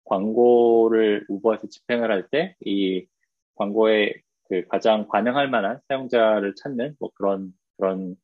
광고를 0.04 1.26
우버에서 1.28 1.68
집행을 1.68 2.10
할 2.10 2.28
때 2.30 2.56
이 2.64 3.06
광고에 3.58 4.14
그 4.48 4.66
가장 4.68 5.08
반응할 5.08 5.50
만한 5.50 5.80
사용자를 5.88 6.54
찾는 6.54 6.96
뭐 6.98 7.10
그런 7.14 7.52
그런 7.76 8.16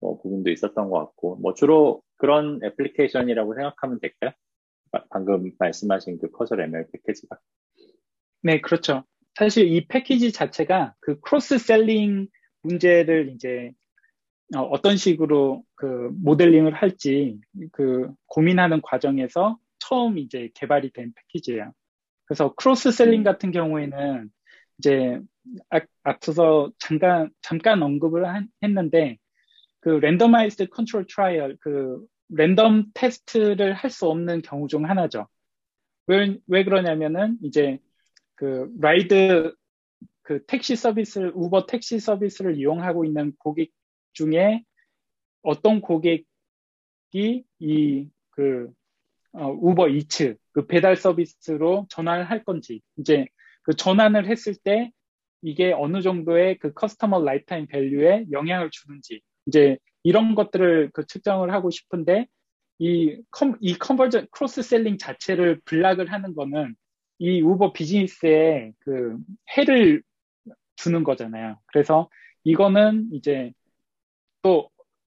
뭐 0.00 0.20
부분도 0.20 0.50
있었던 0.50 0.90
것 0.90 0.98
같고 0.98 1.36
뭐 1.36 1.54
주로 1.54 2.02
그런 2.16 2.60
애플리케이션이라고 2.62 3.54
생각하면 3.54 3.98
될까요? 4.00 4.32
방금 5.10 5.50
말씀하신 5.58 6.18
그 6.18 6.30
causal 6.30 6.60
ML 6.60 6.86
패키지가. 6.92 7.38
네, 8.42 8.60
그렇죠. 8.60 9.04
사실 9.34 9.66
이 9.66 9.86
패키지 9.88 10.30
자체가 10.32 10.94
그 11.00 11.18
cross-selling 11.20 12.28
문제를 12.62 13.30
이제 13.34 13.72
어, 14.54 14.80
떤 14.82 14.96
식으로 14.96 15.64
그 15.74 16.10
모델링을 16.22 16.74
할지 16.74 17.40
그 17.72 18.12
고민하는 18.26 18.80
과정에서 18.82 19.58
처음 19.78 20.18
이제 20.18 20.50
개발이 20.54 20.92
된 20.92 21.12
패키지예요. 21.14 21.72
그래서 22.26 22.54
cross-selling 22.54 23.20
음. 23.20 23.24
같은 23.24 23.50
경우에는 23.50 24.30
이제 24.78 25.20
앞서서 26.02 26.72
잠깐 26.78 27.30
잠깐 27.42 27.82
언급을 27.82 28.26
한, 28.26 28.48
했는데 28.62 29.18
그 29.80 29.90
randomized 29.90 30.68
control 30.68 31.06
trial 31.06 31.58
그 31.60 32.04
랜덤 32.28 32.86
테스트를 32.94 33.74
할 33.74 33.90
수 33.90 34.06
없는 34.08 34.42
경우 34.42 34.66
중 34.68 34.88
하나죠. 34.88 35.28
왜, 36.06 36.38
왜 36.46 36.64
그러냐면은 36.64 37.38
이제 37.42 37.78
그 38.34 38.70
ride 38.80 39.54
그 40.22 40.44
택시 40.46 40.76
서비스를 40.76 41.32
우버 41.34 41.66
택시 41.66 41.98
서비스를 41.98 42.56
이용하고 42.58 43.04
있는 43.04 43.32
고객 43.38 43.70
중에 44.14 44.64
어떤 45.42 45.80
고객이 45.80 46.24
이그 47.58 48.72
어, 49.32 49.50
우버 49.50 49.88
이츠 49.88 50.36
그 50.52 50.66
배달 50.66 50.96
서비스로 50.96 51.86
전환을 51.90 52.30
할 52.30 52.44
건지 52.44 52.80
이제 52.96 53.26
그 53.64 53.74
전환을 53.74 54.26
했을 54.28 54.54
때 54.54 54.92
이게 55.42 55.72
어느 55.72 56.00
정도의 56.00 56.58
그 56.58 56.72
customer 56.72 57.22
lifetime 57.24 57.66
value에 57.66 58.26
영향을 58.30 58.70
주는지 58.70 59.20
이제 59.46 59.78
이런 60.02 60.34
것들을 60.34 60.90
그 60.92 61.06
측정을 61.06 61.52
하고 61.52 61.70
싶은데 61.70 62.26
이, 62.78 63.20
컨, 63.30 63.56
이 63.60 63.74
conversion 63.74 64.28
cross-selling 64.30 64.98
자체를 64.98 65.60
block을 65.64 66.12
하는 66.12 66.34
거는 66.34 66.74
이 67.18 67.40
우버 67.40 67.72
비즈니스에 67.72 68.72
그 68.80 69.16
해를 69.56 70.02
주는 70.76 71.04
거잖아요. 71.04 71.58
그래서 71.66 72.08
이거는 72.44 73.08
이제 73.12 73.52
또 74.42 74.70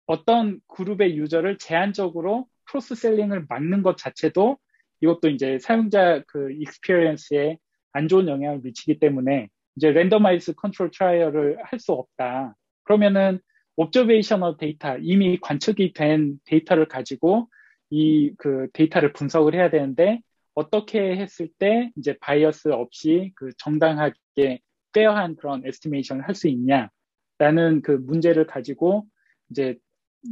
어떤 0.05 0.61
그룹의 0.67 1.17
유저를 1.17 1.57
제한적으로 1.57 2.47
cross-selling을 2.65 3.45
막는 3.49 3.83
것 3.83 3.97
자체도 3.97 4.57
이것도 5.01 5.29
이제 5.29 5.59
사용자 5.59 6.23
그 6.27 6.51
experience에 6.53 7.57
안 7.93 8.07
좋은 8.07 8.27
영향을 8.27 8.59
미치기 8.63 8.99
때문에 8.99 9.49
이제 9.75 9.91
randomized 9.91 10.53
control 10.55 10.91
trial을 10.91 11.57
할 11.63 11.79
수 11.79 11.93
없다. 11.93 12.55
그러면은 12.83 13.39
observational 13.75 14.57
data 14.57 14.97
이미 14.99 15.37
관측이 15.39 15.93
된 15.93 16.39
데이터를 16.45 16.87
가지고 16.87 17.47
이 17.89 18.33
그 18.37 18.67
데이터를 18.73 19.13
분석을 19.13 19.53
해야 19.55 19.69
되는데 19.69 20.21
어떻게 20.55 21.15
했을 21.17 21.47
때 21.59 21.91
이제 21.97 22.17
bias 22.19 22.69
없이 22.69 23.31
그 23.35 23.51
정당하게 23.57 24.61
fair한 24.93 25.35
그런 25.37 25.61
estimation을 25.65 26.27
할 26.27 26.35
수 26.35 26.47
있냐라는 26.47 27.81
그 27.83 27.91
문제를 27.91 28.47
가지고 28.47 29.05
이제 29.51 29.77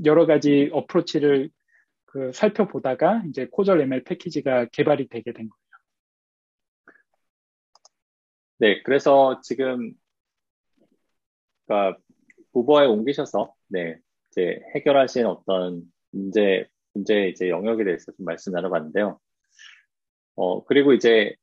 여러 0.05 0.25
가지 0.25 0.69
approach를 0.73 1.49
그 2.05 2.31
살펴보다가 2.33 3.23
이제 3.29 3.47
causal 3.51 3.81
ML 3.81 4.03
패키지가 4.03 4.65
개발이 4.71 5.07
되게 5.09 5.31
된 5.33 5.49
거예요. 5.49 5.64
네, 8.57 8.81
그래서 8.83 9.41
지금 9.43 9.93
그러니까 11.65 11.99
우버에 12.53 12.85
옮기셔서 12.85 13.53
네 13.67 13.97
이제 14.31 14.61
해결하신 14.75 15.25
어떤 15.25 15.83
문제 16.11 16.67
문제 16.93 17.27
이제 17.29 17.49
영역에 17.49 17.83
대해서 17.83 18.11
좀 18.13 18.25
말씀 18.25 18.53
나눠봤는데요. 18.53 19.19
어 20.35 20.63
그리고 20.65 20.93
이제 20.93 21.35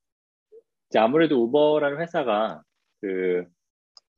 이제 0.90 0.98
아무래도 0.98 1.42
우버라는 1.44 2.00
회사가 2.00 2.62
그 3.00 3.46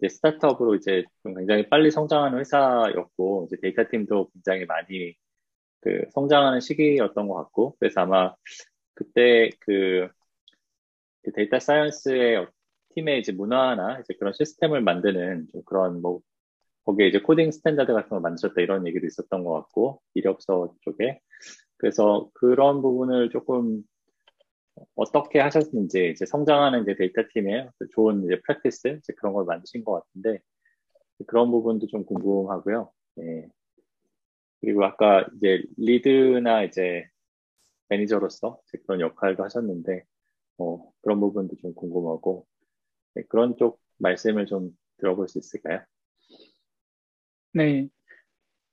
스타트업으로 0.09 0.77
이제 0.77 1.05
좀 1.23 1.35
굉장히 1.35 1.69
빨리 1.69 1.91
성장하는 1.91 2.39
회사였고 2.41 3.47
이제 3.47 3.57
데이터 3.63 3.85
팀도 3.91 4.31
굉장히 4.33 4.67
많이 4.67 5.15
그 5.81 6.05
성장하는 6.13 6.61
시기였던 6.61 7.29
것 7.29 7.35
같고 7.35 7.77
그래서 7.79 8.03
아마 8.03 8.35
그때 8.95 9.51
그, 9.61 10.09
그 11.23 11.33
data 11.33 11.59
science의 11.59 12.47
팀의 12.95 13.21
이제 13.21 13.33
문화나 13.33 14.01
이제 14.01 14.15
그런 14.19 14.33
시스템을 14.33 14.83
만드는 14.83 15.49
좀 15.53 15.63
그런 15.65 16.01
뭐 16.01 16.21
거기에 16.85 17.09
이제 17.09 17.21
coding 17.21 17.51
standard 17.51 17.93
같은 17.93 18.11
걸 18.11 18.21
만드셨다 18.21 18.61
이런 18.61 18.87
얘기도 18.87 19.07
있었던 19.07 19.45
것 19.45 19.53
같고 19.53 20.01
이력서 20.15 20.75
쪽에 20.83 21.21
그래서 21.77 22.31
그런 22.35 22.83
부분을 22.83 23.31
조금 23.31 23.83
어떻게 24.95 25.39
하셨는지 25.41 26.11
이제 26.11 26.27
성장하는 26.27 26.83
이제 26.83 26.95
데이터 26.97 27.23
팀의 27.33 27.71
좋은 27.93 28.25
이제 28.25 28.41
practice 28.45 28.99
이제 28.99 29.13
그런 29.17 29.35
걸 29.35 29.45
만드신 29.45 29.85
것 29.85 29.93
같은데 29.93 30.41
그런 31.27 31.51
부분도 31.51 31.87
좀 31.87 32.05
궁금하고요. 32.05 32.91
네. 33.17 33.49
그리고 34.61 34.85
아까 34.85 35.27
이제 35.37 35.63
리드나 35.77 36.65
이제 36.65 37.07
매니저로서 37.89 38.59
그런 38.87 39.01
역할도 39.01 39.45
하셨는데 39.45 40.05
어, 40.59 40.91
그런 41.03 41.21
부분도 41.21 41.57
좀 41.57 41.75
궁금하고 41.75 42.47
네, 43.15 43.23
그런 43.29 43.57
쪽 43.57 43.81
말씀을 43.99 44.47
좀 44.47 44.71
들어볼 44.99 45.29
수 45.29 45.39
있을까요? 45.39 45.81
네. 47.53 47.89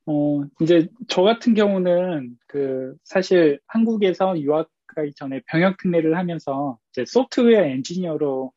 어, 0.06 0.44
이제 0.62 0.88
저 1.08 1.22
같은 1.22 1.54
경우는 1.54 2.38
그 2.48 2.96
사실 3.04 3.60
한국에서 3.68 4.40
유학 4.40 4.70
가기 4.88 5.14
전에 5.14 5.42
병역 5.48 5.78
특례를 5.78 6.18
하면서 6.18 6.78
이제 6.92 7.06
소프트웨어 7.06 7.64
엔지니어로 7.64 8.52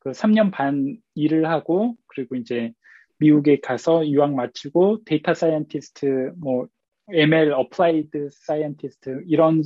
그 0.00 0.10
3년 0.10 0.50
반 0.50 0.98
일을 1.14 1.48
하고 1.48 1.96
그리고 2.06 2.36
이제 2.36 2.72
미국에 3.18 3.60
가서 3.60 4.06
유학 4.08 4.34
마치고 4.34 5.04
data 5.04 5.34
scientist, 5.34 6.32
뭐 6.36 6.68
ML 7.12 7.52
applied 7.52 8.28
scientist 8.30 9.24
이런 9.26 9.62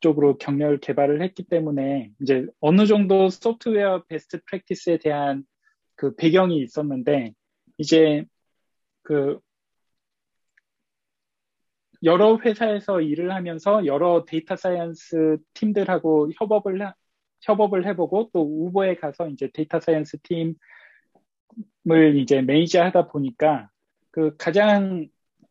쪽으로 0.00 0.38
경력을 0.38 0.78
개발을 0.80 1.22
했기 1.22 1.44
때문에 1.44 2.10
이제 2.20 2.46
어느 2.60 2.86
정도 2.86 3.28
software 3.28 4.04
best 4.08 4.40
practice에 4.44 4.98
대한 4.98 5.44
그 5.94 6.14
배경이 6.14 6.58
있었는데 6.58 7.32
이제 7.78 8.24
그 9.02 9.40
여러 12.02 12.36
회사에서 12.38 13.00
일을 13.00 13.32
하면서 13.32 13.86
여러 13.86 14.24
data 14.26 14.56
science 14.56 15.38
팀들하고 15.54 16.30
협업을 16.38 16.92
협업을 17.40 17.86
해보고 17.86 18.30
또 18.32 18.42
우버에 18.42 18.96
가서 18.96 19.28
이제 19.28 19.50
data 19.52 19.80
science 19.80 20.18
팀을 20.22 20.56
이제 22.16 22.42
매니저 22.42 22.82
하다 22.82 23.08
보니까 23.08 23.70
그 24.10 24.36
가장 24.36 25.08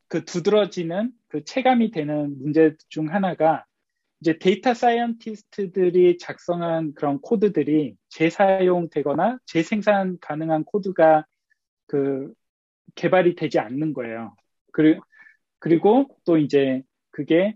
그 0.07 0.23
두드러지는 0.23 1.11
그 1.27 1.43
체감이 1.43 1.91
되는 1.91 2.37
문제 2.37 2.75
중 2.89 3.13
하나가 3.13 3.65
이제 4.25 4.39
data 4.39 4.73
scientist들이 4.73 6.17
작성한 6.17 6.95
그런 6.95 7.21
코드들이 7.21 7.95
재사용되거나 8.09 9.37
재생산 9.45 10.17
가능한 10.19 10.63
코드가 10.63 11.27
그 11.85 12.33
개발이 12.95 13.35
되지 13.35 13.59
않는 13.59 13.93
거예요. 13.93 14.35
그리고, 14.71 16.07
또 16.25 16.39
이제 16.39 16.81
그게 17.11 17.55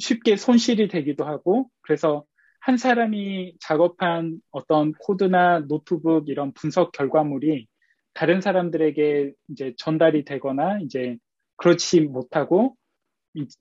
쉽게 0.00 0.34
손실이 0.34 0.88
되기도 0.88 1.24
하고 1.24 1.70
그래서 1.80 2.24
한 2.58 2.76
사람이 2.76 3.54
작업한 3.60 4.40
어떤 4.50 4.92
코드나 4.94 5.60
노트북 5.60 6.28
이런 6.28 6.52
분석 6.54 6.90
결과물이 6.90 7.68
다른 8.14 8.40
사람들에게 8.40 9.32
이제 9.50 9.74
전달이 9.78 10.24
되거나 10.24 10.80
이제 10.80 11.18
그렇지 11.56 12.00
못하고 12.00 12.74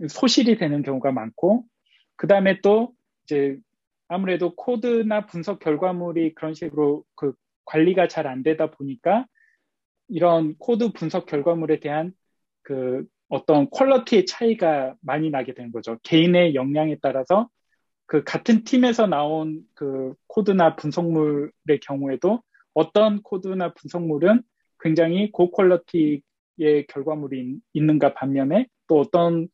소실이 0.08 0.58
되는 0.58 0.82
경우가 0.82 1.12
많고 1.12 1.66
그 2.20 2.28
다음에 2.28 2.60
또 2.60 2.92
이제 3.24 3.58
아무래도 4.10 4.54
코드나 4.54 5.26
분석 5.26 5.60
결과물이 5.60 6.34
그런 6.34 6.54
식으로 6.54 7.06
그 7.16 7.34
관리가 7.64 8.10
잘 8.10 8.28
안 8.28 8.44
되다 8.44 8.72
보니까 8.72 9.26
이런 10.10 10.58
코드 10.58 10.92
분석 10.92 11.28
결과물에 11.28 11.80
대한 11.80 12.12
그 12.62 13.06
어떤 13.30 13.70
퀄러티의 13.70 14.26
차이가 14.26 14.96
많이 15.00 15.30
나게 15.30 15.54
되는 15.54 15.72
거죠. 15.72 15.98
개인의 16.04 16.56
역량에 16.56 16.98
따라서 17.02 17.48
그 18.06 18.26
같은 18.26 18.66
팀에서 18.66 19.08
나온 19.08 19.62
그 19.74 20.14
코드나 20.28 20.76
분석물의 20.76 21.80
경우에도 21.82 22.44
어떤 22.74 23.22
코드나 23.24 23.74
분석물은 23.74 24.44
굉장히 24.82 25.32
고quality의 25.32 26.88
결과물이 26.90 27.60
있는가 27.72 28.14
반면에 28.14 28.68
또 28.88 29.00
어떤 29.00 29.48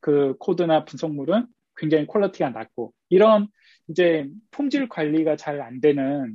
그 0.00 0.36
코드나 0.38 0.86
분석물은 0.86 1.48
굉장히 1.78 2.06
quality가 2.06 2.50
낮고 2.50 2.92
이런 3.08 3.48
이제 3.88 4.28
품질 4.50 4.88
관리가 4.88 5.36
잘 5.36 5.60
안 5.62 5.80
되는 5.80 6.34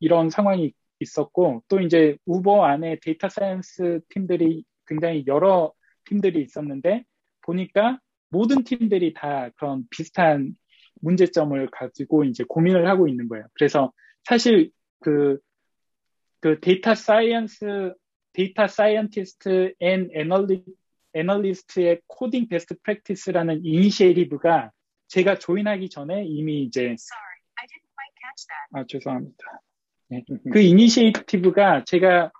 이런 0.00 0.30
상황이 0.30 0.72
있었고 1.00 1.64
또 1.68 1.80
이제 1.80 2.16
우버 2.26 2.64
안에 2.64 2.98
data 3.02 3.28
science 3.28 4.00
팀들이 4.10 4.64
굉장히 4.86 5.24
여러 5.26 5.72
팀들이 6.04 6.42
있었는데 6.42 7.04
보니까 7.42 7.98
모든 8.30 8.64
팀들이 8.64 9.12
다 9.14 9.50
그런 9.56 9.84
비슷한 9.90 10.54
문제점을 11.00 11.68
가지고 11.70 12.24
이제 12.24 12.44
고민을 12.48 12.88
하고 12.88 13.08
있는 13.08 13.28
거예요. 13.28 13.46
그래서 13.54 13.92
사실 14.24 14.70
그, 15.00 15.38
그 16.40 16.60
data 16.60 16.94
science, 16.94 17.94
data 18.32 18.66
scientist 18.68 19.74
and 19.80 20.10
analy, 20.14 20.64
analyst의 21.14 22.00
coding 22.06 22.48
best 22.48 22.76
practice라는 22.82 23.64
initiative가 23.64 24.70
제가 25.12 25.38
join하기 25.38 25.90
전에 25.90 26.24
이미 26.24 26.62
이제 26.62 26.96
아 28.72 28.84
죄송합니다. 28.88 29.60
네. 30.08 30.24
그 30.50 30.58
initiative가 30.60 31.84
제가 31.84 32.32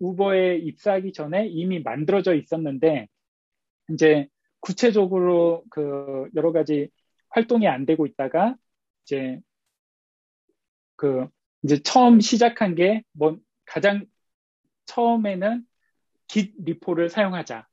우버에 0.00 0.56
입사하기 0.58 1.14
전에 1.14 1.46
이미 1.46 1.80
만들어져 1.80 2.34
있었는데 2.34 3.08
이제 3.90 4.28
구체적으로 4.60 5.64
그 5.70 6.28
여러 6.34 6.52
가지 6.52 6.90
활동이 7.30 7.66
안 7.66 7.86
되고 7.86 8.04
있다가 8.04 8.54
이제 9.04 9.40
그 10.96 11.26
이제 11.62 11.80
처음 11.82 12.20
시작한 12.20 12.74
게 12.74 13.02
뭐 13.12 13.38
가장 13.64 14.04
처음에는 14.84 15.64
git 16.26 16.52
repo를 16.64 17.08
사용하자. 17.08 17.66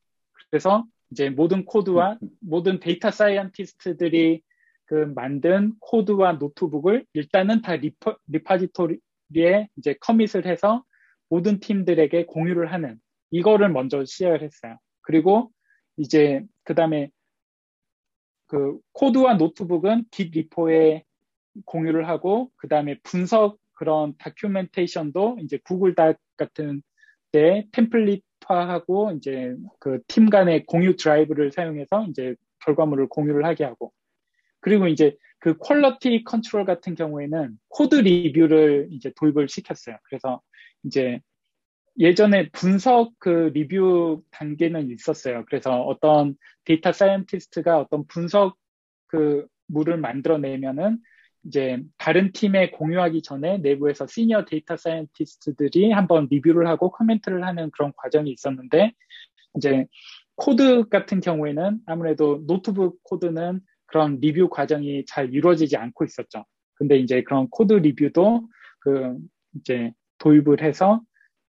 그래서 0.49 0.85
이제 1.11 1.29
모든 1.29 1.65
코드와 1.65 2.17
모든 2.39 2.79
data 2.79 3.11
scientist들이 3.11 4.41
그 4.85 4.93
만든 5.15 5.73
코드와 5.79 6.33
노트북을 6.33 7.05
일단은 7.13 7.61
다 7.61 7.75
repo, 7.75 8.17
repository에 8.27 9.69
이제 9.75 9.95
commit을 9.99 10.45
해서 10.45 10.83
모든 11.29 11.59
팀들에게 11.59 12.25
공유를 12.25 12.71
하는 12.71 12.99
이거를 13.31 13.69
먼저 13.69 14.05
시작을 14.05 14.41
했어요. 14.41 14.77
그리고 15.01 15.51
이제 15.97 16.43
그 16.63 16.73
다음에 16.73 17.09
그 18.47 18.79
코드와 18.93 19.35
노트북은 19.35 20.05
git 20.09 20.31
repo에 20.31 21.03
공유를 21.65 22.07
하고 22.07 22.51
그 22.55 22.67
다음에 22.67 22.97
분석 23.03 23.57
그런 23.73 24.15
documentation도 24.17 25.39
이제 25.41 25.59
Google 25.63 25.95
Doc 25.95 26.17
같은 26.37 26.81
데 27.31 27.67
template 27.73 28.23
화하고 28.45 29.11
이제 29.17 29.55
그 29.79 30.01
팀 30.07 30.29
간의 30.29 30.65
공유 30.65 30.95
드라이브를 30.95 31.51
사용해서 31.51 32.05
이제 32.09 32.35
결과물을 32.65 33.07
공유를 33.09 33.45
하게 33.45 33.63
하고 33.65 33.91
그리고 34.59 34.87
이제 34.87 35.15
그 35.39 35.57
quality 35.57 36.23
control 36.23 36.65
같은 36.65 36.95
경우에는 36.95 37.57
코드 37.69 37.95
리뷰를 37.95 38.89
이제 38.91 39.11
도입을 39.15 39.49
시켰어요. 39.49 39.97
그래서 40.03 40.41
이제 40.83 41.21
예전에 41.99 42.49
분석 42.51 43.13
그 43.19 43.51
리뷰 43.53 44.21
단계는 44.31 44.89
있었어요. 44.91 45.45
그래서 45.47 45.81
어떤 45.81 46.35
data 46.65 46.91
scientist가 46.91 47.79
어떤 47.79 48.05
분석 48.07 48.57
그 49.07 49.47
물을 49.67 49.97
만들어내면은 49.97 50.99
이제 51.43 51.81
다른 51.97 52.31
팀에 52.31 52.71
공유하기 52.71 53.21
전에 53.21 53.59
내부에서 53.59 54.07
senior 54.07 54.45
data 54.45 54.75
scientist들이 54.75 55.91
한번 55.91 56.27
리뷰를 56.29 56.67
하고 56.67 56.91
코멘트를 56.91 57.43
하는 57.45 57.71
그런 57.71 57.93
과정이 57.95 58.31
있었는데 58.31 58.93
이제 59.55 59.85
코드 60.35 60.87
같은 60.89 61.19
경우에는 61.19 61.79
아무래도 61.85 62.43
노트북 62.47 62.99
코드는 63.03 63.61
그런 63.85 64.19
리뷰 64.19 64.49
과정이 64.49 65.05
잘 65.05 65.33
이루어지지 65.33 65.77
않고 65.77 66.05
있었죠. 66.05 66.45
근데 66.75 66.97
이제 66.97 67.23
그런 67.23 67.47
코드 67.49 67.73
리뷰도 67.73 68.47
그 68.79 69.17
이제 69.55 69.91
도입을 70.19 70.61
해서 70.61 71.01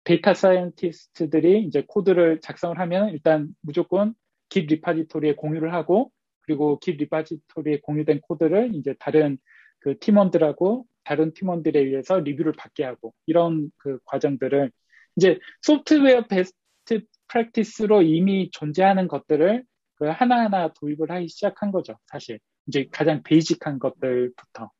data 0.03 0.33
scientist들이 0.33 1.63
이제 1.63 1.83
코드를 1.87 2.39
작성을 2.41 2.77
하면 2.77 3.09
일단 3.09 3.47
무조건 3.61 4.13
git 4.49 4.67
repository에 4.67 5.35
공유를 5.35 5.73
하고 5.73 6.11
그리고 6.41 6.79
git 6.79 6.97
repository에 6.97 7.79
공유된 7.81 8.21
코드를 8.21 8.75
이제 8.75 8.93
다른 8.99 9.39
그 9.85 9.99
팀원들하고 9.99 10.87
다른 11.03 11.31
팀원들에 11.31 11.79
의해서 11.79 12.19
리뷰를 12.19 12.53
받게 12.53 12.83
하고 12.83 13.13
이런 13.27 13.69
그 13.77 13.99
과정들을 14.05 14.71
이제 15.15 15.37
software 15.61 16.25
best 16.25 17.01
practice로 17.27 18.01
이미 18.01 18.49
존재하는 18.51 19.07
것들을 19.07 19.63
그 19.93 20.05
하나하나 20.05 20.69
도입을 20.73 21.11
하기 21.11 21.27
시작한 21.27 21.71
거죠, 21.71 21.99
사실. 22.07 22.39
이제 22.65 22.87
가장 22.91 23.21
베이직한 23.21 23.77
것들부터. 23.77 24.71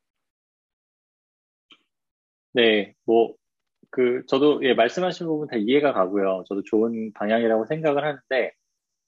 네, 2.52 2.94
뭐, 3.04 3.34
그, 3.90 4.24
저도, 4.26 4.60
예, 4.64 4.74
말씀하신 4.74 5.26
부분 5.28 5.46
다 5.46 5.56
이해가 5.56 5.92
가고요. 5.92 6.42
저도 6.48 6.64
좋은 6.64 7.12
방향이라고 7.12 7.66
생각을 7.66 8.02
하는데, 8.04 8.52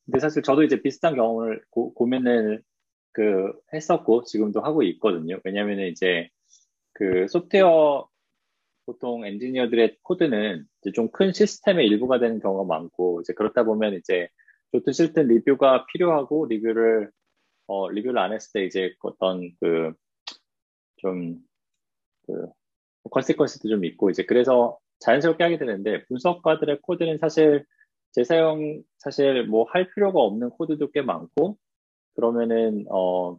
근데 0.07 0.21
사실 0.21 0.43
저도 0.45 0.63
이제 0.63 0.81
비슷한 0.81 1.17
경험을 1.17 1.61
고, 1.71 1.93
고민을 1.95 2.63
그 3.13 3.53
했었고, 3.73 4.25
지금도 4.25 4.61
하고 4.63 4.83
있거든요. 4.85 5.41
왜냐면은 5.45 5.89
이제 5.89 6.29
그 6.95 7.27
소프트웨어 7.29 8.09
보통 8.87 9.27
엔지니어들의 9.27 9.99
코드는 10.03 10.67
좀큰 10.95 11.33
시스템의 11.33 11.87
일부가 11.89 12.19
되는 12.19 12.41
경우가 12.41 12.65
많고, 12.65 13.21
이제 13.23 13.33
그렇다 13.35 13.65
보면 13.65 13.95
이제 13.95 14.29
좋든 14.73 14.93
싫든 14.93 15.29
리뷰가 15.29 15.87
필요하고, 15.87 16.47
리뷰를, 16.47 17.11
어, 17.69 17.89
리뷰를 17.91 18.19
안 18.19 18.33
했을 18.33 18.53
때 18.55 18.65
이제 18.67 18.95
어떤 19.03 19.51
그, 19.61 19.93
좀, 20.99 21.39
그, 22.27 22.49
consequence도 23.11 23.69
좀 23.69 23.85
있고 23.85 24.11
이제 24.11 24.25
그래서 24.25 24.79
자연스럽게 25.01 25.43
하게 25.45 25.59
되는데 25.59 26.05
분석가들의 26.07 26.81
코드는 26.83 27.19
사실 27.19 27.65
재사용 28.13 28.83
사실 28.99 29.45
뭐 29.47 29.65
할 29.73 29.91
필요가 29.95 30.21
없는 30.21 30.51
코드도 30.51 30.91
꽤 30.93 31.03
많고 31.03 31.57
그러면은 32.19 32.87
어 32.91 33.39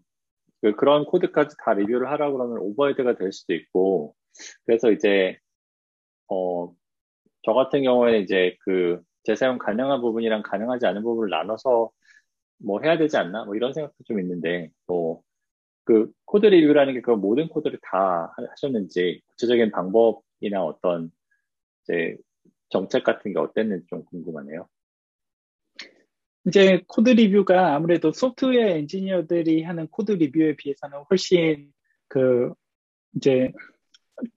그, 0.63 0.75
그런 0.77 1.05
코드까지 1.05 1.57
다 1.63 1.73
리뷰를 1.75 2.09
하라 2.11 2.32
그러면 2.32 2.59
overhead가 2.59 3.17
될 3.17 3.34
수도 3.34 3.53
있고 3.55 4.15
그래서 4.65 4.91
이제 4.91 5.38
어 6.30 6.73
저 7.43 7.53
같은 7.53 7.84
경우에는 7.84 8.21
이제 8.21 8.55
그 8.61 9.01
재사용 9.23 9.57
가능한 9.57 10.01
부분이랑 10.01 10.43
가능하지 10.43 10.86
않은 10.88 11.03
부분을 11.03 11.30
나눠서 11.30 11.91
뭐 12.59 12.82
해야 12.84 12.97
되지 12.97 13.17
않나? 13.17 13.45
뭐 13.45 13.55
이런 13.55 13.73
생각도 13.73 14.03
좀 14.05 14.19
있는데, 14.21 14.71
뭐, 14.88 15.21
그 15.86 16.11
코드 16.25 16.47
리뷰라는 16.47 16.93
게 16.95 17.01
그 17.01 17.11
모든 17.11 17.49
코드를 17.49 17.80
다 17.84 18.34
하셨는지, 18.51 19.21
구체적인 19.30 19.71
방법이나 19.71 20.63
어떤 20.65 21.11
이제 21.84 22.17
정책 22.69 23.03
같은 23.05 23.34
게 23.34 23.39
어땠는지 23.39 23.88
좀 23.89 24.05
궁금하네요. 24.05 24.67
이제 26.47 26.81
코드 26.87 27.09
리뷰가 27.09 27.75
아무래도 27.75 28.11
소프트웨어 28.11 28.69
엔지니어들이 28.77 29.63
하는 29.63 29.87
코드 29.87 30.13
리뷰에 30.13 30.55
비해서는 30.55 30.99
훨씬 31.09 31.71
그 32.07 32.53
이제 33.15 33.51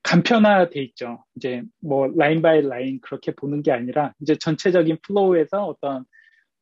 간편화돼 0.03 0.83
있죠. 0.85 1.25
이제 1.37 1.63
뭐 1.81 2.09
line 2.17 2.43
by 2.43 2.63
line 2.63 3.01
그렇게 3.01 3.33
보는 3.35 3.63
게 3.63 3.73
아니라 3.73 4.15
이제 4.21 4.37
전체적인 4.37 4.99
flow에서 5.03 5.65
어떤 5.67 6.05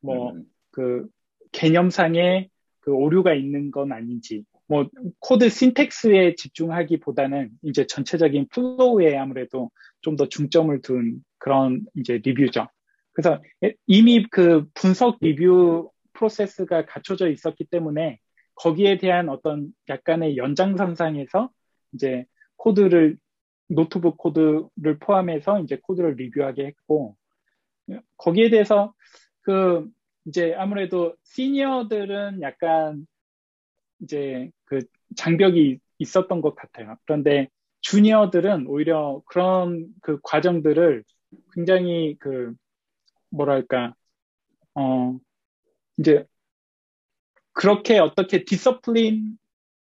뭐그 0.01 0.35
음. 0.79 1.07
개념상의 1.51 2.49
그 2.79 2.91
오류가 2.91 3.33
있는 3.33 3.71
건 3.71 3.91
아닌지 3.91 4.45
뭐 4.67 4.87
코드 5.19 5.49
syntax에 5.49 6.35
집중하기보다는 6.35 7.51
이제 7.63 7.85
전체적인 7.85 8.47
flow에 8.49 9.17
아무래도 9.17 9.69
좀 10.01 10.15
더 10.15 10.27
중점을 10.27 10.81
둔 10.81 11.23
그런 11.37 11.85
이제 11.95 12.19
리뷰죠. 12.23 12.67
그래서 13.13 13.41
이미 13.87 14.25
그 14.29 14.67
분석 14.73 15.17
리뷰 15.21 15.91
프로세스가 16.13 16.85
갖춰져 16.85 17.29
있었기 17.29 17.65
때문에 17.65 18.19
거기에 18.55 18.97
대한 18.97 19.29
어떤 19.29 19.73
약간의 19.89 20.37
연장선상에서 20.37 21.49
이제 21.93 22.25
코드를 22.57 23.17
노트북 23.67 24.17
코드를 24.17 24.99
포함해서 24.99 25.61
이제 25.61 25.79
코드를 25.81 26.15
리뷰하게 26.15 26.65
했고 26.65 27.15
거기에 28.17 28.49
대해서 28.49 28.93
그 29.41 29.89
이제 30.25 30.53
아무래도 30.55 31.15
시니어들은 31.23 32.41
약간 32.41 33.07
이제 34.01 34.51
그 34.65 34.81
장벽이 35.15 35.79
있었던 35.99 36.41
것 36.41 36.55
같아요. 36.55 36.95
그런데 37.05 37.49
주니어들은 37.81 38.67
오히려 38.67 39.21
그런 39.25 39.87
그 40.01 40.19
과정들을 40.21 41.03
굉장히 41.53 42.15
그 42.19 42.53
뭐랄까 43.31 43.95
어 44.75 45.19
이제 45.97 46.25
그렇게 47.53 47.99
어떻게 47.99 48.43
디서플린 48.45 49.37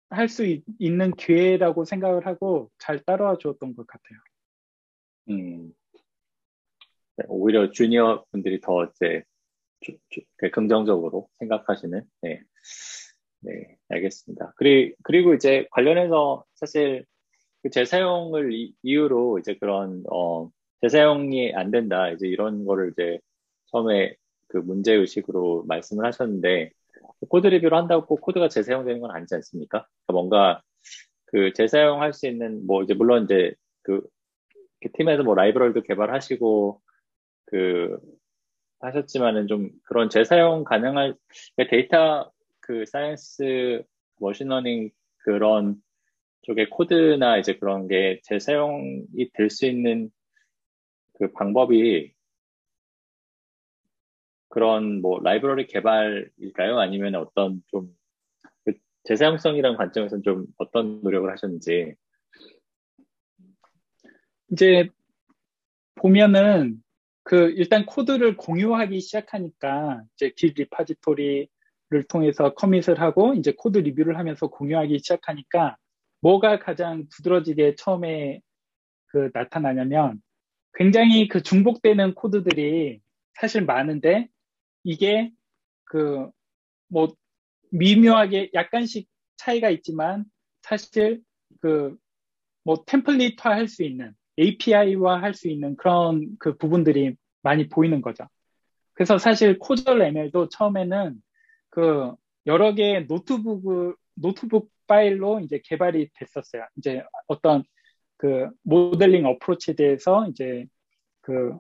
할 0.10 0.30
수 0.30 0.46
있는 0.80 1.12
기회라고 1.12 1.86
생각을 1.86 2.26
하고 2.26 2.72
잘 2.78 3.04
따라와 3.04 3.38
주었던 3.38 3.76
것 3.76 3.86
같아요. 3.88 4.20
음, 5.30 5.74
네, 7.18 7.26
오히려 7.28 7.72
주니어 7.72 8.26
분들이 8.32 8.62
더 8.62 8.86
이제 8.86 9.24
주, 9.82 9.98
주, 10.10 10.22
긍정적으로 10.52 11.30
생각하시는, 11.40 12.04
네, 12.22 12.42
네, 13.42 13.78
알겠습니다. 13.90 14.54
그리, 14.56 14.96
그리고 15.04 15.34
이제 15.34 15.68
관련해서 15.72 16.46
사실 16.56 17.06
그 17.64 17.70
재사용을 17.70 18.54
이, 18.54 18.74
이유로 18.84 19.40
이제 19.40 19.56
그런, 19.60 20.04
어, 20.12 20.50
재사용이 20.82 21.54
안 21.54 21.72
된다, 21.72 22.10
이제 22.12 22.28
이런 22.28 22.66
거를 22.66 22.92
이제 22.92 23.20
처음에 23.68 24.16
그 24.48 24.58
문제 24.58 24.94
의식으로 24.94 25.66
말씀을 25.68 26.06
하셨는데, 26.06 26.72
코드 27.30 27.48
리뷰를 27.48 27.78
한다고 27.78 28.06
꼭 28.06 28.22
코드가 28.22 28.50
재사용되는 28.50 29.02
건 29.02 29.12
아니지 29.12 29.36
않습니까? 29.36 29.86
그러니까 30.06 30.14
뭔가 30.14 30.62
그 31.26 31.54
재사용할 31.54 32.14
수 32.14 32.28
있는 32.28 32.66
뭐 32.66 32.84
이제 32.84 32.94
물론 32.94 33.26
이제 33.26 33.54
그 33.82 34.02
팀에서 34.94 35.24
뭐 35.24 35.36
라이브러리도 35.36 35.82
개발하시고 35.84 36.82
그 37.46 37.98
하셨지만은 38.80 39.48
좀 39.48 39.72
그런 39.84 40.10
재사용 40.10 40.64
가능할 40.64 41.16
그러니까 41.56 41.72
데이터 41.76 42.32
그 42.60 42.86
science 42.86 43.84
machine 44.20 44.53
learning 44.53 44.92
그런 45.20 45.76
쪽의 46.44 46.70
코드나 46.70 47.38
이제 47.38 47.58
그런 47.58 47.88
게 47.88 48.20
재사용이 48.24 49.32
될 49.34 49.50
수 49.50 49.66
있는 49.66 50.12
그 51.14 51.32
방법이 51.34 52.14
그런 54.58 55.02
뭐 55.02 55.20
라이브러리 55.20 55.68
개발일까요? 55.68 56.80
아니면 56.80 57.14
어떤 57.14 57.62
좀그 57.68 58.74
재사용성이라는 59.04 59.78
관점에서 59.78 60.20
좀 60.24 60.48
어떤 60.58 61.00
노력을 61.04 61.32
하셨는지. 61.32 61.94
이제 64.52 64.90
보면은 65.94 66.82
그 67.22 67.52
일단 67.52 67.86
코드를 67.86 68.36
공유하기 68.36 69.00
시작하니까 69.00 70.02
이제 70.16 70.32
길 70.36 70.54
리파지토리를 70.56 71.50
통해서 72.10 72.56
commit을 72.56 73.00
하고 73.00 73.36
이제 73.36 73.54
코드 73.56 73.78
리뷰를 73.78 74.18
하면서 74.18 74.48
공유하기 74.48 74.98
시작하니까 74.98 75.78
뭐가 76.22 76.58
가장 76.58 77.08
두드러지게 77.12 77.76
처음에 77.76 78.42
그 79.06 79.30
나타나냐면 79.36 80.20
굉장히 80.74 81.28
그 81.28 81.44
중복되는 81.44 82.16
코드들이 82.16 83.02
사실 83.36 83.64
많은데 83.64 84.30
이게 84.88 85.32
그 85.86 86.32
뭐 86.90 87.14
미묘하게 87.72 88.52
약간씩 88.54 89.10
차이가 89.38 89.70
있지만 89.70 90.26
사실 90.62 91.22
그 91.62 91.98
뭐 92.64 92.84
template화 92.86 93.52
할 93.52 93.68
수 93.70 93.84
있는 93.84 94.14
API화 94.38 95.22
할 95.22 95.34
수 95.34 95.50
있는 95.50 95.78
그런 95.78 96.36
그 96.40 96.58
부분들이 96.58 97.16
많이 97.42 97.70
보이는 97.70 98.02
거죠. 98.02 98.28
그래서 98.94 99.18
사실 99.18 99.58
causal 99.60 100.02
ML도 100.02 100.50
처음에는 100.50 101.16
그 101.70 102.14
여러 102.46 102.74
개의 102.76 103.08
노트북 103.08 103.98
노트북 104.16 104.70
파일로 104.88 105.40
이제 105.42 105.62
개발이 105.64 106.10
됐었어요. 106.16 106.66
이제 106.78 107.04
어떤 107.28 107.64
그 108.18 108.50
모델링 108.64 109.26
approach에 109.26 109.76
대해서 109.76 110.28
이제 110.30 110.66
그 111.22 111.58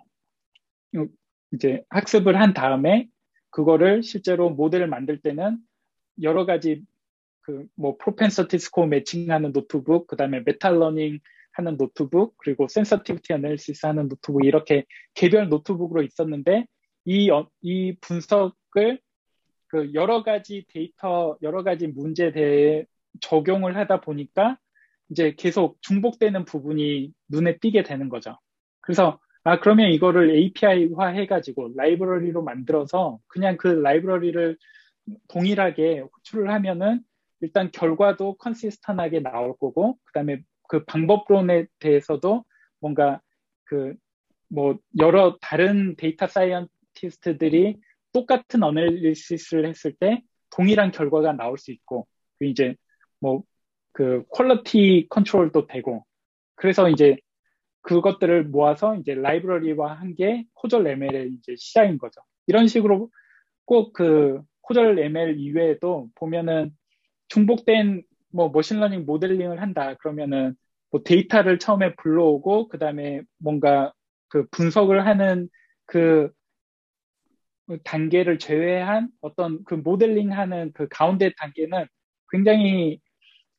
이제 1.53 1.84
학습을 1.89 2.39
한 2.39 2.53
다음에 2.53 3.07
그거를 3.58 4.03
실제로 4.03 4.51
모델을 4.51 4.86
만들 4.86 5.20
때는 5.20 5.58
여러 6.22 6.45
가지 6.45 6.84
그 7.41 7.66
뭐 7.76 7.97
propensity 7.97 8.59
score 8.59 8.86
matching하는 8.88 9.53
노트북, 9.53 10.05
그다음에 10.08 10.41
meta 10.45 10.70
learning 10.70 11.19
하는 11.53 11.78
노트북, 11.78 12.38
그리고 12.38 12.68
sensitivity 12.67 13.34
analysis 13.34 13.86
하는 13.88 14.10
노트북 14.10 14.45
이렇게 14.45 14.86
개별 15.16 15.49
노트북으로 15.49 16.03
있었는데 16.03 16.68
이, 17.05 17.32
어, 17.32 17.49
이 17.62 17.95
분석을 18.01 18.99
그 19.68 19.93
여러 19.93 20.24
가지 20.24 20.66
데이터, 20.68 21.38
여러 21.41 21.64
가지 21.64 21.88
문제에 21.88 22.32
대해 22.32 22.86
적용을 23.22 23.76
하다 23.78 24.01
보니까 24.01 24.60
이제 25.10 25.34
계속 25.36 25.82
중복되는 25.82 26.45
부분이 26.45 27.12
눈에 27.30 27.58
띄게 27.58 27.84
되는 27.84 28.10
거죠. 28.10 28.38
그래서 28.82 29.20
아, 29.47 29.59
그러면 29.61 29.91
이거를 29.91 30.31
API화 30.31 31.07
해가지고 31.09 31.71
라이브러리로 31.75 32.43
만들어서 32.43 33.19
그냥 33.27 33.55
그 33.57 33.67
라이브러리를 33.67 34.57
동일하게 35.29 36.01
호출을 36.01 36.51
하면은 36.51 37.01
일단 37.41 37.71
결과도 37.71 38.35
consistent하게 38.38 39.21
나올 39.21 39.55
거고, 39.57 39.97
그 40.03 40.13
다음에 40.13 40.41
그 40.67 40.83
방법론에 40.85 41.67
대해서도 41.79 42.43
뭔가 42.81 43.21
그 43.65 43.95
뭐 44.49 44.77
여러 44.99 45.37
다른 45.41 45.95
data 45.97 46.28
scientist들이 46.28 47.78
똑같은 48.13 48.63
analysis를 48.63 49.67
했을 49.67 49.93
때 49.93 50.21
동일한 50.51 50.91
결과가 50.91 51.33
나올 51.33 51.57
수 51.57 51.71
있고, 51.71 52.07
이제 52.41 52.75
뭐 53.19 53.43
그 53.93 54.23
quality 54.30 55.07
control도 55.09 55.67
되고, 55.67 56.05
그래서 56.55 56.89
이제 56.89 57.17
그것들을 57.88 58.45
모아서 58.45 58.95
이제 58.97 59.15
라이브러리화 59.15 59.93
한게 59.93 60.45
causal 60.55 60.86
ML의 60.88 61.31
이제 61.33 61.55
시작인 61.57 61.97
거죠. 61.97 62.21
이런 62.47 62.67
식으로 62.67 63.09
꼭 63.65 63.93
그 63.93 64.41
causal 64.67 64.99
ML 64.99 65.39
이외에도 65.39 66.09
보면은 66.15 66.71
중복된 67.29 68.03
뭐 68.31 68.49
machine 68.49 68.76
learning 68.76 69.05
모델링을 69.05 69.61
한다 69.61 69.95
그러면은 69.95 70.55
뭐 70.91 71.01
데이터를 71.03 71.59
처음에 71.59 71.95
불러오고 71.95 72.67
그 72.67 72.77
다음에 72.77 73.21
뭔가 73.39 73.93
그 74.29 74.45
분석을 74.51 75.05
하는 75.07 75.49
그 75.85 76.31
단계를 77.83 78.39
제외한 78.39 79.09
어떤 79.21 79.63
그 79.65 79.75
모델링 79.75 80.33
하는 80.33 80.71
그 80.73 80.88
가운데 80.89 81.31
단계는 81.38 81.85
굉장히 82.31 82.99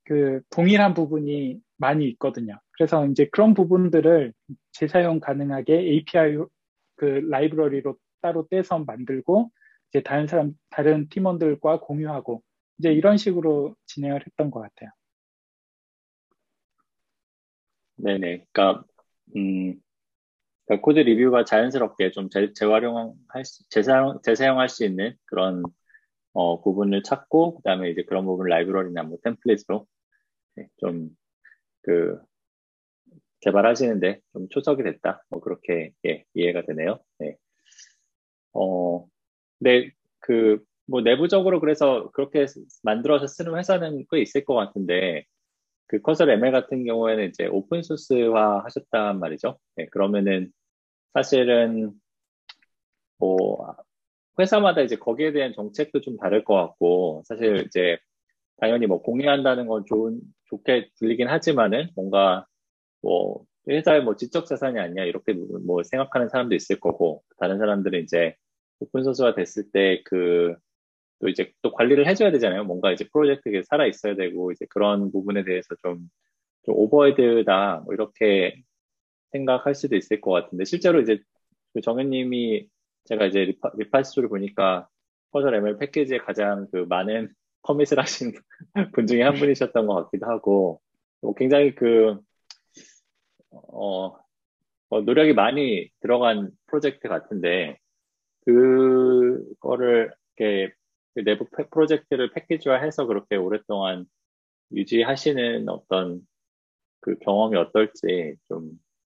그 0.04 0.42
동일한 0.50 0.94
부분이 0.94 1.60
많이 1.78 2.08
있거든요. 2.10 2.60
그래서 2.72 3.06
이제 3.06 3.28
그런 3.32 3.54
부분들을 3.54 4.32
재사용 4.72 5.20
가능하게 5.20 5.78
API 5.78 6.38
그 6.96 7.04
라이브러리로 7.30 7.96
따로 8.20 8.46
떼서 8.48 8.80
만들고 8.80 9.50
이제 9.90 10.02
다른 10.02 10.26
사람 10.26 10.52
다른 10.70 11.08
팀원들과 11.08 11.80
공유하고 11.80 12.42
이제 12.78 12.92
이런 12.92 13.16
식으로 13.16 13.74
진행을 13.86 14.24
했던 14.26 14.50
것 14.50 14.60
같아요. 14.60 14.90
네네. 17.96 18.44
그러니까 18.52 18.84
음 19.36 19.80
그러니까 20.66 20.84
코드 20.84 20.98
리뷰가 21.00 21.44
자연스럽게 21.44 22.10
좀 22.12 22.28
재, 22.28 22.52
재활용할 22.52 23.44
수, 23.44 23.68
재사용, 23.70 24.20
재사용할 24.22 24.68
수 24.68 24.84
있는 24.84 25.16
그런 25.24 25.62
어, 26.34 26.60
부분을 26.60 27.02
찾고 27.02 27.56
그다음에 27.56 27.90
이제 27.90 28.04
그런 28.04 28.24
부분 28.26 28.48
라이브러리나 28.48 29.02
뭐 29.02 29.18
template으로 29.24 29.86
네, 30.56 30.68
좀 30.78 31.10
그 31.88 32.20
개발하시는데 33.40 34.20
좀 34.34 34.48
초석이 34.50 34.82
됐다. 34.82 35.24
뭐 35.30 35.40
그렇게 35.40 35.92
예, 36.06 36.24
이해가 36.34 36.62
되네요. 36.66 37.00
네. 37.18 37.36
어, 38.52 39.06
근데 39.58 39.90
그뭐 40.20 41.00
내부적으로 41.02 41.60
그래서 41.60 42.10
그렇게 42.12 42.44
만들어서 42.82 43.26
쓰는 43.26 43.56
회사는 43.56 44.04
꽤 44.10 44.20
있을 44.20 44.44
것 44.44 44.54
같은데 44.54 45.24
그 45.86 46.00
커설 46.02 46.30
ML 46.30 46.52
같은 46.52 46.84
경우에는 46.84 47.28
이제 47.30 47.46
오픈 47.46 47.82
소스화 47.82 48.62
하셨단 48.64 49.18
말이죠. 49.20 49.58
네, 49.76 49.86
그러면은 49.86 50.52
사실은 51.14 51.92
뭐 53.18 53.76
회사마다 54.38 54.82
이제 54.82 54.96
거기에 54.96 55.32
대한 55.32 55.54
정책도 55.54 56.02
좀 56.02 56.18
다를 56.18 56.44
것 56.44 56.54
같고 56.54 57.22
사실 57.26 57.64
이제 57.66 57.98
당연히 58.60 58.86
뭐 58.86 59.02
공유한다는 59.02 59.66
건 59.66 59.84
좋은 59.86 60.20
좋게 60.46 60.90
들리긴 60.98 61.28
하지만은 61.28 61.90
뭔가 61.96 62.46
뭐 63.02 63.44
회사의 63.68 64.02
뭐 64.02 64.16
지적 64.16 64.46
자산이 64.46 64.78
아니냐 64.78 65.04
이렇게 65.04 65.34
뭐 65.66 65.82
생각하는 65.82 66.28
사람도 66.28 66.54
있을 66.54 66.80
거고 66.80 67.22
다른 67.38 67.58
사람들은 67.58 68.02
이제 68.02 68.34
open 68.80 69.04
source가 69.04 69.34
됐을 69.34 69.70
때 69.72 70.02
그 70.04 70.56
또 71.20 71.28
이제 71.28 71.52
또 71.62 71.72
관리를 71.72 72.06
해줘야 72.06 72.30
되잖아요. 72.30 72.64
뭔가 72.64 72.92
이제 72.92 73.06
프로젝트가 73.12 73.62
살아 73.68 73.86
있어야 73.86 74.14
되고 74.14 74.52
이제 74.52 74.66
그런 74.70 75.10
부분에 75.12 75.44
대해서 75.44 75.74
좀, 75.82 76.08
좀 76.64 76.74
overhead다 76.76 77.82
뭐 77.84 77.94
이렇게 77.94 78.62
생각할 79.32 79.74
수도 79.74 79.96
있을 79.96 80.20
것 80.20 80.30
같은데 80.32 80.64
실제로 80.64 81.00
이제 81.00 81.20
그 81.74 81.80
정윤님이 81.80 82.68
제가 83.04 83.26
이제 83.26 83.40
repo, 83.44 83.72
repos를 83.76 84.28
보니까 84.28 84.88
퍼즐 85.32 85.54
ML 85.54 85.78
패키지에 85.78 86.18
가장 86.18 86.68
그 86.72 86.86
많은 86.88 87.30
커밋을 87.62 87.98
하신 87.98 88.32
분 88.94 89.06
중에 89.06 89.22
한 89.22 89.34
분이셨던 89.34 89.86
것 89.86 89.94
같기도 90.04 90.26
하고 90.26 90.80
뭐 91.20 91.34
굉장히 91.34 91.74
그 91.74 92.18
어, 93.50 94.16
어, 94.90 95.00
노력이 95.02 95.34
많이 95.34 95.90
들어간 96.00 96.50
프로젝트 96.66 97.08
같은데, 97.08 97.78
그거를 98.46 100.12
이렇게 100.36 100.72
그 101.14 101.24
내부 101.24 101.46
프로젝트를 101.70 102.32
패키지화해서 102.32 103.06
그렇게 103.06 103.36
오랫동안 103.36 104.06
유지하시는 104.72 105.68
어떤 105.68 106.20
그 107.00 107.18
경험이 107.20 107.56
어떨지 107.58 108.36
좀, 108.48 108.72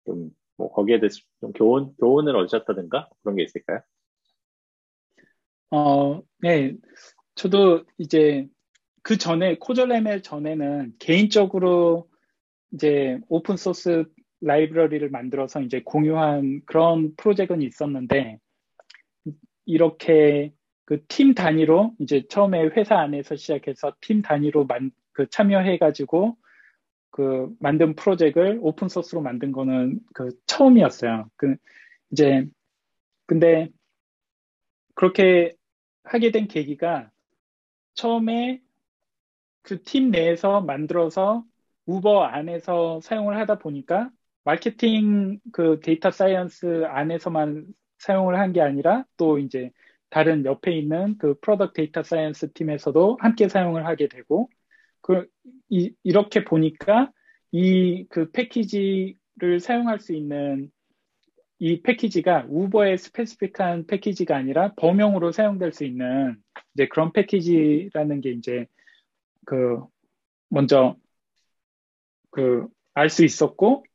좀, 0.06 0.32
뭐 0.58 0.72
거기에 0.72 1.00
대해서 1.00 1.20
좀 1.40 1.54
교훈, 1.54 1.94
교훈을 1.98 2.36
얻으셨다든가 2.36 3.10
그런 3.22 3.36
게 3.36 3.44
있을까요? 3.44 3.82
어, 5.72 6.22
네. 6.40 6.76
저도 7.36 7.86
이제 7.98 8.48
그 9.04 9.18
전에, 9.18 9.58
causal 9.58 10.06
ML 10.06 10.22
전에는 10.22 10.94
개인적으로 11.00 12.10
이제 12.74 13.20
open 13.30 13.58
source 13.58 14.06
라이브러리를 14.42 15.10
만들어서 15.10 15.62
이제 15.62 15.82
공유한 15.84 16.62
그런 16.66 17.16
프로젝트는 17.16 17.62
있었는데 17.62 18.40
이렇게 19.66 20.52
그 20.92 21.06
팀 21.08 21.34
단위로 21.34 21.96
이제 22.00 22.24
처음에 22.28 22.64
회사 22.76 23.00
안에서 23.00 23.38
시작해서 23.38 23.96
팀 24.02 24.22
단위로 24.22 24.66
만, 24.66 24.92
그 25.14 25.30
참여해가지고 25.30 26.36
그 27.12 27.50
만든 27.60 27.96
프로젝트를 27.96 28.60
open 28.62 28.90
source로 28.90 29.22
만든 29.22 29.54
거는 29.54 30.02
그 30.14 30.32
처음이었어요. 30.48 31.30
그 31.38 31.56
이제 32.12 32.46
근데 33.26 33.70
그렇게 34.96 35.54
하게 36.04 36.32
된 36.32 36.50
계기가 36.50 37.10
처음에 38.02 38.62
그 39.64 39.84
팀 39.84 40.12
내에서 40.12 40.62
만들어서 40.62 41.46
우버 41.86 42.24
안에서 42.24 43.00
사용을 43.02 43.38
하다 43.38 43.60
보니까 43.60 44.12
마케팅 44.44 45.40
그 45.52 45.80
data 45.82 46.12
science 46.12 46.86
안에서만 46.88 47.68
사용을 48.00 48.40
한 48.40 48.54
게 48.54 48.62
아니라 48.62 49.06
또 49.18 49.38
이제 49.40 49.72
다른 50.10 50.46
옆에 50.46 50.72
있는 50.78 51.18
그 51.18 51.40
product 51.42 51.74
data 51.74 52.04
science 52.04 52.54
팀에서도 52.54 53.18
함께 53.22 53.48
사용을 53.48 53.86
하게 53.86 54.08
되고 54.08 54.50
그 55.02 55.28
이, 55.70 55.96
이렇게 56.04 56.44
보니까 56.44 57.12
이 57.52 58.06
그 58.10 58.32
패키지를 58.32 59.60
사용할 59.62 60.00
수 60.00 60.14
있는 60.16 60.72
이 61.62 61.82
패키지가 61.84 62.48
우버의 62.50 62.98
specific한 62.98 63.88
패키지가 63.88 64.36
아니라 64.36 64.74
범용으로 64.76 65.32
사용될 65.32 65.74
수 65.74 65.86
있는 65.86 66.36
이제 66.74 66.88
그런 66.88 67.14
패키지라는 67.14 68.22
게 68.22 68.32
이제 68.32 68.68
그 69.46 69.80
먼저 70.50 70.98
그 72.32 72.68
알 72.94 73.10
수 73.10 73.24
있었고 73.24 73.86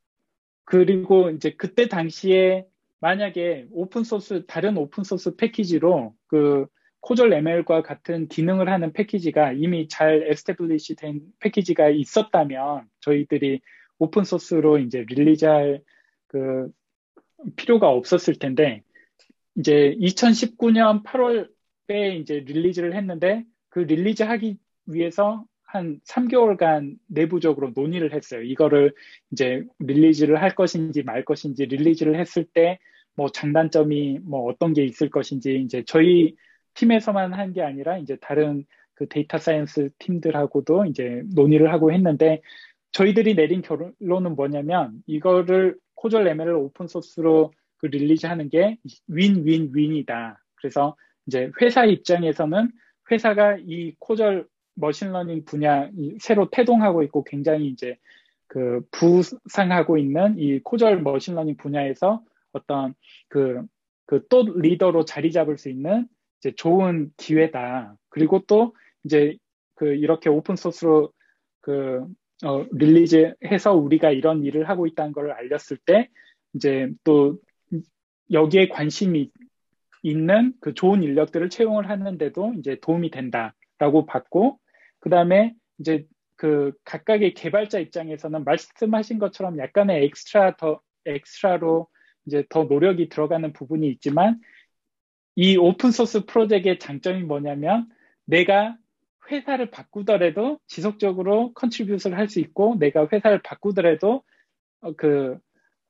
그리고 0.65 1.31
이제 1.31 1.53
그때 1.53 1.89
당시에 1.89 2.67
만약에 3.01 3.67
open 3.71 4.05
source, 4.05 4.47
다른 4.47 4.77
open 4.77 5.05
source 5.05 5.37
패키지로 5.37 6.15
그 6.27 6.67
causal 7.01 7.33
ML과 7.33 7.83
같은 7.83 8.27
기능을 8.29 8.69
하는 8.69 8.93
패키지가 8.93 9.53
이미 9.53 9.87
잘 9.89 10.27
establish 10.31 10.97
된 10.97 11.21
패키지가 11.41 11.91
있었다면 11.91 12.89
저희들이 13.01 13.61
open 13.99 14.25
source로 14.25 14.79
이제 14.79 15.05
release할 15.09 15.83
그 16.27 16.71
필요가 17.57 17.89
없었을 17.91 18.35
텐데 18.37 18.83
이제 19.57 19.97
2019년 20.01 21.03
8월에 21.05 22.21
이제 22.21 22.41
release를 22.41 22.95
했는데 22.95 23.45
그 23.69 23.81
release 23.81 24.23
하기 24.23 24.59
위해서 24.87 25.45
한 25.65 26.01
3개월간 26.07 26.97
내부적으로 27.09 27.73
논의를 27.75 28.13
했어요. 28.13 28.43
이거를 28.43 28.95
이제 29.33 29.65
release를 29.79 30.41
할 30.41 30.55
것인지 30.55 31.03
말 31.03 31.25
것인지 31.25 31.67
release를 31.67 32.19
했을 32.19 32.45
때 32.45 32.79
뭐 33.17 33.29
장단점이 33.31 34.21
뭐 34.23 34.45
어떤 34.45 34.73
게 34.75 34.85
있을 34.85 35.11
것인지 35.11 35.61
이제 35.61 35.83
저희 35.87 36.37
팀에서만 36.75 37.33
한 37.33 37.53
게 37.53 37.63
아니라 37.63 37.99
이제 37.99 38.17
다른 38.21 38.65
그 38.95 39.09
data 39.09 39.39
science 39.39 39.91
팀들하고도 39.99 40.85
이제 40.87 41.23
논의를 41.35 41.73
하고 41.73 41.93
했는데 41.93 42.43
저희들이 42.93 43.35
내린 43.35 43.63
결론은 43.63 44.37
뭐냐면 44.37 44.93
이거를 45.07 45.77
코절 45.97 46.27
ML을 46.29 46.55
오픈 46.55 46.87
소스로 46.87 47.53
그 47.79 47.87
release 47.87 48.27
하는 48.27 48.49
게 48.49 48.79
win-win-win이다. 49.09 50.43
그래서 50.55 50.97
이제 51.27 51.51
회사 51.61 51.85
입장에서는 51.85 52.71
회사가 53.11 53.59
이 53.61 53.95
causal 53.99 54.47
machine 54.75 55.07
learning 55.07 55.45
분야 55.45 55.91
새로 56.21 56.49
태동하고 56.51 57.03
있고 57.05 57.25
굉장히 57.25 57.69
이제 57.69 57.97
그 58.47 58.87
부상하고 58.93 59.99
있는 59.99 60.39
이 60.39 60.61
causal 60.61 61.03
machine 61.03 61.28
learning 61.28 61.57
분야에서 61.57 62.23
어떤 62.53 62.95
그 63.29 63.67
그 64.07 64.29
또 64.29 64.43
리더로 64.57 65.05
자리 65.05 65.33
잡을 65.33 65.59
수 65.59 65.69
있는 65.69 66.09
이제 66.39 66.53
좋은 66.53 67.13
기회다. 67.17 67.97
그리고 68.09 68.43
또 68.47 68.75
이제 69.05 69.37
그 69.75 69.95
이렇게 69.95 70.31
open 70.31 70.57
source로 70.57 71.13
그 71.61 72.07
어, 72.45 72.67
release해서 72.73 73.75
우리가 73.75 74.11
이런 74.11 74.45
일을 74.45 74.69
하고 74.69 74.87
있다는 74.87 75.13
걸 75.13 75.33
알렸을 75.33 75.79
때 75.79 76.09
이제 76.55 76.91
또 77.05 77.39
여기에 78.31 78.69
관심이 78.69 79.31
있는 80.03 80.53
그 80.61 80.75
좋은 80.75 81.03
인력들을 81.03 81.51
채용을 81.51 81.89
하는데도 81.89 82.55
이제 82.59 82.79
도움이 82.81 83.11
된다라고 83.11 84.07
봤고 84.07 84.59
그 85.01 85.11
다음에 85.11 85.55
이제 85.79 86.07
그 86.37 86.73
각각의 86.85 87.35
개발자 87.35 87.79
입장에서는 87.79 88.45
말씀하신 88.45 89.19
것처럼 89.19 89.59
약간의 89.59 90.05
엑스트라 90.05 90.57
더 90.57 90.81
extra로 91.07 91.89
이제 92.27 92.45
더 92.51 92.65
노력이 92.65 93.09
들어가는 93.09 93.53
부분이 93.53 93.89
있지만 93.89 94.41
이 95.35 95.57
open 95.57 95.91
source 95.91 96.25
프로젝트의 96.27 96.79
장점이 96.79 97.23
뭐냐면 97.23 97.89
내가 98.25 98.77
회사를 99.31 99.71
바꾸더라도 99.71 100.59
지속적으로 100.67 101.53
contribute를 101.55 102.17
할 102.19 102.29
수 102.29 102.41
있고 102.41 102.77
내가 102.79 103.09
회사를 103.13 103.41
바꾸더라도 103.43 104.23
어, 104.81 104.93
그 104.95 105.39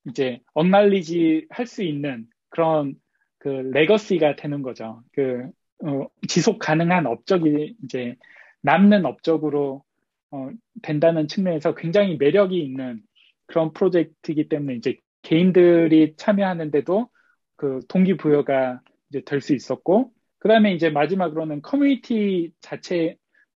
이제 0.09 0.41
acknowledge 0.55 1.47
할 1.51 1.67
수 1.67 1.83
있는 1.83 2.27
그런 2.51 2.95
그 3.39 3.49
레거시가 3.49 4.37
되는 4.37 4.63
거죠. 4.63 5.03
그 5.13 5.51
어, 5.85 6.07
지속 6.29 6.59
가능한 6.59 7.07
업적이 7.07 7.77
이제 7.85 8.17
남는 8.63 9.05
업적으로 9.07 9.85
어, 10.31 10.51
된다는 10.83 11.29
측면에서 11.29 11.75
굉장히 11.75 12.17
매력이 12.17 12.59
있는 12.59 13.03
그런 13.47 13.73
프로젝트이기 13.73 14.49
때문에 14.49 14.75
이제 14.77 14.97
개인들이 15.23 16.15
참여하는데도 16.17 17.09
그 17.57 17.81
동기부여가 17.89 18.81
이제 19.11 19.23
될 19.23 19.41
수 19.41 19.55
있었고 19.55 20.13
그 20.39 20.49
다음에 20.49 20.75
이제 20.75 20.91
마지막으로는 20.91 21.63
커뮤니티 21.63 22.53
자체 22.61 23.17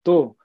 도 0.08 0.36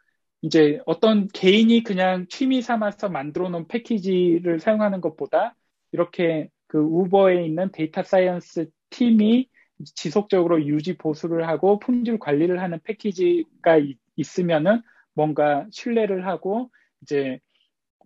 이제 0.42 0.80
어떤 0.86 1.28
개인이 1.30 1.84
그냥 1.84 2.28
취미 2.30 2.62
삼아서 2.62 3.10
만들어 3.10 3.50
놓은 3.50 3.68
패키지를 3.70 4.60
사용하는 4.60 5.02
것보다 5.02 5.56
이렇게 5.94 6.50
그 6.68 6.80
우버에 6.80 7.46
있는 7.46 7.72
data 7.72 8.04
science 8.04 8.70
팀이 8.90 9.50
지속적으로 9.96 10.66
유지 10.66 10.98
보수를 10.98 11.48
하고 11.48 11.80
품질 11.80 12.20
관리를 12.20 12.62
하는 12.62 12.80
패키지가 12.84 13.80
있으면은 14.18 14.82
뭔가 15.16 15.66
신뢰를 15.72 16.28
하고 16.28 16.72
이제 17.02 17.40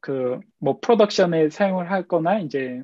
그 0.02 0.40
뭐 0.60 0.80
production에 0.82 1.50
사용을 1.50 1.92
하거나 1.92 2.40
이제 2.40 2.82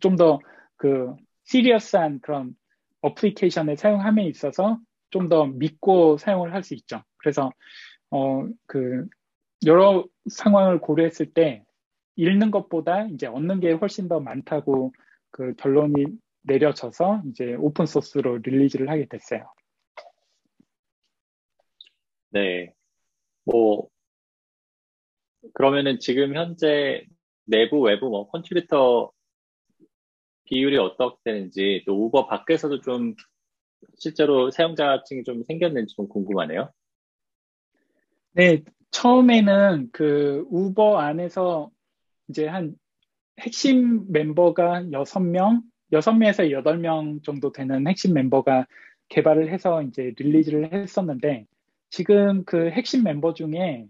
좀 0.00 0.16
더 0.16 0.40
그 0.76 1.14
serious한 1.44 2.20
그런 2.20 2.54
application에 3.02 3.76
사용함에 3.76 4.26
있어서 4.28 4.78
좀 5.10 5.28
더 5.28 5.46
믿고 5.46 6.18
사용을 6.18 6.52
할 6.54 6.62
수 6.64 6.74
있죠. 6.74 7.02
그래서 7.18 7.50
어 8.10 8.46
그 8.66 9.06
여러 9.66 10.06
상황을 10.30 10.80
고려했을 10.80 11.32
때 11.32 11.64
잃는 12.16 12.50
것보다 12.50 13.06
이제 13.06 13.26
얻는 13.26 13.60
게 13.60 13.72
훨씬 13.72 14.08
더 14.08 14.20
많다고 14.20 14.92
그 15.30 15.54
결론이 15.56 16.06
내려져서 16.42 17.22
이제 17.30 17.54
open 17.54 17.86
source로 17.86 18.38
release를 18.38 18.88
하게 18.90 19.06
됐어요. 19.06 19.50
네. 22.30 22.72
뭐 23.44 23.88
그러면은 25.54 25.98
지금 26.00 26.34
현재 26.34 27.04
내부 27.44 27.80
외부 27.80 28.08
뭐 28.08 28.28
contributor 28.28 29.12
비율이 30.44 30.76
어떻게 30.78 31.16
되는지 31.24 31.84
또 31.86 32.04
우버 32.06 32.26
밖에서도 32.26 32.80
좀 32.80 33.14
실제로 33.96 34.50
사용자층이 34.50 35.24
좀 35.24 35.42
생겼는지 35.44 35.94
좀 35.94 36.08
궁금하네요. 36.08 36.70
네, 38.34 38.62
처음에는 38.90 39.90
그 39.92 40.44
우버 40.50 40.98
안에서 40.98 41.70
이제 42.28 42.46
한 42.46 42.74
핵심 43.40 44.10
멤버가 44.12 44.82
6명, 44.92 45.62
6명에서 45.92 46.50
8명 46.50 47.22
정도 47.24 47.52
되는 47.52 47.86
핵심 47.86 48.14
멤버가 48.14 48.66
개발을 49.08 49.52
해서 49.52 49.82
이제 49.82 50.12
릴리즈를 50.18 50.72
했었는데 50.72 51.46
지금 51.90 52.44
그 52.44 52.70
핵심 52.70 53.04
멤버 53.04 53.34
중에 53.34 53.86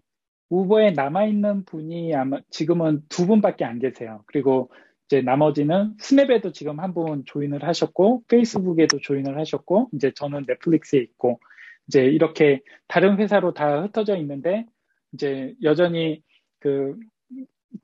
우버에 0.50 0.92
남아있는 0.92 1.64
분이 1.64 2.14
아마 2.14 2.40
지금은 2.50 3.02
두 3.08 3.26
분밖에 3.26 3.64
안 3.64 3.78
계세요. 3.78 4.22
그리고 4.26 4.70
이제 5.06 5.22
나머지는 5.22 5.94
스냅에도 5.98 6.52
지금 6.52 6.80
한 6.80 6.94
분 6.94 7.24
조인을 7.26 7.64
하셨고, 7.64 8.24
페이스북에도 8.28 8.98
조인을 9.00 9.38
하셨고, 9.38 9.90
이제 9.94 10.12
저는 10.14 10.44
넷플릭스에 10.46 11.00
있고, 11.00 11.40
이제 11.88 12.04
이렇게 12.04 12.62
다른 12.88 13.18
회사로 13.18 13.54
다 13.54 13.82
흩어져 13.82 14.16
있는데, 14.18 14.66
이제 15.12 15.54
여전히 15.62 16.22
그 16.60 16.96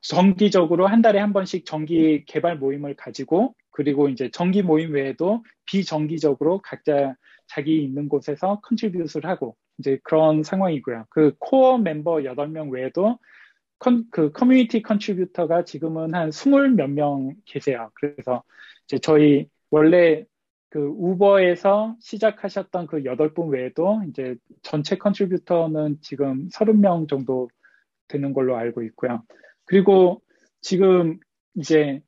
정기적으로 0.01 0.87
한 0.87 1.01
달에 1.01 1.19
한 1.19 1.33
번씩 1.33 1.65
정기 1.65 2.23
개발 2.25 2.57
모임을 2.57 2.95
가지고, 2.95 3.55
그리고 3.71 4.09
이제 4.09 4.29
정기 4.31 4.61
모임 4.63 4.93
외에도 4.93 5.43
비정기적으로 5.65 6.61
각자 6.61 7.15
자기 7.47 7.83
있는 7.83 8.09
곳에서 8.09 8.59
contribute를 8.61 9.29
하고, 9.29 9.55
이제 9.77 9.99
그런 10.03 10.43
상황이고요. 10.43 11.05
그 11.09 11.33
core 11.39 11.77
멤버 11.79 12.23
8명 12.23 12.69
외에도 12.71 13.17
컨, 13.79 14.05
그 14.11 14.31
커뮤니티 14.31 14.81
contributor가 14.81 15.65
지금은 15.65 16.13
한 16.13 16.31
스물 16.31 16.69
몇 16.71 16.89
명 16.89 17.33
계세요. 17.45 17.89
그래서 17.95 18.43
이제 18.85 18.99
저희 18.99 19.47
원래 19.71 20.25
그 20.71 20.79
우버에서 20.79 21.97
시작하셨던 21.99 22.87
그 22.87 23.05
여덟 23.05 23.33
분 23.33 23.49
외에도 23.49 24.01
이제 24.09 24.37
전체 24.63 24.97
contributor는 24.97 25.99
지금 26.01 26.47
서른 26.49 26.79
명 26.81 27.07
정도 27.07 27.49
되는 28.07 28.33
걸로 28.33 28.55
알고 28.55 28.81
있고요. 28.83 29.23
그리고 29.65 30.21
지금 30.61 31.19
이제 31.55 32.01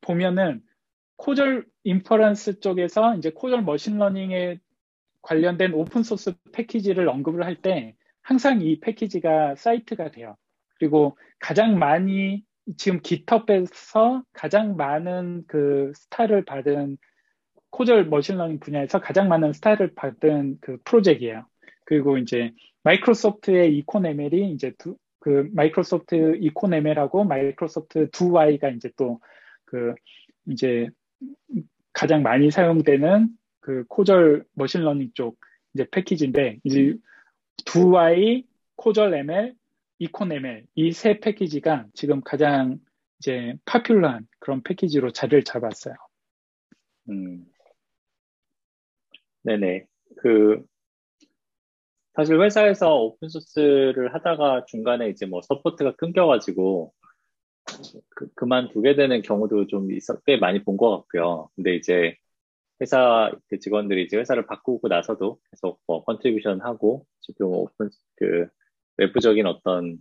보면은 0.00 0.62
causal 1.18 1.66
inference 1.84 2.60
쪽에서 2.60 3.14
이제 3.16 3.30
causal 3.30 3.62
machine 3.62 4.04
learning에 4.04 4.58
관련된 5.22 5.72
open 5.74 5.98
source 5.98 6.34
패키지를 6.52 7.08
언급을 7.08 7.44
할 7.44 7.62
때 7.62 7.94
항상 8.22 8.60
이 8.60 8.80
패키지가 8.80 9.54
cite가 9.56 10.10
돼요. 10.10 10.36
그리고 10.78 11.16
가장 11.38 11.78
많이 11.78 12.42
지금 12.76 13.00
GitHub에서 13.02 14.24
가장 14.32 14.76
많은 14.76 15.44
그 15.46 15.92
star를 15.94 16.44
받은 16.44 16.98
causal 17.74 18.06
machine 18.06 18.31
learning 18.31 18.60
분야에서 18.60 19.00
가장 19.00 19.28
많은 19.28 19.52
star를 19.52 19.94
받은 19.94 20.58
그 20.60 20.78
프로젝트예요. 20.84 21.46
그리고 21.84 22.18
이제 22.18 22.52
마이크로소프트의 22.84 23.76
EconML이 23.78 24.52
이제 24.52 24.72
두, 24.78 24.96
그 25.18 25.48
마이크로소프트 25.52 26.36
EconML하고 26.40 27.24
마이크로소프트 27.24 28.10
DoWhy가 28.10 28.76
이제 28.76 28.90
또 28.96 29.20
그 29.74 29.94
이제 30.46 30.88
가장 31.92 32.22
많이 32.22 32.50
사용되는 32.52 33.28
그 33.60 33.84
causal 33.88 34.44
machine 34.52 34.79
learning 34.79 35.10
쪽 35.14 35.40
이제 35.74 35.84
패키지인데 35.90 36.58
이제 36.62 36.94
DoWhy, 37.64 38.44
CausalML, 38.76 39.14
EconML 39.14 39.54
이 39.98 40.66
세 40.76 41.18
패키지가 41.18 41.86
지금 41.92 42.20
가장 42.20 42.78
이제 43.18 43.54
popular한 43.64 44.28
그런 44.38 44.62
패키지로 44.62 45.10
자리를 45.10 45.42
잡았어요. 45.42 45.94
음. 47.08 47.44
네네. 49.44 49.86
그 50.18 50.64
사실 52.14 52.40
회사에서 52.40 52.96
open 53.02 53.34
source를 53.34 54.14
하다가 54.14 54.66
중간에 54.66 55.08
이제 55.10 55.26
뭐 55.26 55.40
support가 55.42 55.96
끊겨가지고 55.96 56.92
그, 58.10 58.28
그만두게 58.34 58.94
되는 58.96 59.22
경우도 59.22 59.66
좀 59.66 59.92
있어 59.92 60.20
꽤 60.26 60.36
많이 60.36 60.62
본 60.64 60.76
것 60.76 60.90
같고요. 60.98 61.50
근데 61.56 61.74
이제 61.76 62.16
회사 62.80 63.32
그 63.48 63.58
직원들이 63.58 64.04
이제 64.04 64.16
회사를 64.18 64.46
바꾸고 64.46 64.88
나서도 64.88 65.40
계속 65.50 65.80
뭐 65.86 66.04
contribution 66.04 66.60
하고 66.62 67.06
지금 67.20 67.48
오픈 67.48 67.90
그 68.16 68.48
외부적인 68.98 69.46
어떤 69.46 69.98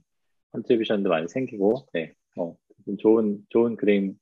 contribution도 0.54 1.10
많이 1.10 1.28
생기고, 1.28 1.88
네, 1.94 2.14
어, 2.38 2.56
좋은, 3.00 3.40
좋은 3.50 3.76
그림이라는 3.78 4.18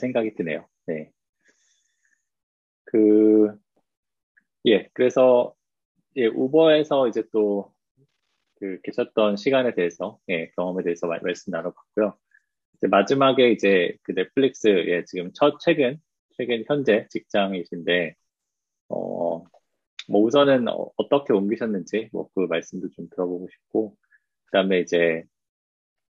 생각이 0.00 0.34
드네요. 0.34 0.66
네. 0.86 1.10
그, 2.84 3.56
예, 4.66 4.88
그래서, 4.94 5.54
예, 6.16 6.26
우버에서 6.26 7.08
이제 7.08 7.24
또, 7.32 7.72
그, 8.56 8.80
계셨던 8.84 9.36
시간에 9.36 9.74
대해서, 9.74 10.18
예, 10.30 10.50
경험에 10.56 10.84
대해서 10.84 11.06
말씀 11.22 11.52
나눠봤고요. 11.52 12.16
이제 12.76 12.88
마지막에 12.88 13.50
이제 13.52 13.96
그 14.04 14.14
넷플릭스, 14.14 14.68
예, 14.68 15.04
지금 15.06 15.32
첫, 15.34 15.58
최근, 15.60 15.98
최근 16.38 16.64
현재 16.68 17.06
직장이신데, 17.10 18.14
어, 18.90 19.44
뭐 20.08 20.22
우선은 20.22 20.68
어, 20.68 20.90
떻게 21.10 21.32
옮기셨는지 21.34 22.10
뭐 22.12 22.28
그 22.34 22.40
말씀도 22.48 22.90
좀 22.90 23.08
들어보고 23.10 23.48
싶고 23.50 23.96
그다음에 24.46 24.80
이제 24.80 25.24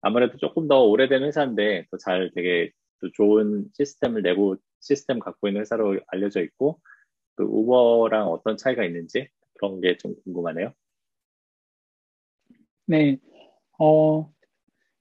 아무래도 0.00 0.36
조금 0.38 0.68
더 0.68 0.82
오래된 0.84 1.22
회사인데 1.24 1.86
더 1.90 1.96
잘 1.98 2.30
되게 2.34 2.70
또 3.00 3.10
좋은 3.12 3.66
시스템을 3.74 4.22
내고 4.22 4.56
시스템 4.80 5.18
갖고 5.18 5.48
있는 5.48 5.60
회사로 5.62 6.00
알려져 6.08 6.42
있고 6.42 6.80
또 7.38 7.44
우버랑 7.44 8.28
어떤 8.28 8.56
차이가 8.58 8.84
있는지 8.84 9.28
그런 9.54 9.80
게 9.80 9.96
좀 9.98 10.14
궁금하네요. 10.24 10.72
네, 12.86 13.18
어 13.78 14.30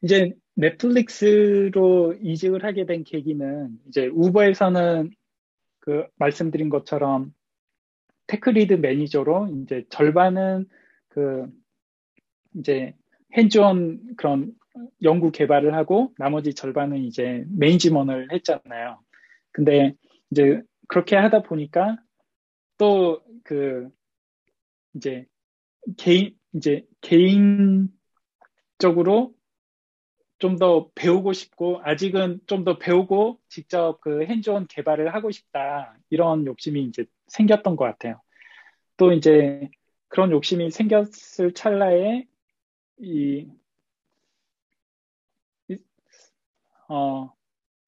이제 0.04 0.34
넷플릭스로 0.56 2.16
이직을 2.22 2.64
하게 2.64 2.86
된 2.86 3.04
계기는 3.04 3.80
이제 3.88 4.08
우버에서는 4.08 5.12
그 5.80 6.06
말씀드린 6.18 6.70
것처럼 6.70 7.34
테크리드 8.28 8.74
매니저로 8.76 9.50
이제 9.64 9.86
절반은 9.90 10.66
그 11.10 11.48
이제 12.56 12.96
핸즈온 13.34 14.16
그런 14.18 14.54
연구 15.04 15.32
개발을 15.32 15.74
하고 15.76 16.14
나머지 16.18 16.54
절반은 16.54 16.98
이제 17.00 17.46
매니지먼을 17.58 18.32
했잖아요. 18.34 19.00
근데 19.52 19.94
이제 20.32 20.62
그렇게 20.88 21.16
하다 21.16 21.44
보니까 21.44 21.98
또 22.78 23.24
그 23.44 23.90
이제 24.96 25.26
개인 25.98 26.38
이제 26.54 26.86
개인적으로 27.02 27.90
좀 30.40 30.58
더 30.58 30.90
배우고 30.96 31.34
싶고 31.34 31.82
아직은 31.84 32.42
좀 32.48 32.64
더 32.64 32.78
배우고 32.78 33.40
직접 33.50 34.00
그 34.02 34.26
핸즈온 34.26 34.68
개발을 34.68 35.14
하고 35.14 35.32
싶다 35.32 35.98
이런 36.10 36.46
욕심이 36.46 36.84
이제 36.84 37.06
생겼던 37.28 37.76
것 37.76 37.86
같아요. 37.86 38.22
또 38.98 39.14
이제 39.14 39.70
그런 40.10 40.32
욕심이 40.32 40.70
생겼을 40.72 41.54
찰나에 41.54 42.26
이, 43.00 43.48
이 45.70 45.78
어, 46.90 47.34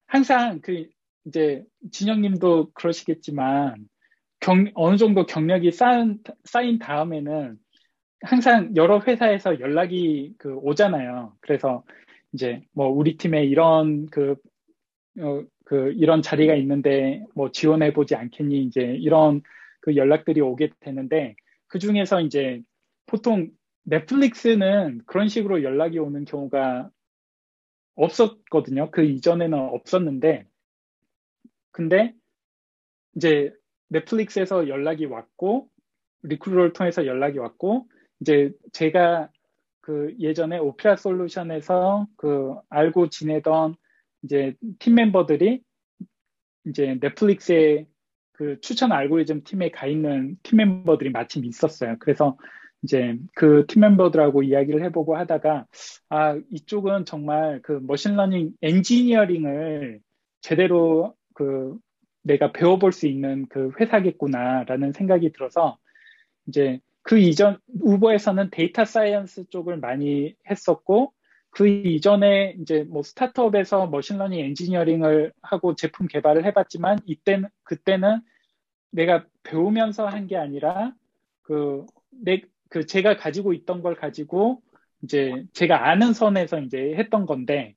항상 0.06 0.60
그 0.60 0.88
이제 1.26 1.64
진영님도 1.92 2.72
그러시겠지만 2.72 3.88
경, 4.40 4.70
어느 4.74 4.96
정도 4.96 5.26
경력이 5.26 5.70
쌓인, 5.72 6.18
쌓인 6.44 6.78
다음에는 6.78 7.58
항상 8.22 8.74
여러 8.76 9.00
회사에서 9.00 9.60
연락이 9.60 10.34
그 10.38 10.54
오잖아요. 10.56 11.36
그래서 11.40 11.84
이제 12.32 12.62
뭐 12.72 12.88
우리 12.88 13.16
팀에 13.16 13.44
이런 13.44 14.06
그, 14.06 14.36
어, 15.20 15.42
그 15.64 15.92
이런 15.92 16.22
자리가 16.22 16.54
있는데 16.56 17.24
뭐 17.34 17.50
지원해 17.50 17.92
보지 17.92 18.14
않겠니 18.14 18.62
이제 18.64 18.82
이런 18.82 19.42
그 19.80 19.96
연락들이 19.96 20.40
오게 20.40 20.70
되는데 20.80 21.36
그 21.66 21.78
중에서 21.78 22.20
이제 22.20 22.62
보통 23.06 23.50
넷플릭스는 23.84 25.02
그런 25.06 25.28
식으로 25.28 25.62
연락이 25.62 25.98
오는 25.98 26.24
경우가 26.24 26.90
없었거든요. 27.94 28.90
그 28.90 29.04
이전에는 29.04 29.58
없었는데 29.58 30.46
근데 31.72 32.14
이제 33.14 33.52
넷플릭스에서 33.90 34.68
연락이 34.68 35.04
왔고 35.04 35.68
리크루를 36.22 36.72
통해서 36.72 37.06
연락이 37.06 37.38
왔고 37.38 37.86
이제 38.20 38.52
제가 38.72 39.30
그 39.80 40.14
예전에 40.18 40.58
오페라 40.58 40.96
솔루션에서 40.96 42.06
그 42.16 42.54
알고 42.68 43.08
지내던 43.08 43.74
이제 44.22 44.54
팀 44.78 44.94
멤버들이 44.94 45.62
이제 46.66 46.98
넷플릭스에 47.00 47.86
그 48.32 48.60
추천 48.60 48.92
알고리즘 48.92 49.44
팀에 49.44 49.70
가 49.70 49.86
있는 49.86 50.36
팀 50.42 50.58
멤버들이 50.58 51.10
마침 51.10 51.44
있었어요. 51.44 51.96
그래서 51.98 52.36
이제 52.82 53.18
그 53.34 53.66
팀 53.66 53.80
멤버들하고 53.80 54.42
이야기를 54.42 54.82
해보고 54.84 55.16
하다가 55.16 55.66
아 56.08 56.38
이쪽은 56.50 57.04
정말 57.04 57.60
그 57.62 57.72
machine 57.82 58.15
learning 58.15 58.52
engineering을 58.62 60.00
제대로 60.40 61.14
그 61.34 61.76
내가 62.22 62.52
배워볼 62.52 62.92
수 62.92 63.06
있는 63.06 63.46
그 63.48 63.72
회사겠구나라는 63.80 64.92
생각이 64.92 65.32
들어서 65.32 65.78
이제 66.46 66.80
그 67.02 67.18
이전 67.18 67.58
우버에서는 67.80 68.50
data 68.50 68.84
science 68.84 69.48
쪽을 69.50 69.78
많이 69.78 70.34
했었고 70.48 71.12
그 71.50 71.66
이전에 71.68 72.56
이제 72.60 72.84
뭐 72.84 73.02
스타트업에서 73.02 73.86
machine 73.88 74.11
learning 74.11 74.38
engineering을 74.40 75.32
하고 75.42 75.74
제품 75.74 76.06
개발을 76.06 76.44
해봤지만 76.44 76.98
이때는 77.06 77.48
그때는 77.64 78.20
내가 78.92 79.24
배우면서 79.42 80.06
한 80.06 80.26
게 80.26 80.36
아니라 80.36 80.94
그 81.42 81.86
내 82.24 82.42
그 82.70 82.86
제가 82.86 83.16
가지고 83.16 83.52
있던 83.52 83.82
걸 83.82 83.96
가지고 83.96 84.62
이제 85.02 85.44
제가 85.54 85.88
아는 85.90 86.12
선에서 86.12 86.60
이제 86.60 86.94
했던 86.96 87.26
건데 87.26 87.74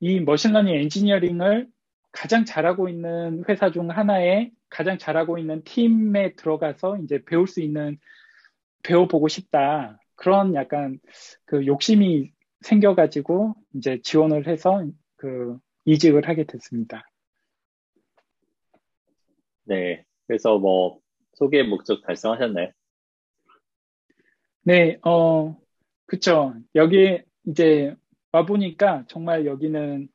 이 0.00 0.20
machine 0.20 0.45
learning 0.45 0.74
engineering을 0.74 1.68
가장 2.12 2.44
잘하고 2.44 2.88
있는 2.88 3.42
회사 3.48 3.70
중 3.70 3.90
하나에 3.90 4.50
가장 4.68 4.98
잘하고 4.98 5.38
있는 5.38 5.62
팀에 5.64 6.34
들어가서 6.34 6.98
이제 6.98 7.22
배울 7.24 7.46
수 7.46 7.60
있는 7.60 7.98
배워보고 8.82 9.28
싶다. 9.28 9.98
그런 10.14 10.54
약간 10.54 10.98
그 11.44 11.66
욕심이 11.66 12.30
생겨가지고 12.60 13.54
이제 13.74 14.00
지원을 14.02 14.46
해서 14.46 14.86
그 15.16 15.58
이직을 15.84 16.28
하게 16.28 16.44
됐습니다. 16.44 17.08
네. 19.64 20.04
그래서 20.26 20.58
뭐 20.58 21.00
소기 21.34 21.62
목적 21.62 22.02
달성하셨나요? 22.02 22.70
네, 24.64 24.98
어, 25.04 25.56
그쵸. 26.06 26.54
여기 26.74 27.20
이제 27.46 27.96
와보니까 28.32 29.04
정말 29.08 29.44
여기는 29.44 30.08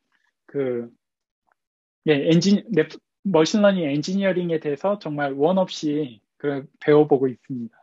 그, 0.45 0.89
예, 2.07 2.29
엔진, 2.31 2.63
machine 3.23 3.51
learning 3.51 3.83
engineering에 3.83 4.59
대해서 4.59 4.97
정말 4.99 5.33
원 5.33 5.57
없이 5.57 6.21
그 6.37 6.65
배워보고 6.79 7.27
있습니다. 7.27 7.77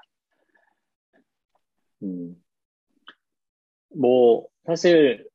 음, 2.03 2.43
뭐, 3.91 4.49
사실, 4.65 5.29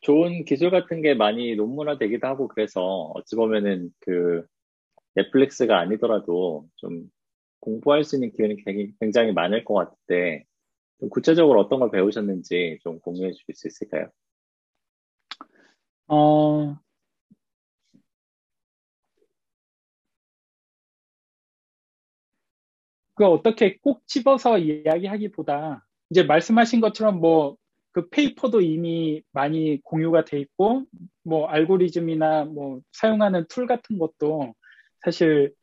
좋은 0.00 0.44
기술 0.44 0.70
같은 0.70 1.02
게 1.02 1.14
많이 1.14 1.54
논문화되기도 1.56 2.26
하고, 2.26 2.48
그래서 2.48 3.12
어찌 3.14 3.36
보면은 3.36 3.90
그, 4.00 4.46
넷플릭스가 5.14 5.78
아니더라도 5.78 6.68
좀 6.76 7.10
공부할 7.60 8.04
수 8.04 8.16
있는 8.16 8.32
기회는 8.32 8.58
굉장히 9.00 9.32
많을 9.32 9.64
것 9.64 9.74
같은데, 9.74 10.44
좀 11.00 11.08
구체적으로 11.10 11.60
어떤 11.60 11.80
걸 11.80 11.90
배우셨는지 11.90 12.78
좀 12.82 13.00
공유해 13.00 13.32
주실 13.32 13.54
수 13.54 13.68
있을까요? 13.68 14.10
어, 16.08 16.78
그 23.16 23.26
어떻게 23.26 23.78
꼭 23.78 24.06
집어서 24.06 24.58
이야기하기보다 24.58 25.84
이제 26.10 26.22
말씀하신 26.22 26.80
것처럼 26.80 27.20
뭐 27.20 27.56
그 27.96 28.10
paper도 28.10 28.60
이미 28.60 29.22
많이 29.32 29.80
공유가 29.82 30.26
돼 30.26 30.38
있고 30.38 30.84
뭐 31.22 31.48
알고리즘이나 31.48 32.44
뭐 32.44 32.82
사용하는 32.92 33.46
tool 33.48 33.66
같은 33.66 33.96
것도 33.96 34.54
사실 35.02 35.54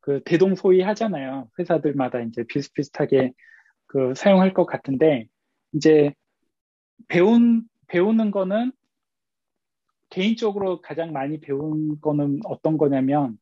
그 0.00 0.22
대동소이 0.24 0.80
하잖아요. 0.80 1.50
회사들마다 1.58 2.20
이제 2.20 2.44
비슷비슷하게 2.48 3.34
그 3.84 4.14
사용할 4.16 4.54
것 4.54 4.64
같은데 4.64 5.26
이제 5.74 6.14
배운 7.08 7.64
배우는 7.88 8.30
거는 8.30 8.72
개인적으로 10.08 10.80
가장 10.80 11.12
많이 11.12 11.40
배운 11.40 12.00
거는 12.00 12.40
어떤 12.44 12.78
거냐면 12.78 13.36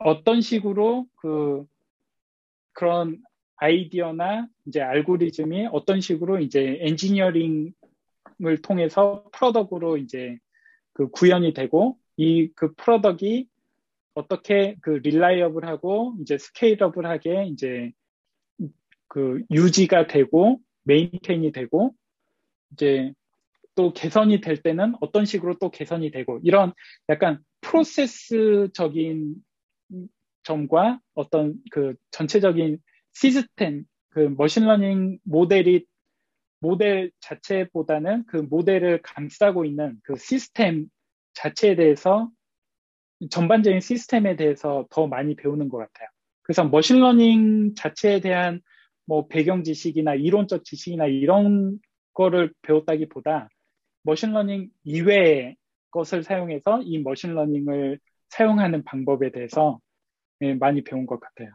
어떤 0.00 0.40
식으로 0.40 1.06
그 1.16 1.64
그런 2.72 3.22
아이디어나 3.56 4.48
이제 4.66 4.80
알고리즘이 4.80 5.68
어떤 5.72 6.00
식으로 6.00 6.40
이제 6.40 6.78
엔지니어링을 6.80 7.72
통해서 8.62 9.24
product로 9.32 9.98
이제 9.98 10.38
그 10.92 11.08
구현이 11.10 11.52
되고 11.54 11.98
이 12.16 12.50
그 12.54 12.74
product가 12.74 13.48
어떻게 14.14 14.76
그 14.82 14.90
reliable하고 14.90 16.16
이제 16.20 16.36
scalable하게 16.36 17.46
이제 17.46 17.92
그 19.08 19.42
유지가 19.50 20.06
되고 20.06 20.60
maintain이 20.84 21.52
되고 21.52 21.94
이제 22.72 23.12
또 23.74 23.92
개선이 23.92 24.40
될 24.40 24.62
때는 24.62 24.94
어떤 25.00 25.24
식으로 25.24 25.56
또 25.58 25.70
개선이 25.70 26.10
되고 26.10 26.38
이런 26.42 26.72
약간 27.08 27.38
프로세스적인 27.62 29.36
점과 30.42 31.00
어떤 31.14 31.54
그 31.70 31.94
전체적인 32.10 32.78
시스템, 33.12 33.84
그 34.10 34.20
machine 34.36 34.74
learning 34.74 35.18
모델이 35.24 35.84
모델 36.60 37.10
자체보다는 37.20 38.24
그 38.26 38.36
모델을 38.36 39.00
감싸고 39.02 39.64
있는 39.64 39.98
그 40.02 40.16
시스템 40.16 40.86
자체에 41.32 41.74
대해서 41.74 42.30
전반적인 43.30 43.80
시스템에 43.80 44.36
대해서 44.36 44.86
더 44.90 45.06
많이 45.06 45.34
배우는 45.36 45.68
것 45.68 45.78
같아요. 45.78 46.08
그래서 46.42 46.64
machine 46.64 47.15
learning 47.15 47.74
자체에 47.74 48.20
대한 48.20 48.60
뭐 49.06 49.26
배경 49.26 49.62
지식이나 49.62 50.14
이론적 50.14 50.64
지식이나 50.64 51.06
이런 51.06 51.78
거를 52.12 52.52
배웠다기보다 52.62 53.48
machine 54.02 54.33
learning 54.33 54.68
이외의 54.84 55.56
것을 55.90 56.22
사용해서 56.22 56.82
이 56.82 56.98
machine 56.98 57.37
learning을 57.37 57.98
사용하는 58.30 58.84
방법에 58.84 59.30
대해서 59.30 59.80
네, 60.40 60.54
많이 60.54 60.82
배운 60.82 61.06
것 61.06 61.20
같아요. 61.20 61.50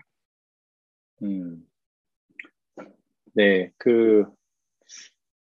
음, 1.24 1.66
네, 3.34 3.72
그, 3.78 4.26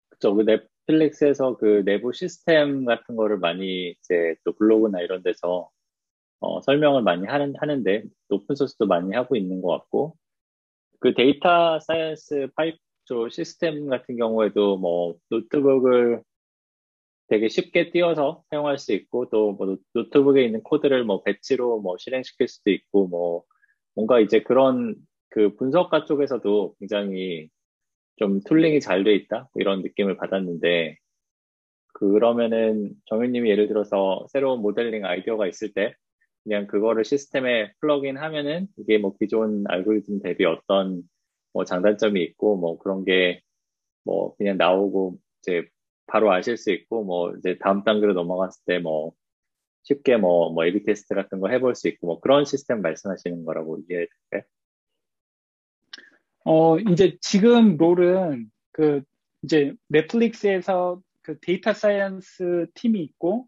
그쵸. 0.09 0.35
그 0.35 0.43
넷플릭스에서 0.43 1.57
그 1.57 1.83
내부 1.85 2.13
시스템 2.13 2.85
같은 2.85 3.15
거를 3.15 3.37
많이 3.39 3.91
이제 3.91 4.35
또 4.45 4.53
블로그나 4.53 5.01
이런 5.01 5.23
데서 5.23 5.69
어, 6.39 6.61
설명을 6.61 7.03
많이 7.03 7.25
하는, 7.27 7.53
하는데, 7.59 8.03
open 8.29 8.55
source도 8.55 8.87
많이 8.87 9.13
하고 9.13 9.35
있는 9.35 9.61
것 9.61 9.69
같고, 9.69 10.17
그 10.99 11.13
data 11.13 11.79
science 11.79 12.49
파이프 12.55 13.29
시스템 13.31 13.87
같은 13.89 14.17
경우에도 14.17 14.77
뭐 14.77 15.15
노트북을 15.29 16.23
되게 17.31 17.49
쉽게 17.49 17.91
띄워서 17.91 18.43
사용할 18.51 18.77
수 18.79 18.93
있고 18.93 19.29
또 19.31 19.53
뭐 19.53 19.77
노트북에 19.95 20.43
있는 20.45 20.61
코드를 20.63 21.05
뭐 21.05 21.23
batch로 21.23 21.81
뭐 21.81 21.97
실행시킬 21.99 22.47
수도 22.49 22.71
있고 22.71 23.07
뭐 23.07 23.43
뭔가 23.95 24.19
이제 24.19 24.41
그런 24.43 24.95
그 25.29 25.55
분석가 25.55 26.05
쪽에서도 26.05 26.75
굉장히 26.79 27.49
좀 28.17 28.41
tooling이 28.41 28.81
잘 28.81 29.03
돼 29.05 29.15
있다? 29.15 29.49
이런 29.55 29.81
느낌을 29.83 30.17
받았는데 30.17 30.97
그러면은 31.93 32.93
정윤님이 33.07 33.49
예를 33.49 33.67
들어서 33.67 34.25
새로운 34.31 34.61
모델링 34.61 35.05
아이디어가 35.05 35.47
있을 35.47 35.73
때 35.73 35.93
그냥 36.43 36.67
그거를 36.67 37.05
시스템에 37.05 37.73
플러그인 37.81 38.17
하면은 38.17 38.67
이게 38.77 38.97
뭐 38.97 39.15
기존 39.19 39.63
알고리즘 39.67 40.21
대비 40.21 40.45
어떤 40.45 41.03
뭐 41.53 41.65
장단점이 41.65 42.21
있고 42.23 42.57
뭐 42.57 42.77
그런 42.79 43.05
게 43.05 43.41
뭐 44.05 44.35
그냥 44.37 44.57
나오고 44.57 45.17
이제 45.41 45.67
바로 46.11 46.31
아실 46.31 46.57
수 46.57 46.71
있고 46.71 47.03
뭐 47.03 47.33
이제 47.37 47.57
다음 47.59 47.83
단계로 47.83 48.13
넘어갔을 48.13 48.63
때 48.65 48.79
뭐 48.79 49.13
쉽게 49.83 50.17
뭐, 50.17 50.51
뭐 50.51 50.65
A/B 50.65 50.83
테스트 50.83 51.15
같은 51.15 51.39
거 51.39 51.49
해볼 51.49 51.75
수 51.75 51.87
있고 51.87 52.07
뭐 52.07 52.19
그런 52.19 52.45
시스템 52.45 52.81
말씀하시는 52.81 53.43
거라고 53.45 53.79
이해될까요? 53.89 54.41
어 56.43 56.79
이제 56.79 57.17
지금 57.21 57.77
role은 57.77 58.51
그 58.71 59.01
이제 59.43 59.73
넷플릭스에서 59.87 61.01
그 61.21 61.39
data 61.39 61.73
science 61.73 62.67
팀이 62.73 63.01
있고 63.03 63.47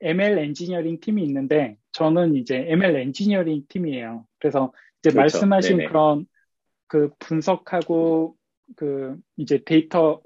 ML 0.00 0.38
엔지니어링 0.38 1.00
팀이 1.00 1.22
있는데 1.24 1.76
저는 1.92 2.34
이제 2.34 2.64
ML 2.68 2.96
엔지니어링 2.96 3.66
팀이에요. 3.68 4.26
그래서 4.38 4.72
이제 5.00 5.10
그렇죠. 5.10 5.38
말씀하신 5.38 5.76
네네. 5.78 5.88
그런 5.88 6.26
그 6.86 7.10
분석하고 7.18 8.36
그 8.76 9.18
이제 9.36 9.62
데이터 9.64 10.20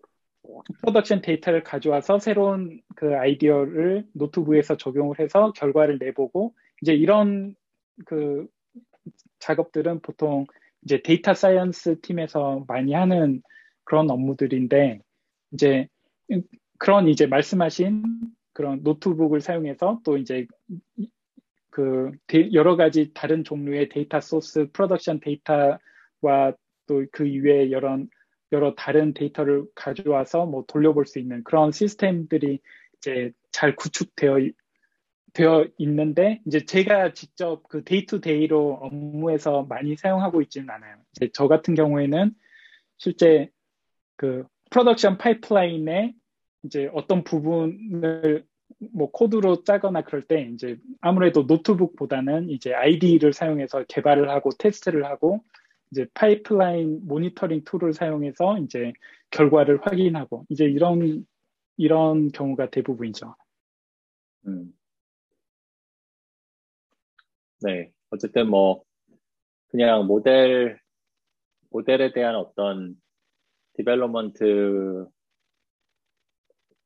production 0.81 1.23
데이터를 1.23 1.63
가져와서 1.63 2.19
새로운 2.19 2.81
그 2.95 3.17
아이디어를 3.17 4.07
노트북에서 4.13 4.77
적용을 4.77 5.19
해서 5.19 5.53
결과를 5.53 5.99
내보고 5.99 6.55
이제 6.83 6.95
이런 6.95 7.55
그 8.05 8.47
작업들은 9.39 10.01
보통 10.01 10.47
이제 10.83 11.03
data 11.03 11.35
science 11.35 12.01
팀에서 12.01 12.65
많이 12.69 12.93
하는 12.93 13.43
그런 13.85 14.11
업무들인데 14.11 15.01
이제 15.53 15.89
그런 16.79 17.09
이제 17.09 17.27
말씀하신 17.27 18.03
그런 18.53 18.83
노트북을 18.83 19.41
사용해서 19.41 20.01
또 20.05 20.17
이제 20.17 20.47
그 21.71 22.13
여러 22.53 22.77
가지 22.77 23.13
다른 23.13 23.45
종류의 23.45 23.89
데이터 23.91 24.21
소스, 24.21 24.69
production 24.73 25.21
데이터와 25.21 26.53
또 26.87 27.05
그 27.13 27.27
이외에 27.27 27.71
여러 27.71 27.99
여러 28.57 28.75
다른 28.75 29.13
데이터를 29.13 29.65
가져와서 29.75 30.47
뭐 30.47 30.65
돌려볼 30.67 31.07
수 31.07 31.19
있는 31.19 31.45
그런 31.45 31.73
시스템들이 31.73 32.61
이제 32.97 33.33
잘 33.53 33.77
구축되어 33.77 34.39
되어 35.35 35.67
있는데 35.77 36.41
이제 36.47 36.65
제가 36.65 37.13
직접 37.13 37.63
그 37.69 37.85
day-to-day로 37.85 38.79
업무에서 38.81 39.65
많이 39.69 39.95
사용하고 39.95 40.41
있지는 40.41 40.71
않아요. 40.71 40.97
이제 41.15 41.29
저 41.35 41.47
같은 41.47 41.75
경우에는 41.75 42.31
실제 42.97 43.51
그 44.17 44.47
production 44.71 45.19
파이프라인에 45.19 46.15
이제 46.65 46.89
어떤 46.95 47.23
부분을 47.23 48.47
뭐 48.95 49.11
코드로 49.11 49.65
짜거나 49.65 50.03
그럴 50.03 50.23
때 50.23 50.49
이제 50.55 50.79
아무래도 51.03 51.43
노트북보다는 51.43 52.49
이제 52.49 52.73
IDE를 52.73 53.35
사용해서 53.35 53.85
개발을 53.89 54.31
하고 54.31 54.49
테스트를 54.59 55.05
하고 55.05 55.45
이제 55.91 56.07
파이프라인 56.15 57.07
모니터링 57.07 57.65
tool을 57.65 57.93
사용해서 57.93 58.59
이제 58.59 58.93
결과를 59.31 59.81
확인하고 59.83 60.47
이제 60.49 60.65
이런 60.65 61.27
이런 61.77 62.29
경우가 62.29 62.71
대부분이죠. 62.71 63.35
음. 64.47 64.73
네, 67.63 67.91
어쨌든 68.11 68.51
뭐 68.51 68.83
그냥 69.69 70.07
모델 70.07 70.81
모델에 71.71 72.13
대한 72.13 72.37
어떤 72.37 72.97
development 73.75 75.07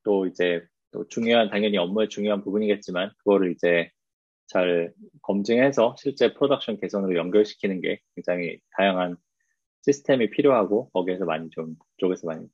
또 0.03 0.27
이제 0.27 0.67
또 0.91 1.07
중요한 1.09 1.51
당연히 1.51 1.77
업무의 1.77 2.09
중요한 2.09 2.43
부분이겠지만 2.43 3.13
그거를 3.19 3.53
이제 3.53 3.91
잘 4.51 4.93
검증해서 5.23 5.95
실제 5.97 6.35
production 6.35 6.81
개선으로 6.81 7.17
연결시키는 7.17 7.81
게 7.81 8.01
굉장히 8.17 8.59
다양한 8.77 9.17
시스템이 9.83 10.31
필요하고 10.31 10.91
거기에서 10.91 11.25
많이 11.25 11.49
좀 11.51 11.77
쪽에서 11.99 12.27
많이 12.27 12.49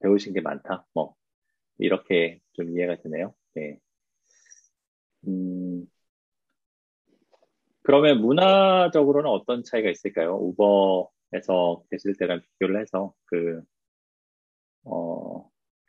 배우신 0.00 0.34
게 0.34 0.42
많다. 0.42 0.86
뭐 0.94 1.14
이렇게 1.78 2.40
좀 2.52 2.76
이해가 2.76 2.96
되네요. 3.02 3.34
네. 3.54 3.78
음, 5.26 5.86
그러면 7.82 8.20
문화적으로는 8.20 9.30
어떤 9.30 9.64
차이가 9.64 9.90
있을까요? 9.90 10.36
우버에서 10.36 11.84
계실 11.90 12.16
때랑 12.18 12.42
비교를 12.42 12.80
해서 12.82 13.14
그 13.24 13.62
어, 14.84 15.48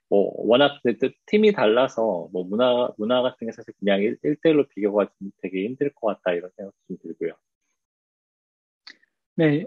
뭐 0.10 0.34
워낙 0.38 0.82
팀이 1.28 1.54
달라서 1.54 2.30
뭐 2.34 2.44
문화 2.44 2.90
문화 2.98 3.22
같은 3.22 3.48
게 3.48 3.54
사실 3.54 3.74
그냥 3.80 4.02
1, 4.02 4.18
대일로 4.42 4.68
비교가 4.68 5.08
되게 5.42 5.66
힘들 5.66 5.92
것 5.94 6.08
같다 6.08 6.34
이런 6.34 6.50
생각이 6.56 6.76
좀 6.88 6.98
들고요. 7.02 7.34
네, 9.36 9.66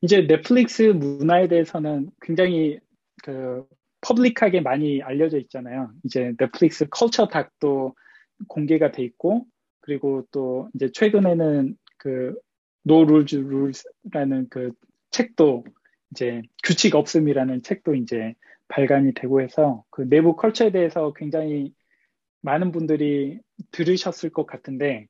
이제 0.00 0.26
넷플릭스 0.26 0.82
문화에 0.82 1.48
대해서는 1.48 2.10
굉장히 2.20 2.78
그 3.22 3.66
퍼블릭하게 4.00 4.60
많이 4.60 5.02
알려져 5.02 5.38
있잖아요. 5.38 5.90
이제 6.04 6.32
넷플릭스 6.38 6.88
컬처 6.88 7.26
닥도 7.26 7.94
공개가 8.48 8.90
돼 8.92 9.02
있고 9.02 9.46
그리고 9.80 10.26
또 10.30 10.68
이제 10.74 10.90
최근에는 10.92 11.76
그 11.98 12.34
No 12.88 13.02
Rules 13.02 13.36
Rules라는 13.36 14.48
그 14.48 14.72
책도 15.10 15.64
이제 16.10 16.42
규칙 16.64 16.94
없음이라는 16.94 17.62
책도 17.62 17.94
이제 17.94 18.34
발간이 18.72 19.14
되고 19.14 19.42
해서 19.42 19.84
그 19.90 20.08
내부 20.08 20.36
컬처에 20.36 20.72
대해서 20.72 21.12
굉장히 21.14 21.74
많은 22.42 22.72
분들이 22.72 23.38
들으셨을 23.72 24.30
것 24.30 24.46
같은데 24.46 25.06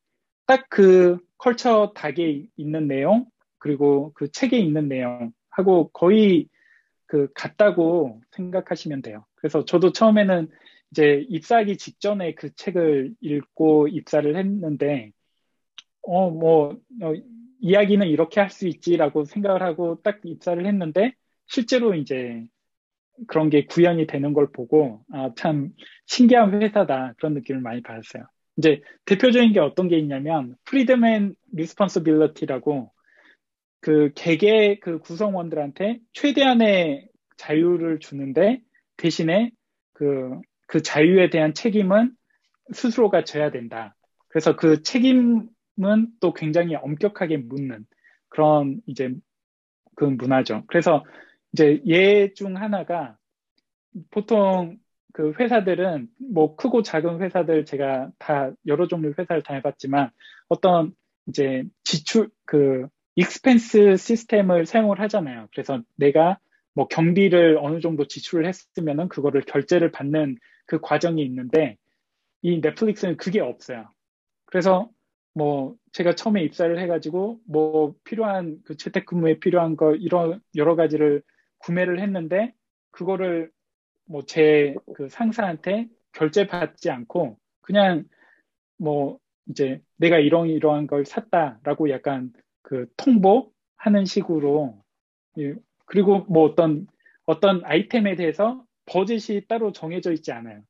딱 0.46 0.66
그 0.70 1.18
컬처 1.38 1.92
닥에 1.94 2.46
있는 2.56 2.88
내용 2.88 3.26
그리고 3.58 4.12
그 4.14 4.30
책에 4.32 4.58
있는 4.58 4.88
내용하고 4.88 5.90
거의 5.92 6.48
그 7.06 7.28
같다고 7.34 8.20
생각하시면 8.32 9.02
돼요. 9.02 9.26
그래서 9.36 9.64
저도 9.64 9.92
처음에는 9.92 10.48
이제 10.92 11.24
입사하기 11.28 11.76
직전에 11.78 12.34
그 12.34 12.54
책을 12.54 13.14
읽고 13.20 13.88
입사를 13.88 14.36
했는데 14.36 15.12
어 16.02 16.30
뭐 16.30 16.78
어, 17.02 17.12
이야기는 17.60 18.08
이렇게 18.08 18.40
할 18.40 18.50
수 18.50 18.66
있지라고 18.68 19.24
생각을 19.24 19.62
하고 19.62 20.00
딱 20.02 20.20
입사를 20.24 20.64
했는데 20.66 21.14
실제로 21.46 21.94
이제 21.94 22.44
그런 23.28 23.50
게 23.50 23.66
구현이 23.66 24.06
되는 24.06 24.32
걸 24.32 24.50
보고 24.52 25.02
아, 25.12 25.30
참 25.36 25.70
신기한 26.06 26.60
회사다 26.60 27.14
그런 27.18 27.34
느낌을 27.34 27.60
많이 27.60 27.82
받았어요. 27.82 28.24
이제 28.56 28.82
대표적인 29.06 29.52
게 29.52 29.60
어떤 29.60 29.88
게 29.88 29.98
있냐면 29.98 30.56
freedom 30.64 31.04
and 31.04 31.34
responsibility라고 31.52 32.90
그 33.80 34.12
개개 34.14 34.78
그 34.80 34.98
구성원들한테 34.98 35.98
최대한의 36.12 37.08
자유를 37.36 37.98
주는데 37.98 38.60
대신에 38.96 39.50
그, 39.92 40.40
그 40.66 40.82
자유에 40.82 41.30
대한 41.30 41.54
책임은 41.54 42.12
스스로가 42.72 43.24
져야 43.24 43.50
된다. 43.50 43.96
그래서 44.28 44.56
그 44.56 44.82
책임은 44.82 45.48
또 46.20 46.32
굉장히 46.32 46.76
엄격하게 46.76 47.38
묻는 47.38 47.84
그런 48.28 48.80
이제 48.86 49.12
그 49.96 50.04
문화죠. 50.04 50.64
그래서 50.68 51.04
이제 51.52 51.80
예 51.86 52.32
중 52.34 52.56
하나가 52.56 53.16
보통 54.10 54.78
그 55.12 55.32
회사들은 55.38 56.08
뭐 56.32 56.56
크고 56.56 56.82
작은 56.82 57.20
회사들 57.20 57.66
제가 57.66 58.10
다 58.18 58.50
여러 58.66 58.88
종류 58.88 59.12
회사를 59.18 59.42
다녀봤지만 59.42 60.10
어떤 60.48 60.94
이제 61.28 61.64
지출 61.84 62.30
그 62.46 62.88
expense 63.16 63.96
시스템을 63.96 64.64
사용을 64.66 65.00
하잖아요. 65.00 65.48
그래서 65.52 65.82
내가 65.96 66.38
뭐 66.74 66.88
경비를 66.88 67.58
어느 67.60 67.80
정도 67.80 68.06
지출을 68.06 68.46
했으면은 68.46 69.08
그거를 69.08 69.42
결재를 69.42 69.90
받는 69.92 70.38
그 70.66 70.80
과정이 70.80 71.22
있는데 71.24 71.76
이 72.40 72.60
넷플릭스는 72.60 73.18
그게 73.18 73.40
없어요. 73.40 73.88
그래서 74.46 74.90
뭐 75.34 75.74
제가 75.92 76.14
처음에 76.14 76.42
입사를 76.42 76.78
해가지고 76.78 77.40
뭐 77.46 77.94
필요한 78.04 78.58
그 78.64 78.76
재택근무에 78.76 79.38
필요한 79.40 79.76
거 79.76 79.94
이런 79.94 80.40
여러 80.56 80.74
가지를 80.76 81.22
구매를 81.62 82.00
했는데 82.00 82.54
그거를 82.90 83.50
뭐 84.06 84.22
제 84.26 84.76
그 84.94 85.08
상사한테 85.08 85.88
결재 86.12 86.46
받지 86.46 86.90
않고 86.90 87.38
그냥 87.62 88.04
뭐 88.78 89.18
이제 89.48 89.80
내가 89.96 90.18
이런 90.18 90.48
이러한 90.48 90.86
걸 90.86 91.04
샀다라고 91.06 91.90
약간 91.90 92.32
그 92.62 92.86
통보하는 92.96 94.04
식으로 94.06 94.82
예, 95.38 95.54
그리고 95.86 96.20
뭐 96.28 96.44
어떤 96.44 96.86
어떤 97.26 97.64
아이템에 97.64 98.16
대해서 98.16 98.64
버짓이 98.86 99.46
따로 99.48 99.72
정해져 99.72 100.12
있지 100.12 100.32
않아요. 100.32 100.62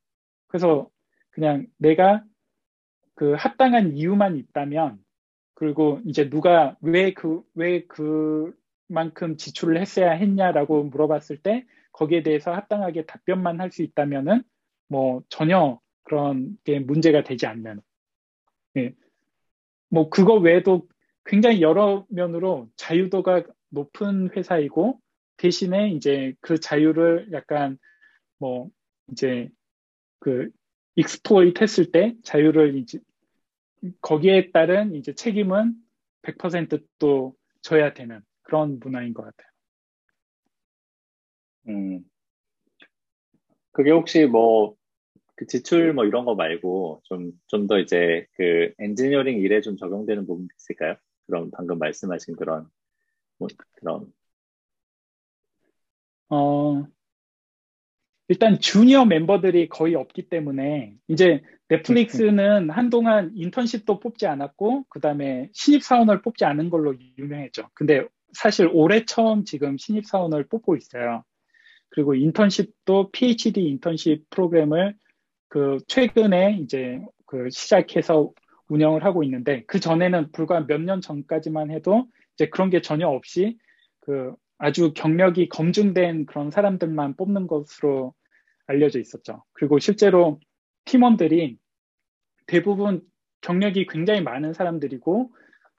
그래서 0.48 0.88
그냥 1.30 1.66
내가 1.78 2.24
그 3.14 3.34
합당한 3.34 3.92
이유만 3.96 4.36
있다면 4.36 4.98
그리고 5.54 6.00
이제 6.06 6.28
누가 6.30 6.76
왜 6.80 7.12
그 7.14 7.42
왜그 7.54 8.54
만큼 8.88 9.36
지출을 9.36 9.80
했어야 9.80 10.12
했냐라고 10.12 10.84
물어봤을 10.84 11.38
때 11.38 11.64
거기에 11.92 12.22
대해서 12.22 12.52
합당하게 12.52 13.04
답변만 13.06 13.60
할 13.60 13.70
수 13.70 13.82
있다면은 13.82 14.42
뭐 14.88 15.22
전혀 15.28 15.80
그런 16.04 16.58
게 16.64 16.78
문제가 16.78 17.22
되지 17.22 17.46
않는 17.46 17.80
예. 18.76 18.94
뭐 19.88 20.10
그거 20.10 20.34
외에도 20.34 20.86
굉장히 21.24 21.62
여러 21.62 22.06
면으로 22.10 22.68
자유도가 22.76 23.44
높은 23.70 24.30
회사이고 24.36 25.00
대신에 25.36 25.90
이제 25.90 26.34
그 26.40 26.58
자유를 26.60 27.28
약간 27.32 27.78
뭐 28.38 28.70
이제 29.10 29.48
그 30.18 30.50
exploit 30.96 31.62
했을 31.62 31.90
때 31.90 32.14
자유를 32.22 32.76
이제 32.76 32.98
거기에 34.00 34.50
따른 34.50 34.94
이제 34.94 35.14
책임은 35.14 35.74
100%또 36.22 37.34
져야 37.62 37.94
되는 37.94 38.22
그런 38.42 38.78
문화인 38.80 39.14
것 39.14 39.22
같아요. 39.24 39.48
음. 41.68 42.04
그게 43.72 43.90
혹시 43.90 44.26
뭐 44.26 44.76
그 45.42 45.46
지출 45.46 45.92
뭐 45.92 46.04
이런 46.04 46.24
거 46.24 46.34
말고 46.34 47.00
좀 47.04 47.32
좀 47.48 47.66
더 47.66 47.78
이제 47.78 48.26
그 48.34 48.72
엔지니어링 48.78 49.40
일에 49.40 49.60
좀 49.60 49.76
적용되는 49.76 50.26
부분 50.26 50.48
있을까요? 50.56 50.96
그럼 51.26 51.50
방금 51.52 51.78
말씀하신 51.78 52.36
그런 52.36 52.68
뭐 53.38 53.48
그런 53.72 54.12
어 56.28 56.86
일단 58.28 58.58
주니어 58.58 59.04
멤버들이 59.04 59.68
거의 59.68 59.94
없기 59.94 60.28
때문에 60.28 60.94
이제 61.08 61.42
넷플릭스는 61.68 62.70
한동안 62.70 63.32
인턴십도 63.34 64.00
뽑지 64.00 64.26
않았고 64.26 64.84
그다음에 64.88 65.50
신입 65.52 65.82
사원을 65.82 66.22
뽑지 66.22 66.44
않은 66.44 66.70
걸로 66.70 66.94
유명했죠. 67.18 67.68
근데 67.74 68.06
사실 68.32 68.68
올해 68.72 69.04
처음 69.04 69.44
지금 69.44 69.76
신입 69.78 70.06
사원을 70.06 70.46
뽑고 70.48 70.76
있어요. 70.76 71.24
그리고 71.90 72.14
인턴십도 72.14 73.10
PhD 73.12 73.60
인턴십 73.68 74.30
프로그램을 74.30 74.94
그 75.48 75.78
최근에 75.88 76.58
이제 76.62 77.00
그 77.26 77.48
시작해서 77.50 78.32
운영을 78.68 79.04
하고 79.04 79.22
있는데 79.24 79.64
그 79.66 79.80
전에는 79.80 80.32
불과 80.32 80.60
몇 80.66 80.80
년 80.80 81.00
전까지만 81.00 81.70
해도 81.70 82.06
이제 82.34 82.48
그런 82.48 82.70
게 82.70 82.80
전혀 82.80 83.06
없이 83.08 83.58
그 84.00 84.34
아주 84.58 84.92
경력이 84.94 85.48
검증된 85.48 86.26
그런 86.26 86.50
사람들만 86.50 87.16
뽑는 87.16 87.46
것으로 87.46 88.14
알려져 88.66 88.98
있었죠. 89.00 89.44
그리고 89.52 89.78
실제로 89.78 90.40
팀원들이 90.84 91.58
대부분 92.46 93.02
경력이 93.42 93.86
굉장히 93.86 94.22
많은 94.22 94.52
사람들이고 94.54 95.34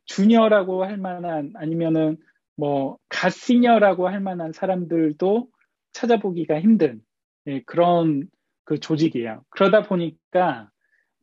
주니어라고 0.05 0.83
할 0.83 0.97
만한 0.97 1.53
아니면은 1.55 2.17
뭐 2.55 2.97
갓시니어라고 3.09 4.07
할 4.07 4.19
만한 4.21 4.51
사람들도 4.53 5.47
찾아보기가 5.93 6.59
힘든 6.61 7.01
예, 7.47 7.61
그런 7.63 8.29
그 8.65 8.79
조직이에요. 8.79 9.43
그러다 9.49 9.83
보니까 9.83 10.69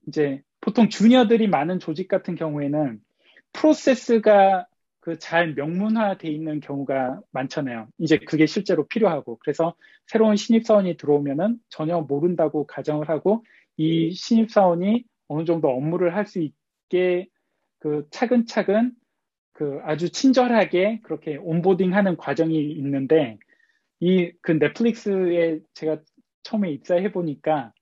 이제 0.06 0.42
보통 0.60 0.88
주니어들이 0.88 1.48
많은 1.48 1.78
조직 1.80 2.08
같은 2.08 2.34
경우에는 2.34 3.00
프로세스가 3.52 4.66
그 5.00 5.18
잘 5.18 5.54
명문화돼 5.54 6.28
있는 6.30 6.60
경우가 6.60 7.20
많잖아요. 7.32 7.88
이제 7.98 8.18
그게 8.18 8.46
실제로 8.46 8.86
필요하고 8.86 9.38
그래서 9.40 9.74
새로운 10.06 10.36
신입사원이 10.36 10.96
들어오면은 10.98 11.58
전혀 11.70 12.00
모른다고 12.00 12.66
가정을 12.66 13.08
하고 13.08 13.44
이 13.76 14.12
신입사원이 14.12 15.04
어느 15.28 15.44
정도 15.44 15.68
업무를 15.68 16.14
할 16.14 16.26
수 16.26 16.40
있게 16.40 17.28
그 17.78 18.06
차근차근 18.10 18.92
그 19.60 19.80
아주 19.84 20.08
친절하게 20.10 21.00
그렇게 21.02 21.36
onboarding하는 21.36 22.16
과정이 22.16 22.58
있는데 22.72 23.38
이 24.00 24.32
그 24.42 24.52
넷플릭스에 24.52 25.60
제가 25.74 25.98
처음에 26.44 26.72
입사해 26.72 27.12
보니까 27.12 27.74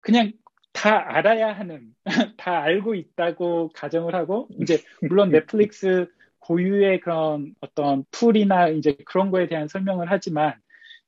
그냥 0.00 0.32
다 0.72 1.16
알아야 1.16 1.52
하는, 1.52 1.94
다 2.38 2.60
알고 2.62 2.94
있다고 2.94 3.70
가정을 3.74 4.14
하고, 4.14 4.48
이제, 4.60 4.78
물론 5.02 5.30
넷플릭스 5.46 6.08
고유의 6.40 7.00
그런 7.00 7.54
어떤 7.60 8.04
툴이나 8.10 8.68
이제 8.68 8.96
그런 9.06 9.30
거에 9.30 9.46
대한 9.48 9.68
설명을 9.68 10.10
하지만, 10.10 10.54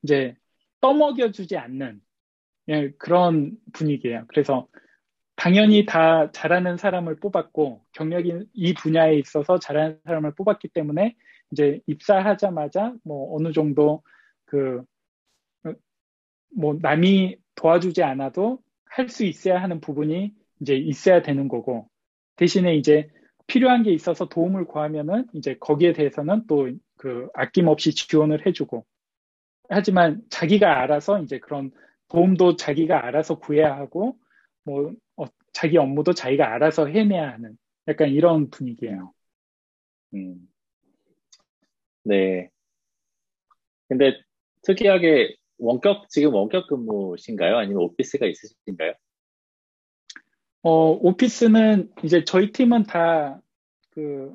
이제, 0.03 0.37
떠먹여 0.81 1.33
주지 1.33 1.57
않는, 1.57 2.01
예, 2.69 2.93
그런 2.99 3.59
분위기예요. 3.73 4.25
그래서, 4.29 4.69
당연히 5.37 5.85
다 5.87 6.31
잘하는 6.33 6.77
사람을 6.77 7.17
뽑았고, 7.17 7.85
경력이 7.93 8.47
이 8.55 8.75
분야에 8.75 9.17
있어서 9.19 9.59
잘하는 9.59 10.01
사람을 10.05 10.35
뽑았기 10.35 10.69
때문에, 10.69 11.17
이제 11.51 11.81
입사하자마자 11.87 12.95
뭐 13.05 13.37
어느 13.37 13.53
정도 13.53 14.03
그, 14.47 14.83
뭐 16.57 16.77
남이 16.81 17.37
도와주지 17.57 18.03
않아도 18.03 18.61
할 18.87 19.09
수 19.09 19.25
있어야 19.25 19.61
하는 19.61 19.81
부분이 19.81 20.33
이제 20.61 20.75
있어야 20.77 21.23
되는 21.23 21.49
거고 21.49 21.89
대신에 22.37 22.77
이제 22.77 23.09
필요한 23.47 23.83
게 23.83 23.93
있어서 23.93 24.29
도움을 24.29 24.67
구하면은 24.67 25.27
이제 25.35 25.57
거기에 25.61 25.93
대해서는 25.93 26.47
또 26.47 26.69
그 26.97 27.29
아낌없이 27.35 27.95
지원을 27.95 28.47
해주고 28.47 28.87
하지만 29.69 30.23
자기가 30.31 30.81
알아서 30.83 31.21
이제 31.21 31.39
그런 31.39 31.71
도움도 32.09 32.57
자기가 32.57 33.05
알아서 33.07 33.39
구해야 33.39 33.77
하고 33.77 34.17
뭐 34.65 34.91
어, 34.91 34.93
자기 35.55 35.79
업무도 35.79 36.13
자기가 36.13 36.53
알아서 36.53 36.87
해내야 36.87 37.33
하는 37.33 37.57
약간 37.89 38.11
이런 38.11 38.51
분위기예요. 38.51 39.15
음. 40.15 40.49
네. 42.03 42.51
근데 43.89 44.21
특이하게 44.63 45.37
원격 45.59 46.11
지금 46.11 46.35
원격 46.35 46.67
근무신가요? 46.67 47.57
아니면 47.57 47.83
오피스가 47.85 48.27
있으신가요? 48.27 48.95
어, 50.63 50.91
오피스는 50.91 51.93
이제 52.03 52.25
저희 52.25 52.51
팀은 52.51 52.85
다그 52.85 54.35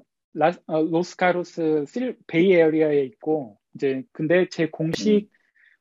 어, 0.68 0.82
로스가토스 0.84 1.86
실 1.88 2.18
Bay 2.28 2.54
Area에 2.54 3.04
있고 3.04 3.60
이제 3.76 4.04
근데 4.14 4.48
제 4.50 4.70
공식 4.70 5.30
음. 5.32 5.39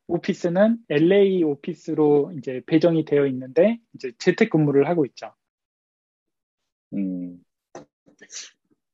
오피스는 0.09 0.79
LA 0.91 1.45
오피스로 1.45 2.33
이제 2.39 2.63
배정이 2.67 3.05
되어 3.05 3.27
있는데 3.27 3.79
이제 3.95 4.13
재택 4.19 4.51
근무를 4.51 4.89
하고 4.89 5.07
있죠. 5.07 5.35
음. 6.95 7.43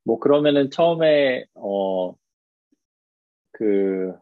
뭐 0.04 0.18
그러면은 0.18 0.70
처음에 0.70 1.46
어 1.54 2.14
그 3.52 4.12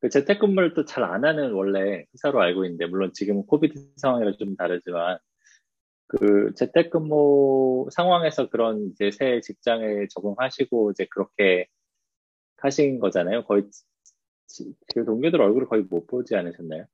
그 0.00 0.08
재택근무를 0.10 0.74
또 0.74 0.84
잘 0.84 1.04
안 1.04 1.24
하는 1.24 1.52
원래 1.52 2.04
회사로 2.14 2.40
알고 2.42 2.64
있는데 2.66 2.86
물론 2.86 3.12
지금 3.14 3.46
COVID 3.46 3.80
상황이라 3.96 4.32
좀 4.38 4.56
다르지만 4.56 5.18
그 6.08 6.52
재택근무 6.56 7.88
상황에서 7.92 8.48
그런 8.50 8.90
이제 8.92 9.10
새 9.12 9.40
직장에 9.40 10.08
적응하시고 10.10 10.92
이제 10.92 11.06
그렇게 11.10 11.66
하신 12.58 13.00
거잖아요. 13.00 13.44
거의 13.44 13.64
그 14.94 15.04
동료들 15.04 15.40
얼굴을 15.40 15.68
거의 15.68 15.82
못 15.82 16.06
보지 16.06 16.36
않으셨나요? 16.36 16.84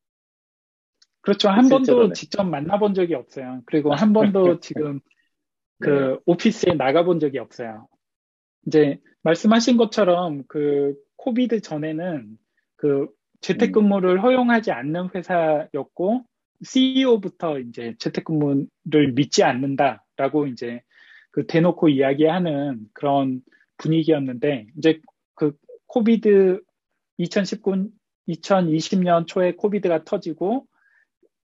그렇죠. 1.21 1.49
한 1.49 1.69
번도 1.69 2.13
직접 2.13 2.45
만나본 2.45 2.95
적이 2.95 3.15
없어요. 3.15 3.63
그리고 3.67 3.95
한 3.95 4.13
번도 4.13 4.61
지금 4.61 5.01
그 5.81 5.89
네. 5.91 6.17
오피스에 6.27 6.75
나가본 6.75 7.21
적이 7.21 7.39
없어요. 7.39 7.89
이제 8.67 8.99
말씀하신 9.23 9.77
것처럼 9.77 10.45
그 10.49 10.95
코비드 11.17 11.61
전에는 11.61 12.39
그 12.77 13.09
재택근무를 13.41 14.19
음. 14.19 14.21
허용하지 14.21 14.73
않는 14.73 15.11
회사였고 15.15 16.25
CEO부터 16.63 17.61
이제 17.61 17.95
재택근무를 17.99 19.13
믿지 19.15 19.45
않는다라고 19.45 20.47
이제 20.47 20.83
그 21.31 21.47
대놓고 21.47 21.89
이야기하는 21.89 22.81
그런 22.93 23.43
분위기였는데 23.77 24.67
이제 24.77 25.01
그 25.35 25.53
코비드 25.87 26.61
2019 27.19 27.91
2020년 28.29 29.27
초에 29.27 29.53
코비드가 29.55 30.05
터지고 30.05 30.67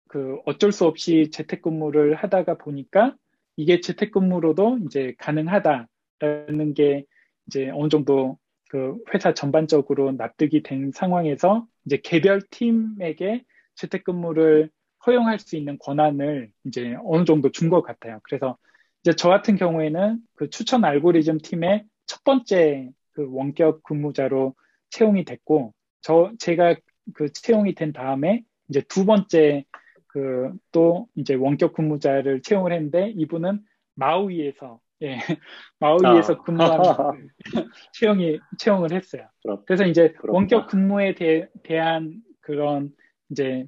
그 0.08 0.38
어쩔 0.46 0.70
수 0.72 0.86
없이 0.86 1.30
재택근무를 1.32 2.14
하다가 2.14 2.58
보니까 2.58 3.14
이게 3.56 3.80
재택근무로도 3.80 4.80
이제 4.86 5.14
가능하다라는 5.18 6.74
게 6.74 7.04
이제 7.46 7.70
어느 7.70 7.88
정도 7.88 8.38
그 8.68 8.96
회사 9.12 9.34
전반적으로 9.34 10.12
납득이 10.12 10.62
된 10.62 10.92
상황에서 10.92 11.66
이제 11.86 11.98
개별 12.02 12.42
팀에게 12.50 13.44
재택근무를 13.76 14.70
허용할 15.06 15.38
수 15.38 15.56
있는 15.56 15.78
권한을 15.78 16.50
이제 16.64 16.96
어느 17.04 17.24
정도 17.24 17.50
준 17.50 17.70
것 17.70 17.82
같아요. 17.82 18.20
그래서 18.24 18.56
이제 19.02 19.14
저 19.16 19.28
같은 19.28 19.56
경우에는 19.56 20.18
그 20.34 20.50
추천 20.50 20.84
알고리즘 20.84 21.38
팀의 21.38 21.84
첫 22.06 22.24
번째 22.24 22.90
그 23.12 23.26
원격 23.30 23.82
근무자로 23.82 24.54
채용이 24.94 25.24
됐고, 25.24 25.74
저, 26.00 26.32
제가 26.38 26.76
그 27.14 27.32
채용이 27.32 27.74
된 27.74 27.92
다음에 27.92 28.42
이제 28.68 28.80
두 28.82 29.04
번째 29.04 29.64
그 30.06 30.52
또 30.72 31.08
이제 31.14 31.34
원격 31.34 31.72
근무자를 31.74 32.42
채용을 32.42 32.72
했는데 32.72 33.10
이분은 33.16 33.60
마우이에서 33.94 34.80
예, 35.02 35.18
마우이에서 35.80 36.34
아. 36.34 36.42
근무하는 36.42 37.28
채용이 37.92 38.38
채용을 38.58 38.92
했어요. 38.92 39.28
그렇, 39.42 39.64
그래서 39.64 39.84
이제 39.86 40.08
그렇구나. 40.12 40.32
원격 40.32 40.68
근무에 40.68 41.14
대, 41.14 41.48
대한 41.62 42.22
그런 42.40 42.92
이제 43.30 43.66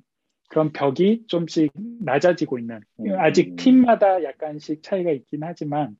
그런 0.48 0.72
벽이 0.72 1.26
좀씩 1.26 1.72
낮아지고 2.00 2.58
있는 2.58 2.80
음. 3.00 3.18
아직 3.18 3.56
팀마다 3.56 4.22
약간씩 4.22 4.82
차이가 4.82 5.10
있긴 5.10 5.42
하지만 5.42 5.96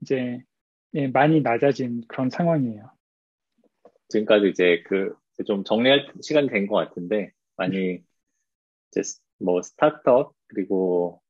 이제 0.00 0.42
예, 0.94 1.08
많이 1.08 1.42
낮아진 1.42 2.02
그런 2.08 2.30
상황이에요. 2.30 2.90
지금까지 4.10 4.48
이제 4.50 4.82
그 4.86 5.14
좀 5.46 5.64
정리할 5.64 6.06
시간이 6.22 6.48
된 6.48 6.66
것 6.68 6.76
같은데 6.76 7.32
많이 7.56 8.02
이제 8.90 9.02
뭐 9.38 9.62
스타트업 9.62 10.34
그리고 10.48 11.22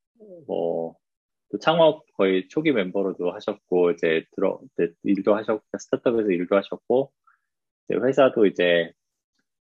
뭐 0.46 0.96
창업 1.60 2.04
거의 2.14 2.48
초기 2.48 2.72
멤버로도 2.72 3.32
하셨고 3.32 3.92
이제 3.92 4.24
들어 4.32 4.60
이제 4.74 4.92
일도 5.04 5.34
하셨고 5.36 5.64
스타트업에서 5.78 6.30
일도 6.32 6.56
하셨고 6.56 7.12
이제 7.88 8.00
회사도 8.00 8.46
이제 8.46 8.92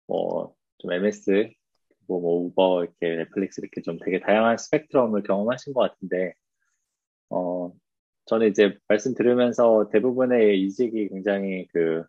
뭐 0.07 0.55
좀 0.79 0.93
MS 0.93 1.51
뭐, 2.07 2.21
뭐 2.21 2.37
우버 2.47 2.83
이렇게 2.85 3.15
넷플릭스 3.17 3.61
이렇게 3.61 3.81
좀 3.81 3.97
되게 3.99 4.19
다양한 4.21 4.57
스펙트럼을 4.57 5.23
경험하신 5.23 5.73
것 5.73 5.81
같은데 5.81 6.33
어 7.29 7.71
저는 8.25 8.49
이제 8.49 8.77
말씀 8.87 9.13
들으면서 9.15 9.89
대부분의 9.91 10.61
이직이 10.63 11.09
굉장히 11.09 11.67
그 11.73 12.05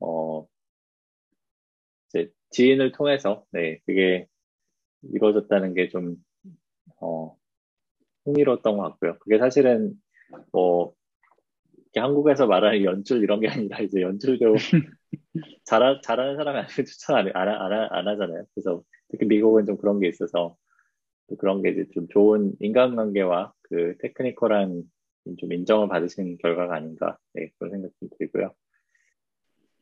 어 0.00 0.46
이제 2.08 2.30
지인을 2.50 2.92
통해서 2.92 3.44
네 3.52 3.78
그게 3.86 4.26
이루어졌다는 5.02 5.74
게 5.74 5.88
좀 5.90 6.16
어, 7.00 7.36
흥미로웠던 8.26 8.76
것 8.76 8.82
같고요. 8.84 9.18
그게 9.20 9.38
사실은 9.38 9.94
뭐 10.52 10.94
한국에서 11.96 12.46
말하는 12.46 12.84
연출 12.84 13.22
이런 13.22 13.40
게 13.40 13.48
아니라 13.48 13.80
이제 13.80 14.02
연출도 14.02 14.54
잘 15.64 16.00
잘하는 16.02 16.36
사람이 16.36 16.58
아니면 16.58 16.68
추천 16.86 17.16
안, 17.16 17.28
안, 17.34 17.48
안, 17.48 17.72
안 17.92 18.08
하잖아요. 18.08 18.44
그래서 18.54 18.82
특히 19.10 19.26
미국은 19.26 19.66
좀 19.66 19.76
그런 19.78 20.00
게 20.00 20.08
있어서 20.08 20.56
그런 21.38 21.62
게 21.62 21.70
이제 21.70 21.86
좀 21.94 22.08
좋은 22.08 22.54
인간관계와 22.60 23.52
그 23.62 23.96
테크니컬한 24.00 24.84
좀 25.38 25.52
인정을 25.52 25.88
받으신 25.88 26.38
결과가 26.38 26.74
아닌가 26.76 27.18
네, 27.34 27.50
그런 27.58 27.72
생각이 27.72 27.94
들고요. 28.18 28.54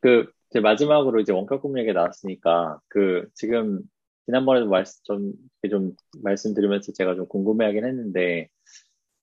그 0.05 0.31
이제 0.51 0.61
마지막으로 0.61 1.21
이제 1.21 1.33
원격 1.33 1.63
근무 1.63 1.79
얘기 1.79 1.95
나왔으니까 1.95 2.79
그 2.89 3.27
지금 3.33 3.81
지난번에도 4.27 4.69
말씀 4.69 5.03
좀, 5.05 5.33
좀 5.71 5.97
말씀드리면서 6.23 6.93
제가 6.93 7.15
좀 7.15 7.27
궁금해하긴 7.27 7.87
했는데 7.87 8.49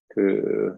그 0.08 0.76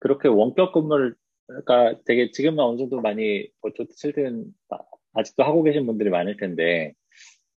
그렇게 0.00 0.26
원격 0.26 0.72
근무를 0.72 1.14
그러니까 1.46 2.00
되게 2.04 2.32
지금은 2.32 2.64
어느 2.64 2.78
정도 2.78 3.00
많이 3.00 3.48
뭐 3.62 3.70
싫든 3.96 4.52
아직도 5.12 5.44
하고 5.44 5.62
계신 5.62 5.86
분들이 5.86 6.10
많을 6.10 6.36
텐데 6.36 6.94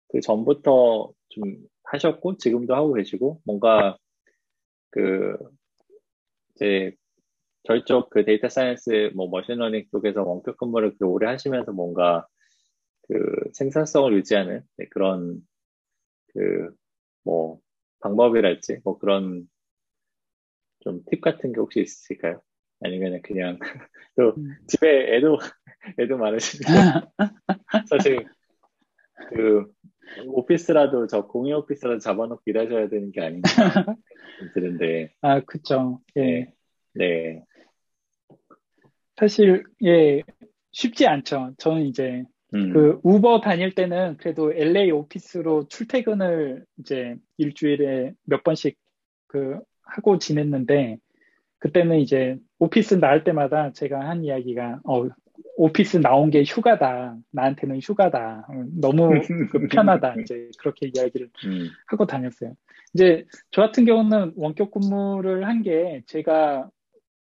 그 0.08 0.20
전부터 0.20 1.12
좀 1.28 1.44
하셨고 1.84 2.38
지금도 2.38 2.74
하고 2.74 2.92
계시고 2.94 3.40
뭔가 3.44 3.96
그 4.90 5.36
이제 6.56 6.96
저희 7.64 7.84
쪽 7.84 8.10
그 8.10 8.24
data 8.24 8.48
science 8.48 9.12
뭐 9.16 9.28
machine 9.28 9.55
learning 9.55 9.86
쪽에서 9.90 10.22
원격 10.24 10.56
근무를 10.58 10.90
그렇게 10.90 11.04
오래 11.04 11.28
하시면서 11.28 11.72
뭔가 11.72 12.26
그 13.08 13.14
생산성을 13.54 14.14
유지하는 14.14 14.62
네, 14.78 14.86
그런 14.90 15.40
그 16.34 16.74
뭐 17.24 17.60
방법이랄지 18.00 18.80
뭐 18.84 18.98
그런 18.98 19.48
좀 20.80 21.02
팁 21.06 21.20
같은 21.20 21.52
게 21.52 21.60
혹시 21.60 21.80
있으실까요? 21.80 22.40
아니면 22.80 23.20
그냥 23.22 23.58
또 24.16 24.34
음. 24.36 24.54
집에 24.66 25.16
애도 25.16 25.38
애도 25.98 26.16
많으신데 26.18 26.64
사실 27.88 28.26
그 29.30 29.64
오피스라도 30.26 31.06
저 31.06 31.26
공유 31.26 31.56
오피스라도 31.56 31.98
잡아놓고 31.98 32.42
일하셔야 32.46 32.88
되는 32.88 33.10
게 33.10 33.22
아닌가 33.22 33.50
드는데 34.54 35.14
아 35.22 35.40
그쵸 35.40 36.00
예 36.16 36.20
네. 36.20 36.54
네. 36.94 37.44
사실 39.16 39.64
예 39.84 40.22
쉽지 40.72 41.06
않죠 41.06 41.52
저는 41.58 41.82
이제 41.86 42.24
음. 42.54 42.72
그 42.72 43.00
우버 43.02 43.40
다닐 43.40 43.74
때는 43.74 44.16
그래도 44.16 44.52
LA 44.52 44.90
오피스로 44.92 45.66
출퇴근을 45.68 46.64
이제 46.78 47.16
일주일에 47.36 48.12
몇 48.24 48.42
번씩 48.44 48.76
그 49.26 49.58
하고 49.82 50.18
지냈는데 50.18 50.98
그때는 51.58 51.98
이제 51.98 52.36
오피스 52.58 52.96
나올 53.00 53.24
때마다 53.24 53.72
제가 53.72 54.00
한 54.00 54.24
이야기가 54.24 54.80
어 54.84 55.08
오피스 55.56 55.98
나온 55.98 56.30
게 56.30 56.42
휴가다 56.44 57.16
나한테는 57.32 57.80
휴가다 57.80 58.46
너무 58.80 59.20
그 59.50 59.66
편하다 59.68 60.16
이제 60.20 60.48
그렇게 60.58 60.90
이야기를 60.94 61.28
음. 61.46 61.68
하고 61.88 62.06
다녔어요. 62.06 62.54
이제 62.92 63.24
저 63.50 63.62
같은 63.62 63.84
경우는 63.84 64.34
원격 64.36 64.70
근무를 64.70 65.46
한 65.46 65.62
게 65.62 66.02
제가 66.06 66.68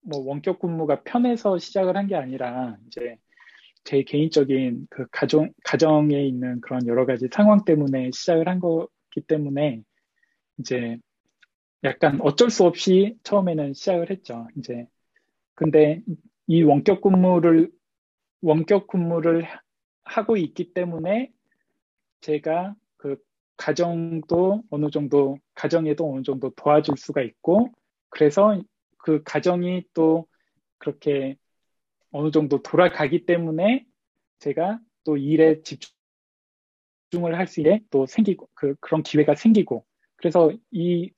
뭐 0.08 0.20
원격 0.22 0.60
근무가 0.60 1.04
편해서 1.04 1.58
시작을 1.58 1.98
한 1.98 2.08
게 2.08 2.16
아니라 2.16 2.78
이제 2.88 3.18
제 3.84 4.04
개인적인 4.04 4.88
그 4.90 5.08
가정, 5.12 5.52
가정에 5.64 6.22
있는 6.26 6.62
그런 6.62 6.86
여러 6.88 7.06
가지 7.06 7.28
상황 7.32 7.64
때문에 7.66 8.12
시작을 8.12 8.48
한 8.48 8.60
거기 8.60 9.22
때문에 9.28 9.82
이제 10.60 10.98
약간 11.84 12.20
어쩔 12.22 12.50
수 12.50 12.66
없이 12.66 13.18
처음에는 13.24 13.74
시작을 13.74 14.10
했죠. 14.10 14.48
이제 14.58 14.88
근데 15.56 16.02
이 16.48 16.64
원격 16.64 17.02
근무를 17.02 17.72
원격 18.42 18.88
근무를 18.88 19.46
하고 20.04 20.38
있기 20.38 20.74
때문에 20.74 21.32
제가 22.22 22.76
그 22.98 23.18
가정도 23.58 24.64
어느 24.70 24.90
정도 24.92 25.38
가정에도 25.56 26.12
어느 26.14 26.24
정도 26.24 26.52
도와줄 26.52 26.98
수가 26.98 27.22
있고 27.22 27.72
그래서 28.10 28.62
그 29.08 29.24
가정이 29.24 29.86
또 29.94 30.28
그렇게 30.78 31.38
어느 32.12 32.30
정도 32.32 32.62
돌아가기 32.62 33.26
때문에 33.26 33.86
제가 34.40 34.80
또 35.06 35.16
일에 35.18 35.62
집중을 35.64 37.38
할 37.38 37.48
수 37.48 37.62
있게 37.62 37.82
또 37.90 38.06
생기고 38.06 38.50
그 38.54 38.76
그런 38.82 39.04
기회가 39.04 39.36
생기고 39.36 39.86
그래서 40.18 40.52
이 40.72 41.12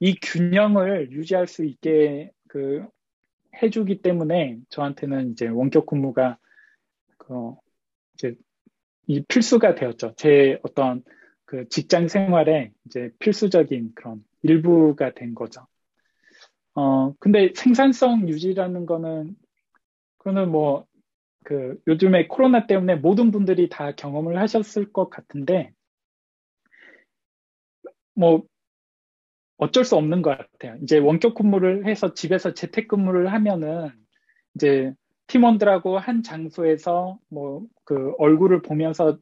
이 0.00 0.14
균형을 0.20 1.12
유지할 1.12 1.46
수 1.46 1.64
있게 1.64 2.32
그 2.48 2.86
해주기 3.62 4.00
때문에 4.00 4.58
저한테는 4.70 5.32
이제 5.32 5.46
원격 5.46 5.86
근무가 5.86 6.38
그 7.18 7.54
이제 8.14 8.34
이 9.06 9.22
필수가 9.22 9.74
되었죠. 9.74 10.14
제 10.16 10.58
어떤 10.62 11.04
그 11.44 11.68
직장 11.68 12.08
생활에 12.08 12.72
이제 12.86 13.10
필수적인 13.18 13.92
그런 13.94 14.24
일부가 14.42 15.12
된 15.12 15.34
거죠. 15.34 15.66
어, 16.74 17.14
근데 17.18 17.52
생산성 17.54 18.28
유지라는 18.28 18.86
거는 18.86 19.36
그거는 20.18 20.50
뭐, 20.50 20.86
그, 21.44 21.80
요즘에 21.88 22.28
코로나 22.28 22.66
때문에 22.66 22.96
모든 22.96 23.30
분들이 23.30 23.68
다 23.68 23.92
경험을 23.94 24.38
하셨을 24.38 24.92
것 24.92 25.10
같은데, 25.10 25.72
뭐, 28.14 28.44
어쩔 29.58 29.84
수 29.84 29.96
없는 29.96 30.22
것 30.22 30.36
같아요. 30.38 30.78
이제 30.82 30.98
원격 30.98 31.34
근무를 31.34 31.86
해서 31.86 32.14
집에서 32.14 32.54
재택 32.54 32.88
근무를 32.88 33.32
하면은, 33.32 33.90
이제 34.54 34.92
팀원들하고 35.26 35.98
한 35.98 36.22
장소에서 36.22 37.18
뭐, 37.28 37.66
그 37.84 38.12
얼굴을 38.18 38.62
보면서 38.62 39.18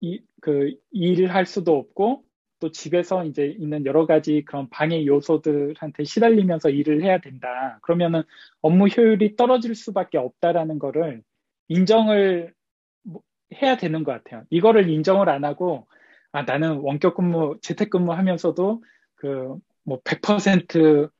이, 0.00 0.22
그 0.40 0.72
일을 0.92 1.34
할 1.34 1.46
수도 1.46 1.76
없고, 1.76 2.24
또 2.64 2.70
집에서 2.70 3.24
이제 3.24 3.54
있는 3.58 3.84
여러 3.84 4.06
가지 4.06 4.42
그런 4.46 4.70
방해 4.70 5.04
요소들한테 5.04 6.04
시달리면서 6.04 6.70
일을 6.70 7.02
해야 7.02 7.18
된다. 7.20 7.78
그러면은 7.82 8.22
업무 8.62 8.86
효율이 8.86 9.36
떨어질 9.36 9.74
수밖에 9.74 10.16
없다라는 10.16 10.78
거를 10.78 11.22
인정을 11.68 12.54
뭐 13.02 13.20
해야 13.60 13.76
되는 13.76 14.02
것 14.02 14.12
같아요. 14.12 14.44
이거를 14.48 14.88
인정을 14.88 15.28
안 15.28 15.44
하고 15.44 15.86
아 16.32 16.42
나는 16.42 16.78
원격 16.78 17.16
근무 17.16 17.58
재택 17.60 17.90
근무 17.90 18.12
하면서도 18.12 18.82
그 19.16 19.58
뭐 19.84 20.00
100% 20.02 21.10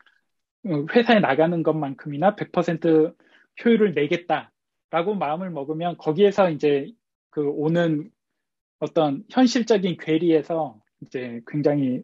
회사에 0.95 1.21
나가는 1.21 1.63
것만큼이나 1.63 2.35
100% 2.35 3.15
효율을 3.65 3.95
내겠다라고 3.95 5.15
마음을 5.15 5.51
먹으면 5.51 5.97
거기에서 5.99 6.51
이제 6.51 6.91
그 7.31 7.47
오는 7.47 8.11
어떤 8.79 9.25
현실적인 9.31 9.99
괴리에서 9.99 10.81
이제 11.07 11.41
굉장히 11.47 12.03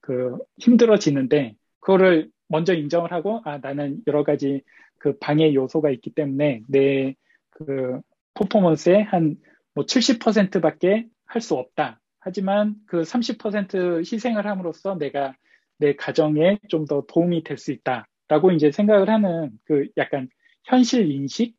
그 0.00 0.38
힘들어지는데 0.58 1.54
그거를 1.80 2.30
먼저 2.48 2.74
인정을 2.74 3.12
하고 3.12 3.40
아 3.44 3.58
나는 3.58 4.00
여러 4.06 4.24
가지 4.24 4.62
그 4.98 5.18
방해 5.18 5.54
요소가 5.54 5.90
있기 5.90 6.10
때문에 6.14 6.62
내 6.68 7.14
그 7.50 8.00
퍼포먼스의 8.34 9.04
한 9.04 9.36
뭐 9.74 9.84
70%밖에 9.86 11.06
할 11.26 11.40
수 11.40 11.54
없다. 11.54 12.00
하지만 12.20 12.74
그 12.86 13.02
30% 13.02 14.00
희생을 14.00 14.46
함으로써 14.46 14.96
내가 14.98 15.34
내 15.78 15.94
가정에 15.96 16.58
좀 16.68 16.86
더 16.86 17.04
도움이 17.08 17.42
될 17.44 17.56
수 17.58 17.72
있다라고 17.72 18.52
이제 18.52 18.70
생각을 18.70 19.08
하는 19.08 19.50
그 19.64 19.88
약간 19.96 20.28
현실 20.64 21.10
인식 21.10 21.56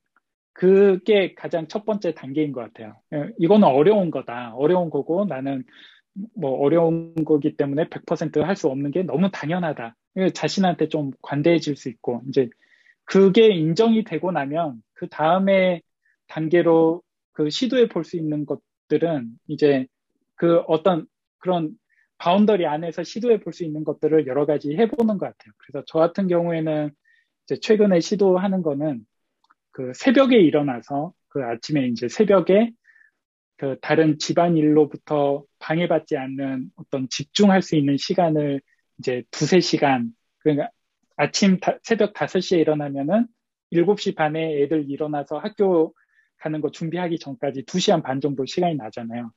그게 0.53 1.33
가장 1.33 1.67
첫 1.67 1.85
번째 1.85 2.13
단계인 2.13 2.51
것 2.51 2.61
같아요. 2.61 2.95
예, 3.13 3.29
이거는 3.39 3.67
어려운 3.67 4.11
거다. 4.11 4.53
어려운 4.55 4.89
거고 4.91 5.25
나는 5.25 5.63
뭐 6.35 6.51
어려운 6.59 7.15
거기 7.25 7.55
때문에 7.57 7.89
100%할 7.89 8.55
수 8.55 8.67
없는 8.67 8.91
게 8.91 9.03
너무 9.03 9.29
당연하다. 9.31 9.95
자신한테 10.33 10.87
좀 10.89 11.11
관대해질 11.21 11.75
수 11.75 11.89
있고 11.89 12.21
이제 12.29 12.49
그게 13.05 13.47
인정이 13.47 14.03
되고 14.03 14.31
나면 14.31 14.81
그 14.93 15.07
다음에 15.09 15.81
단계로 16.27 17.01
그 17.33 17.49
시도해 17.49 17.87
볼 17.89 18.03
수 18.03 18.17
있는 18.17 18.45
것들은 18.45 19.29
이제 19.47 19.87
그 20.35 20.59
어떤 20.67 21.07
그런 21.39 21.71
boundary 22.19 22.65
안에서 22.67 23.03
시도해 23.03 23.39
볼 23.41 23.53
수 23.53 23.63
있는 23.63 23.83
것들을 23.83 24.27
여러 24.27 24.45
가지 24.45 24.75
해보는 24.75 25.17
것 25.17 25.25
같아요. 25.25 25.53
그래서 25.57 25.83
저 25.87 25.99
같은 25.99 26.27
경우에는 26.27 26.91
이제 27.45 27.59
최근에 27.59 27.99
시도하는 27.99 28.61
거는 28.61 29.05
그 29.71 29.91
새벽에 29.95 30.37
일어나서 30.37 31.13
그 31.27 31.43
아침에 31.43 31.87
이제 31.87 32.07
새벽에 32.07 32.71
그 33.57 33.77
다른 33.81 34.17
집안 34.17 34.57
일로부터 34.57 35.43
방해받지 35.59 36.17
않는 36.17 36.71
어떤 36.75 37.07
집중할 37.09 37.61
수 37.61 37.75
있는 37.75 37.97
시간을 37.97 38.61
이제 38.99 39.23
두세 39.31 39.59
시간, 39.59 40.11
그러니까 40.39 40.69
아침 41.15 41.59
다, 41.59 41.77
새벽 41.83 42.13
5시에 42.13 42.59
일어나면은 42.59 43.27
7시 43.71 44.15
반에 44.15 44.61
애들 44.61 44.89
일어나서 44.89 45.37
학교 45.37 45.93
가는 46.37 46.61
거 46.61 46.71
준비하기 46.71 47.19
전까지 47.19 47.63
2시간 47.65 48.03
반 48.03 48.21
정도 48.21 48.45
시간이 48.45 48.75
나잖아요. 48.75 49.31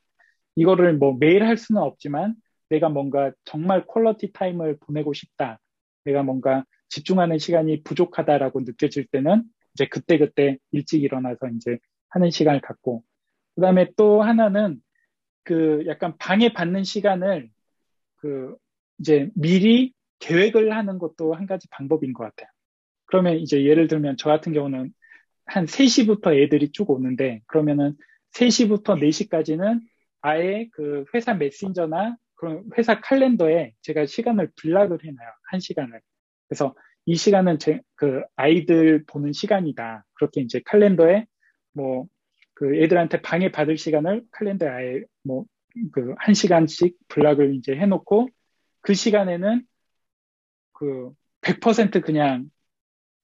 이거를 0.56 0.96
뭐 0.96 1.16
매일 1.18 1.44
할 1.44 1.56
수는 1.56 1.80
없지만 1.80 2.34
내가 2.68 2.88
뭔가 2.88 3.32
정말 3.44 3.86
quality 3.86 4.32
time을 4.32 4.78
보내고 4.80 5.12
싶다. 5.12 5.60
내가 6.04 6.22
뭔가 6.22 6.64
집중하는 6.88 7.38
시간이 7.38 7.82
부족하다라고 7.82 8.60
느껴질 8.60 9.06
때는 9.06 9.44
이제 9.74 9.86
그때그때 9.86 10.58
일찍 10.72 11.02
일어나서 11.02 11.48
이제 11.56 11.78
하는 12.08 12.30
시간을 12.30 12.60
갖고 12.60 13.02
그 13.56 13.62
다음에 13.62 13.90
또 13.96 14.22
하나는 14.22 14.80
그 15.42 15.82
약간 15.86 16.14
방해받는 16.18 16.84
시간을 16.84 17.50
그 18.16 18.54
이제 18.98 19.30
미리 19.34 19.92
계획을 20.20 20.76
하는 20.76 20.98
것도 20.98 21.34
한 21.34 21.46
가지 21.46 21.66
방법인 21.70 22.12
것 22.12 22.24
같아요. 22.24 22.48
그러면 23.06 23.36
이제 23.36 23.64
예를 23.64 23.88
들면 23.88 24.16
저 24.18 24.28
같은 24.28 24.52
경우는 24.52 24.92
한 25.46 25.64
3시부터 25.64 26.36
애들이 26.36 26.70
쭉 26.70 26.90
오는데 26.90 27.40
그러면은 27.46 27.96
3시부터 28.32 28.98
4시까지는 28.98 29.80
아예 30.20 30.68
그 30.72 31.04
회사 31.14 31.34
메신저나 31.34 32.16
그런 32.34 32.64
회사 32.76 33.00
칼렌더에 33.00 33.72
제가 33.80 34.06
시간을 34.06 34.50
블락을 34.56 34.98
해놔요. 35.02 35.30
한 35.50 35.60
시간을. 35.60 36.00
그래서 36.48 36.74
이 37.06 37.16
시간은 37.16 37.58
제, 37.58 37.80
그 37.94 38.22
아이들 38.34 39.04
보는 39.06 39.32
시간이다. 39.32 40.04
그렇게 40.14 40.42
이제 40.42 40.60
칼렌더에 40.66 41.26
뭐 41.72 42.06
그 42.56 42.76
애들한테 42.82 43.22
방해 43.22 43.52
받을 43.52 43.78
시간을 43.78 44.24
칼렌더에 44.32 44.68
아예 44.70 45.02
뭐 45.24 45.46
그 45.92 46.14
한 46.18 46.34
시간씩 46.34 46.96
블락을 47.08 47.54
이제 47.56 47.76
해놓고 47.76 48.28
그 48.80 48.94
시간에는 48.94 49.62
그 50.72 51.12
100% 51.42 52.00
그냥 52.02 52.50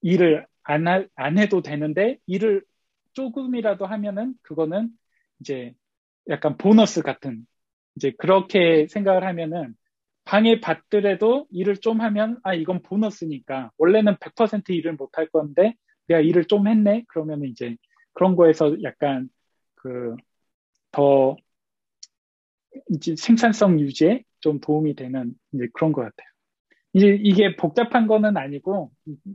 일을 0.01 0.47
안, 0.63 0.87
하, 0.87 1.05
안 1.15 1.37
해도 1.39 1.61
되는데 1.61 2.17
일을 2.27 2.63
조금이라도 3.13 3.85
하면은 3.85 4.35
그거는 4.41 4.89
이제 5.39 5.73
약간 6.29 6.57
보너스 6.57 7.01
같은 7.01 7.45
이제 7.95 8.13
그렇게 8.17 8.87
생각을 8.87 9.23
하면은 9.25 9.75
방해 10.25 10.61
받더라도 10.61 11.47
일을 11.51 11.77
좀 11.77 12.01
하면 12.01 12.39
아 12.43 12.53
이건 12.53 12.81
보너스니까 12.83 13.71
원래는 13.77 14.17
100% 14.19 14.73
일을 14.73 14.93
못 14.95 15.17
할 15.17 15.27
건데 15.29 15.75
내가 16.07 16.21
일을 16.21 16.45
좀 16.45 16.67
했네? 16.67 17.05
그러면 17.09 17.43
이제 17.45 17.75
그런 18.13 18.35
거에서 18.35 18.81
약간 18.83 19.29
그 19.75 20.15
더 20.93 21.35
이제 22.89 23.15
생산성 23.15 23.79
유지에 23.79 24.23
좀 24.39 24.59
도움이 24.59 24.95
되는 24.95 25.33
이제 25.51 25.67
그런 25.73 25.91
것 25.91 26.01
같아요. 26.01 26.27
이제 26.93 27.17
이게 27.21 27.55
복잡한 27.55 28.07
거는 28.07 28.37
아니고 28.37 28.91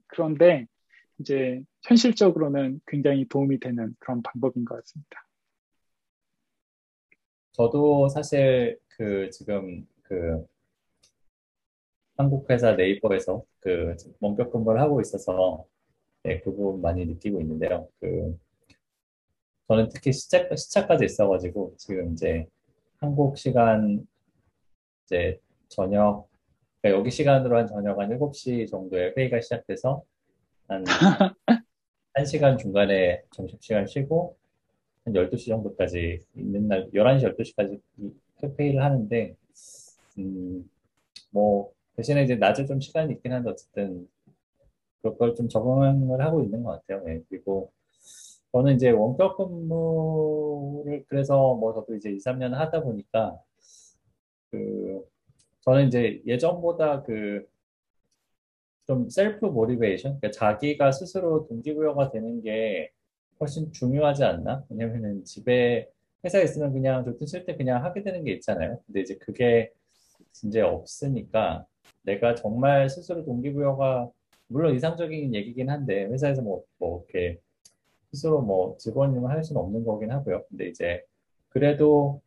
그런데 0.07 0.67
이제 1.19 1.61
현실적으로는 1.83 2.81
굉장히 2.87 3.27
도움이 3.29 3.59
되는 3.59 3.95
그런 3.99 4.23
방법인 4.23 4.65
것 4.65 4.77
같습니다. 4.77 5.27
저도 7.53 8.09
사실 8.09 8.79
그 8.89 9.29
지금 9.31 9.85
그 10.03 10.47
한국 12.17 12.49
회사 12.51 12.73
네이버에서 12.77 13.43
그 13.59 13.97
원격 14.21 14.53
근무를 14.53 14.81
하고 14.81 15.01
있어서 15.01 15.65
네, 16.23 16.41
그 16.41 16.53
부분 16.55 16.81
많이 16.81 17.05
느끼고 17.05 17.41
있는데요. 17.41 17.89
그 18.01 18.39
저는 19.69 19.91
특히 19.91 20.13
시차, 20.13 20.49
시차까지 20.57 21.05
있어가지고 21.05 21.75
지금 21.77 22.15
이제 22.15 22.47
한국 23.01 23.37
시간 23.37 24.07
이제 25.05 25.39
저녁 25.69 26.27
그러니까 26.81 26.99
여기 26.99 27.11
시간으로 27.11 27.59
한 27.59 27.67
저녁 27.67 28.01
한 28.01 28.09
7시 28.09 28.71
정도에 28.71 29.13
회의가 29.15 29.43
시작돼서 29.43 30.03
한 30.69 30.85
1시간 32.15 32.59
중간에 32.59 33.23
점심시간 33.31 33.87
쉬고 33.87 34.39
한 35.05 35.13
12시 35.13 35.49
정도까지 35.49 36.25
있는 36.35 36.67
날 36.67 36.89
11시 36.95 37.37
12시까지 37.37 37.81
회의를 38.59 38.83
하는데 38.83 39.37
음, 40.19 40.71
뭐 41.31 41.73
대신에 41.95 42.23
이제 42.23 42.37
낮에 42.37 42.65
좀 42.65 42.81
시간이 42.81 43.13
있긴 43.15 43.35
한데 43.35 43.51
어쨌든 43.51 44.09
그걸 45.03 45.35
좀 45.35 45.49
적응을 45.49 46.25
하고 46.25 46.43
있는 46.43 46.63
것 46.63 46.71
같아요. 46.71 47.05
네. 47.05 47.21
그리고 47.29 47.71
저는 48.53 48.75
이제 48.75 48.91
원격 48.91 49.37
근무를 49.37 51.05
그래서 51.09 51.55
뭐 51.55 51.75
저도 51.75 51.95
이제 51.95 52.11
2, 52.11 52.19
3년 52.19 52.53
하다 52.53 52.83
보니까 52.83 53.39
그 54.51 55.05
저는 55.61 55.89
이제 55.89 56.23
예전보다 56.27 57.03
그 57.03 57.47
좀 58.89 59.11
셀프 59.11 59.45
모티베이션, 59.45 60.19
그러니까 60.19 60.31
자기가 60.31 60.93
스스로 60.93 61.47
동기부여가 61.47 62.11
되는 62.11 62.41
게 62.41 62.91
훨씬 63.39 63.71
중요하지 63.71 64.25
않나? 64.25 64.65
왜냐면은 64.71 65.23
집에 65.25 65.87
회사에 66.25 66.45
있으면 66.45 66.73
그냥 66.73 67.05
좋든 67.05 67.27
싫든 67.27 67.59
그냥 67.59 67.85
하게 67.85 68.03
되는 68.03 68.25
게 68.25 68.33
있잖아요. 68.33 68.81
근데 68.87 69.03
이제 69.03 69.17
그게 69.19 69.71
이제 70.43 70.63
없으니까 70.63 71.67
내가 72.03 72.35
정말 72.35 72.89
스스로 72.89 73.27
동기부여가 73.27 74.11
물론 74.47 74.75
이상적인 74.75 75.35
얘기긴 75.35 75.69
한데 75.69 76.07
회사에서 76.07 76.41
뭐, 76.41 76.65
뭐 76.79 77.05
이렇게 77.11 77.39
스스로 78.13 78.43
뭐 78.43 78.77
직원님을 78.79 79.31
할 79.31 79.45
수는 79.45 79.61
없는 79.63 79.85
거긴 79.85 80.11
하고요. 80.13 80.45
근데 80.49 80.69
이제 80.69 81.03
그래도 81.51 82.21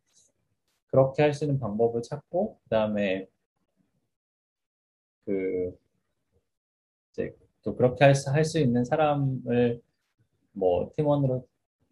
그렇게 0.87 1.23
할 1.23 1.33
수 1.33 1.45
있는 1.45 1.59
방법을 1.59 2.01
찾고 2.03 2.59
그다음에 2.65 3.27
그 5.25 5.73
이제 7.11 7.35
또 7.63 7.75
그렇게 7.75 8.03
할 8.05 8.15
수 8.45 8.59
있는 8.59 8.83
사람을 8.85 9.81
뭐 10.53 10.91
팀원으로 10.95 11.47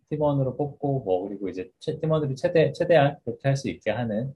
팀원으로 0.10 0.58
뽑고 0.58 1.02
뭐 1.06 1.28
그리고 1.28 1.50
이제 1.50 1.72
팀원들이 1.82 2.36
최대 2.36 2.74
최대한 2.74 3.18
그렇게 3.26 3.48
할 3.50 3.58
수 3.58 3.70
있게 3.70 3.92
하는 3.92 4.36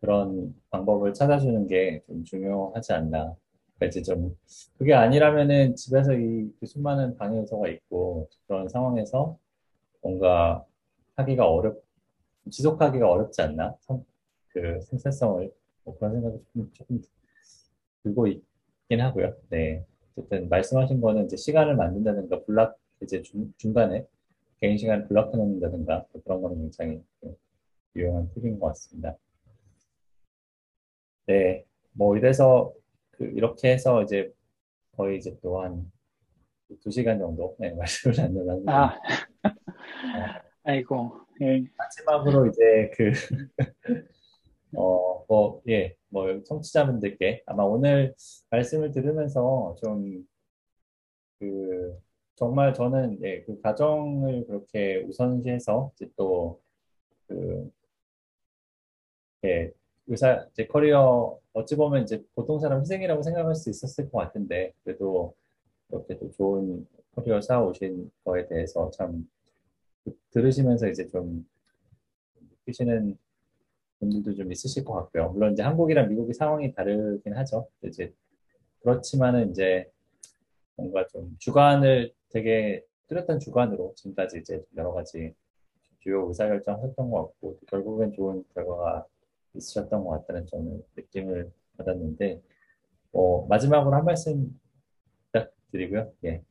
그런 0.00 0.54
방법을 0.70 1.14
찾아주는 1.14 1.66
게 1.68 2.02
좀 2.06 2.24
중요하지 2.24 2.92
않나. 2.94 3.36
이제 3.82 4.02
좀 4.02 4.36
그게 4.78 4.94
아니라면은 4.94 5.76
집에서 5.76 6.12
이 6.14 6.50
그 6.60 6.66
수많은 6.66 7.16
방해 7.16 7.38
요소가 7.38 7.68
있고 7.68 8.28
그런 8.46 8.68
상황에서 8.68 9.36
뭔가 10.02 10.64
하기가 11.16 11.48
어렵 11.48 11.82
지속하기가 12.50 13.10
어렵지 13.10 13.42
않나. 13.42 13.76
그 14.48 14.80
생산성을 14.82 15.52
뭐 15.84 15.98
그런 15.98 16.12
생각이 16.14 16.38
조금, 16.44 16.72
조금 16.72 17.02
들고 18.02 18.26
있긴 18.28 19.00
하고요. 19.00 19.34
네. 19.50 19.84
어쨌든 20.16 20.48
말씀하신 20.48 21.00
거는 21.00 21.26
이제 21.26 21.36
시간을 21.36 21.76
만든다든가 21.76 22.44
블락 22.44 22.78
이제 23.02 23.22
중, 23.22 23.52
중간에 23.58 24.06
개인 24.60 24.78
시간을 24.78 25.08
블락해 25.08 25.36
놓는다든가 25.36 26.06
그런 26.24 26.42
거는 26.42 26.58
굉장히 26.60 27.02
유용한 27.96 28.30
팁인 28.34 28.58
것 28.60 28.68
같습니다. 28.68 29.16
네, 31.26 31.64
뭐 31.92 32.16
이래서 32.16 32.72
그 33.16 33.24
이렇게 33.26 33.72
해서 33.72 34.02
이제 34.02 34.32
거의 34.96 35.18
이제 35.18 35.36
또 35.42 35.60
한 35.62 35.90
두 36.80 36.90
시간 36.90 37.18
정도 37.18 37.54
네, 37.58 37.72
말씀을 37.76 38.16
나누는 38.16 38.68
아, 38.68 38.86
어, 38.86 38.98
아이고. 40.64 41.12
예. 41.42 41.64
마지막으로 41.76 42.46
이제 42.46 42.90
그 42.94 43.12
어, 44.76 45.24
뭐, 45.28 45.62
예, 45.68 45.94
뭐, 46.08 46.42
청취자분들께 46.44 47.42
아마 47.46 47.62
오늘 47.64 48.14
말씀을 48.50 48.90
들으면서 48.90 49.76
좀, 49.82 50.26
그, 51.38 51.96
정말 52.36 52.74
저는, 52.74 53.18
예, 53.22 53.42
그 53.44 53.60
가정을 53.60 54.46
그렇게 54.46 55.04
우선시해서 55.08 55.92
이제 55.94 56.08
또, 56.16 56.60
그, 57.28 57.70
예, 59.44 59.70
의사, 60.06 60.46
이제 60.52 60.66
커리어, 60.66 61.38
어찌 61.54 61.76
보면 61.76 62.02
이제 62.02 62.22
보통 62.34 62.58
사람 62.58 62.80
희생이라고 62.80 63.22
생각할 63.22 63.54
수 63.54 63.70
있었을 63.70 64.10
것 64.10 64.18
같은데, 64.18 64.74
그래도 64.82 65.34
이렇게 65.88 66.18
또 66.18 66.30
좋은 66.32 66.86
커리어 67.14 67.40
쌓아오신 67.40 68.10
거에 68.24 68.46
대해서 68.48 68.90
참 68.90 69.28
들으시면서 70.30 70.88
이제 70.88 71.06
좀 71.06 71.46
느끼시는 72.66 73.16
분들도 74.00 74.34
좀 74.34 74.52
있으실 74.52 74.84
것 74.84 74.94
같고요. 74.94 75.30
물론 75.30 75.52
이제 75.52 75.62
한국이랑 75.62 76.08
미국의 76.08 76.34
상황이 76.34 76.72
다르긴 76.72 77.32
하죠. 77.34 77.68
이제 77.82 78.12
그렇지만은 78.80 79.50
이제 79.50 79.90
뭔가 80.76 81.06
좀 81.06 81.36
주관을 81.38 82.12
되게 82.30 82.84
뚜렷한 83.06 83.38
주관으로 83.38 83.94
지금까지 83.96 84.38
이제 84.40 84.62
여러 84.76 84.92
가지 84.92 85.32
주요 86.00 86.26
의사결정 86.28 86.82
했던 86.82 87.10
것 87.10 87.22
같고 87.22 87.58
결국엔 87.68 88.12
좋은 88.12 88.44
결과가 88.54 89.06
있으셨던 89.54 90.04
것 90.04 90.10
같다는 90.10 90.46
저는 90.46 90.82
느낌을 90.96 91.52
받았는데 91.76 92.42
어, 93.12 93.46
마지막으로 93.46 93.94
한 93.94 94.04
말씀 94.04 94.58
부탁드리고요. 95.32 96.12
예. 96.24 96.42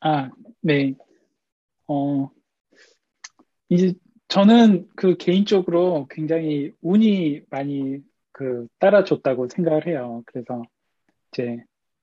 아, 0.00 0.30
네. 0.60 0.94
어, 1.86 2.30
이제 3.68 3.94
저는 4.28 4.88
그 4.96 5.16
개인적으로 5.16 6.06
굉장히 6.10 6.72
운이 6.80 7.42
많이 7.50 8.00
그 8.32 8.66
따라줬다고 8.78 9.48
생각을 9.48 9.86
해요. 9.86 10.22
그래서 10.26 10.62
이제 11.30 11.62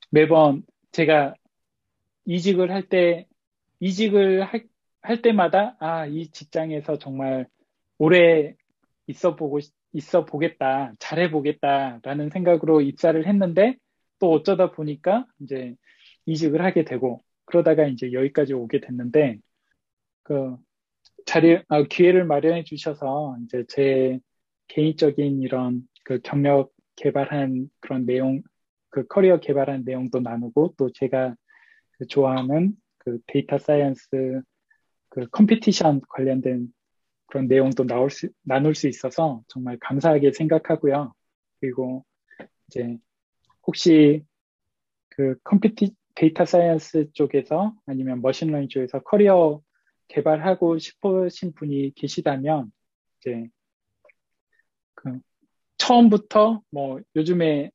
매번 0.09 0.63
제가 0.91 1.35
이직을 2.25 2.71
할 2.71 2.87
때, 2.87 3.27
이직을 3.79 4.43
할, 4.43 4.67
할 5.01 5.21
때마다, 5.21 5.75
아, 5.79 6.05
이 6.05 6.29
직장에서 6.29 6.99
정말 6.99 7.47
오래 7.97 8.55
있어 9.09 9.35
보고, 9.35 9.59
있어 9.93 10.25
보겠다, 10.25 10.93
잘해 10.99 11.31
보겠다라는 11.31 12.29
생각으로 12.29 12.81
입사를 12.81 13.25
했는데, 13.27 13.75
또 14.19 14.31
어쩌다 14.31 14.71
보니까 14.71 15.25
이제 15.39 15.75
이직을 16.25 16.63
하게 16.63 16.83
되고, 16.85 17.19
그러다가 17.45 17.87
이제 17.87 18.13
여기까지 18.13 18.53
오게 18.53 18.81
됐는데, 18.81 19.39
그, 20.23 20.55
자리, 21.25 21.59
아, 21.69 21.83
기회를 21.83 22.25
마련해 22.25 22.63
주셔서, 22.65 23.35
이제 23.43 23.65
제 23.67 24.19
개인적인 24.67 25.41
이런 25.41 25.81
그 26.03 26.19
경력 26.21 26.71
개발한 26.95 27.69
그런 27.79 28.05
내용, 28.05 28.43
그 28.89 29.07
커리어 29.07 29.39
개발한 29.39 29.83
내용도 29.85 30.19
나누고, 30.19 30.75
또 30.77 30.91
제가 30.93 31.35
그 31.93 32.07
좋아하는 32.07 32.73
그 32.99 33.19
data 33.27 33.57
science 33.57 34.41
그 35.09 35.27
competition 35.31 36.01
관련된 36.09 36.71
그런 37.29 37.47
내용도 37.47 37.85
나올 37.85 38.09
수, 38.09 38.29
나눌 38.43 38.75
수 38.75 38.87
있어서 38.87 39.43
정말 39.47 39.77
감사하게 39.79 40.33
생각하고요. 40.33 41.13
그리고 41.59 42.05
이제 42.67 42.97
혹시 43.65 44.25
그 45.09 45.37
competi 45.43 45.95
data 46.15 46.45
science 46.45 47.13
쪽에서 47.13 47.73
아니면 47.85 48.21
machine 48.21 48.43
learning 48.43 48.69
쪽에서 48.69 49.01
커리어 49.01 49.61
개발하고 50.07 50.79
싶으신 50.79 51.53
분이 51.53 51.93
계시다면 51.95 52.71
이제 53.19 53.47
그 54.95 55.19
처음부터 55.77 56.61
뭐 56.71 56.99
요즘에 57.15 57.71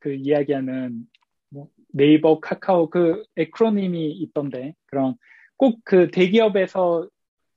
그 0.00 0.14
이야기하는 0.14 1.06
뭐 1.50 1.68
네이버, 1.88 2.40
카카오 2.40 2.90
그 2.90 3.22
에크로님이 3.36 4.12
있던데 4.12 4.74
그런 4.86 5.16
꼭 5.56 5.80
그 5.84 6.10
대기업에서 6.10 7.08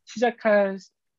시작하 0.06 0.76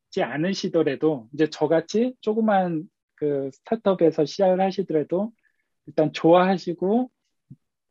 지 0.09 0.23
않으시더라도 0.23 1.27
이제 1.33 1.49
저같이 1.49 2.15
조그만 2.21 2.89
그 3.15 3.49
스타트업에서 3.53 4.25
시작을 4.25 4.61
하시더라도 4.61 5.31
일단 5.85 6.13
좋아하시고 6.13 7.09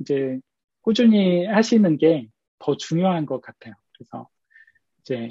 이제 0.00 0.40
꾸준히 0.82 1.46
하시는 1.46 1.96
게 1.98 2.28
더 2.58 2.76
중요한 2.76 3.26
것 3.26 3.40
같아요. 3.40 3.74
그래서 3.96 4.28
이제 5.00 5.30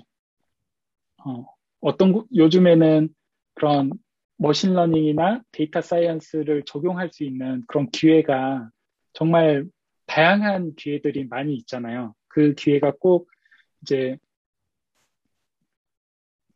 어, 1.25 1.45
어떤 1.81 2.25
요즘에는 2.35 3.09
그런 3.55 3.91
machine 4.37 4.77
learning이나 4.77 5.41
data 5.51 5.81
science를 5.81 6.63
적용할 6.65 7.09
수 7.11 7.23
있는 7.23 7.63
그런 7.67 7.89
기회가 7.89 8.69
정말 9.13 9.65
다양한 10.07 10.75
기회들이 10.75 11.25
많이 11.25 11.55
있잖아요. 11.55 12.13
그 12.27 12.53
기회가 12.53 12.91
꼭 12.99 13.29
이제 13.81 14.17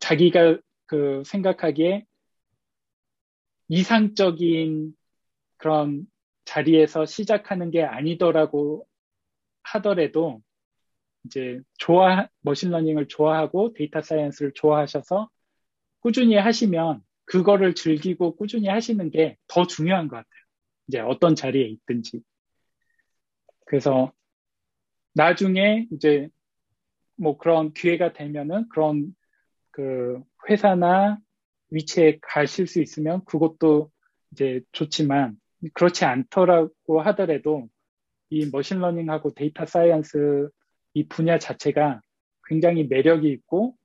자기가 0.09 0.57
그 0.87 1.21
생각하기에 1.23 2.03
이상적인 3.67 4.95
그런 5.57 6.07
자리에서 6.45 7.05
시작하는 7.05 7.69
게 7.69 7.83
아니더라고 7.83 8.87
하더라도 9.61 10.41
이제 11.25 11.61
좋아 11.77 12.27
machine 12.41 12.67
learning을 12.67 13.07
좋아하고 13.07 13.73
data 13.73 14.01
science를 14.01 14.53
좋아하셔서 14.55 15.29
꾸준히 15.99 16.37
하시면 16.37 17.03
그거를 17.25 17.75
즐기고 17.75 18.35
꾸준히 18.35 18.67
하시는 18.67 19.11
게 19.11 19.37
더 19.47 19.67
중요한 19.67 20.07
것 20.07 20.15
같아요. 20.15 20.43
이제 20.87 20.99
어떤 21.01 21.35
자리에 21.35 21.67
있든지. 21.67 22.23
그래서 23.67 24.11
나중에 25.13 25.87
이제 25.91 26.29
뭐 27.15 27.37
그런 27.37 27.73
기회가 27.73 28.11
되면은 28.13 28.69
그런 28.69 29.13
그 29.71 30.21
회사나 30.49 31.19
위치에 31.69 32.19
가실 32.21 32.67
수 32.67 32.81
있으면 32.81 33.23
그것도 33.25 33.91
이제 34.31 34.61
좋지만 34.71 35.37
그렇지 35.73 36.05
않더라고 36.05 37.01
하더라도 37.01 37.67
이 38.29 38.49
machine 38.51 38.81
learning하고 38.81 39.33
data 39.33 39.65
science 39.65 40.49
이 40.93 41.07
분야 41.07 41.39
자체가 41.39 42.01
굉장히 42.45 42.85
매력이 42.85 43.29
있고 43.29 43.75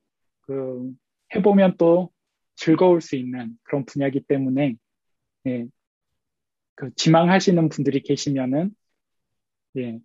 그 0.41 0.91
해보면 1.35 1.77
또 1.77 2.11
즐거울 2.55 3.01
수 3.01 3.15
있는 3.15 3.57
그런 3.63 3.85
분야이기 3.85 4.21
때문에 4.23 4.75
예, 5.47 5.65
그 6.75 6.93
지망하시는 6.95 7.69
분들이 7.69 8.01
계시면은 8.01 8.71
예, 9.77 9.99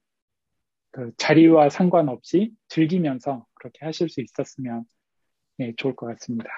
그 0.91 1.13
자리와 1.17 1.71
상관없이 1.71 2.53
즐기면서 2.69 3.47
그렇게 3.55 3.85
하실 3.85 4.09
수 4.09 4.21
있었으면 4.21 4.85
예, 5.61 5.75
좋을 5.77 5.95
것 5.95 6.07
같습니다. 6.07 6.51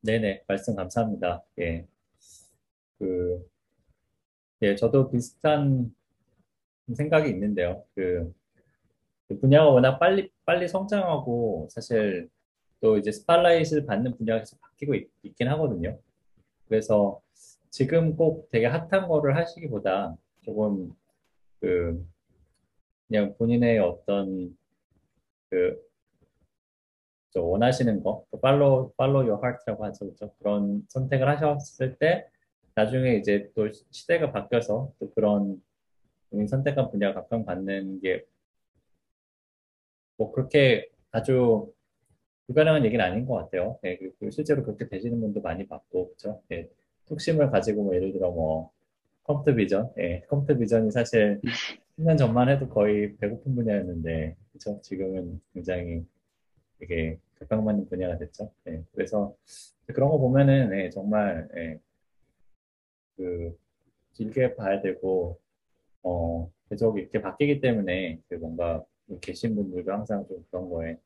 네네, 0.00 0.44
말씀 0.48 0.74
감사합니다. 0.74 1.44
예. 1.58 1.86
그, 2.98 3.46
예, 4.62 4.74
저도 4.76 5.10
비슷한 5.10 5.94
생각이 6.94 7.28
있는데요. 7.28 7.84
그, 7.94 8.32
그 9.28 9.38
분야가 9.38 9.68
워낙 9.68 9.98
빨리, 9.98 10.32
빨리 10.46 10.68
성장하고, 10.68 11.68
사실 11.70 12.30
또 12.80 12.96
이제 12.96 13.12
spotlight를 13.12 13.84
받는 13.84 14.16
분야가 14.16 14.40
계속 14.40 14.58
바뀌고 14.58 14.94
있, 14.94 15.10
있긴 15.22 15.48
하거든요. 15.48 15.98
그래서 16.66 17.20
지금 17.68 18.16
꼭 18.16 18.48
되게 18.50 18.64
핫한 18.64 19.06
거를 19.06 19.36
하시기보다 19.36 20.16
조금 20.42 20.94
그 21.60 22.02
그냥 23.06 23.34
본인의 23.36 23.80
어떤 23.80 24.56
그 25.50 25.89
원하시는 27.38 28.02
거, 28.02 28.24
follow 28.42 28.92
follow 28.96 29.26
your 29.28 29.36
heart라고 29.42 29.84
하죠, 29.86 30.06
그렇죠? 30.06 30.32
그런 30.38 30.82
선택을 30.88 31.28
하셨을 31.28 31.96
때 31.98 32.26
나중에 32.74 33.16
이제 33.16 33.50
또 33.54 33.68
시대가 33.90 34.32
바뀌어서 34.32 34.92
또 34.98 35.10
그런 35.12 35.62
선택한 36.48 36.90
분야 36.90 37.14
각광받는 37.14 38.00
게 38.00 38.24
뭐 40.20 40.32
그렇게 40.32 40.86
아주 41.12 41.72
불가능한 42.46 42.84
얘기는 42.84 43.02
아닌 43.02 43.24
것 43.24 43.34
같아요. 43.36 43.78
네, 43.82 43.96
그리고 43.96 44.30
실제로 44.30 44.62
그렇게 44.62 44.86
되시는 44.86 45.18
분도 45.18 45.40
많이 45.40 45.66
봤고, 45.66 46.08
그렇죠? 46.08 46.42
네, 46.48 46.68
뚝심을 47.06 47.50
가지고 47.50 47.84
뭐 47.84 47.94
예를 47.94 48.12
들어 48.12 48.30
뭐 48.30 48.70
컴퓨터 49.24 49.54
비전, 49.56 49.90
예, 49.98 50.22
컴퓨터 50.28 50.58
비전이 50.58 50.90
사실 50.90 51.40
10년 51.98 52.18
전만 52.18 52.50
해도 52.50 52.68
거의 52.68 53.16
배고픈 53.16 53.54
분야였는데, 53.54 54.36
그렇죠? 54.52 54.80
지금은 54.82 55.40
굉장히 55.54 56.04
되게 56.80 57.18
각광받는 57.38 57.88
분야가 57.88 58.18
됐죠. 58.18 58.50
예, 58.66 58.82
그래서 58.92 59.36
그런 59.86 60.10
거 60.10 60.18
보면은 60.18 60.76
예, 60.78 60.90
정말 60.90 61.48
예, 61.56 61.78
그 63.16 63.56
길게 64.14 64.56
봐야 64.56 64.80
되고 64.80 65.38
어 66.02 66.50
계속 66.68 66.98
이렇게 66.98 67.20
바뀌기 67.20 67.60
때문에 67.60 68.18
그 68.28 68.34
뭔가 68.34 68.84
계신 69.20 69.54
분들도 69.54 69.92
항상 69.92 70.26
좀 70.26 70.44
그런 70.50 70.70
거에 70.70 70.96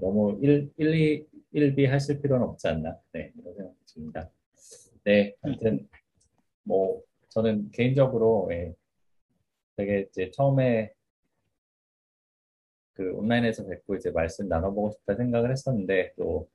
너무 0.00 0.38
일, 0.42 0.70
일, 0.76 1.26
일비 1.52 1.86
하실 1.86 2.20
필요는 2.20 2.46
없지 2.46 2.68
않나 2.68 2.98
네, 3.12 3.32
이런 3.38 3.54
생각이 3.54 3.76
듭니다. 3.86 4.30
네, 5.04 5.34
아무튼 5.42 5.88
뭐 6.62 7.02
저는 7.28 7.70
개인적으로 7.72 8.48
예, 8.52 8.74
되게 9.76 10.06
이제 10.10 10.30
처음에 10.30 10.92
그 12.98 13.12
온라인에서 13.14 13.64
뵙고 13.64 13.94
이제 13.94 14.10
말씀 14.10 14.48
나눠보고 14.48 14.90
싶다 14.90 15.14
생각을 15.14 15.52
했었는데 15.52 16.14
또 16.16 16.48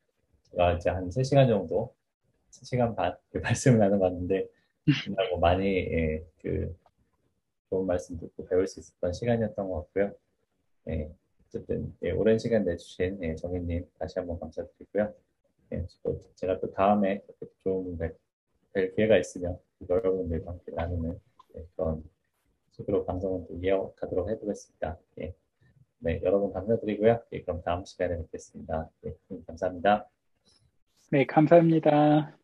제가 0.51 0.73
이제 0.73 0.89
한 0.89 1.09
3시간 1.09 1.47
정도 1.47 1.95
3시간 2.51 2.97
반 2.97 3.15
말씀을 3.41 3.79
나눠봤는데 3.79 4.45
뭐 5.31 5.39
많이 5.39 5.65
예, 5.65 6.21
그 6.41 6.75
좋은 7.69 7.87
말씀 7.87 8.17
듣고 8.19 8.45
배울 8.45 8.67
수 8.67 8.81
있었던 8.81 9.13
시간이었던 9.13 9.69
것 9.69 9.75
같고요. 9.83 10.13
예, 10.89 11.09
어쨌든 11.47 11.95
예, 12.03 12.11
오랜 12.11 12.37
시간 12.37 12.65
내주신 12.65 13.23
예, 13.23 13.35
정희님 13.35 13.89
다시 13.97 14.19
한번 14.19 14.37
감사드리고요. 14.41 15.13
예, 15.71 15.85
또 16.03 16.19
제가 16.35 16.59
또 16.59 16.69
다음에 16.73 17.23
좋은 17.63 17.97
뵐 18.73 18.93
기회가 18.95 19.17
있으면 19.17 19.57
여러분들과 19.89 20.51
함께 20.51 20.73
나누는 20.73 21.17
네, 21.53 21.65
그런 21.77 22.03
식으로 22.71 23.05
방송을 23.05 23.45
또 23.47 23.55
이어가도록 23.61 24.29
해보겠습니다. 24.29 24.97
예. 25.21 25.33
네, 26.03 26.19
여러분 26.21 26.51
감사드리고요. 26.51 27.21
예, 27.31 27.41
그럼 27.43 27.61
다음 27.63 27.85
시간에 27.85 28.17
뵙겠습니다. 28.17 28.89
네, 29.01 29.13
감사합니다. 29.47 30.09
네, 31.11 31.25
감사합니다. 31.25 32.37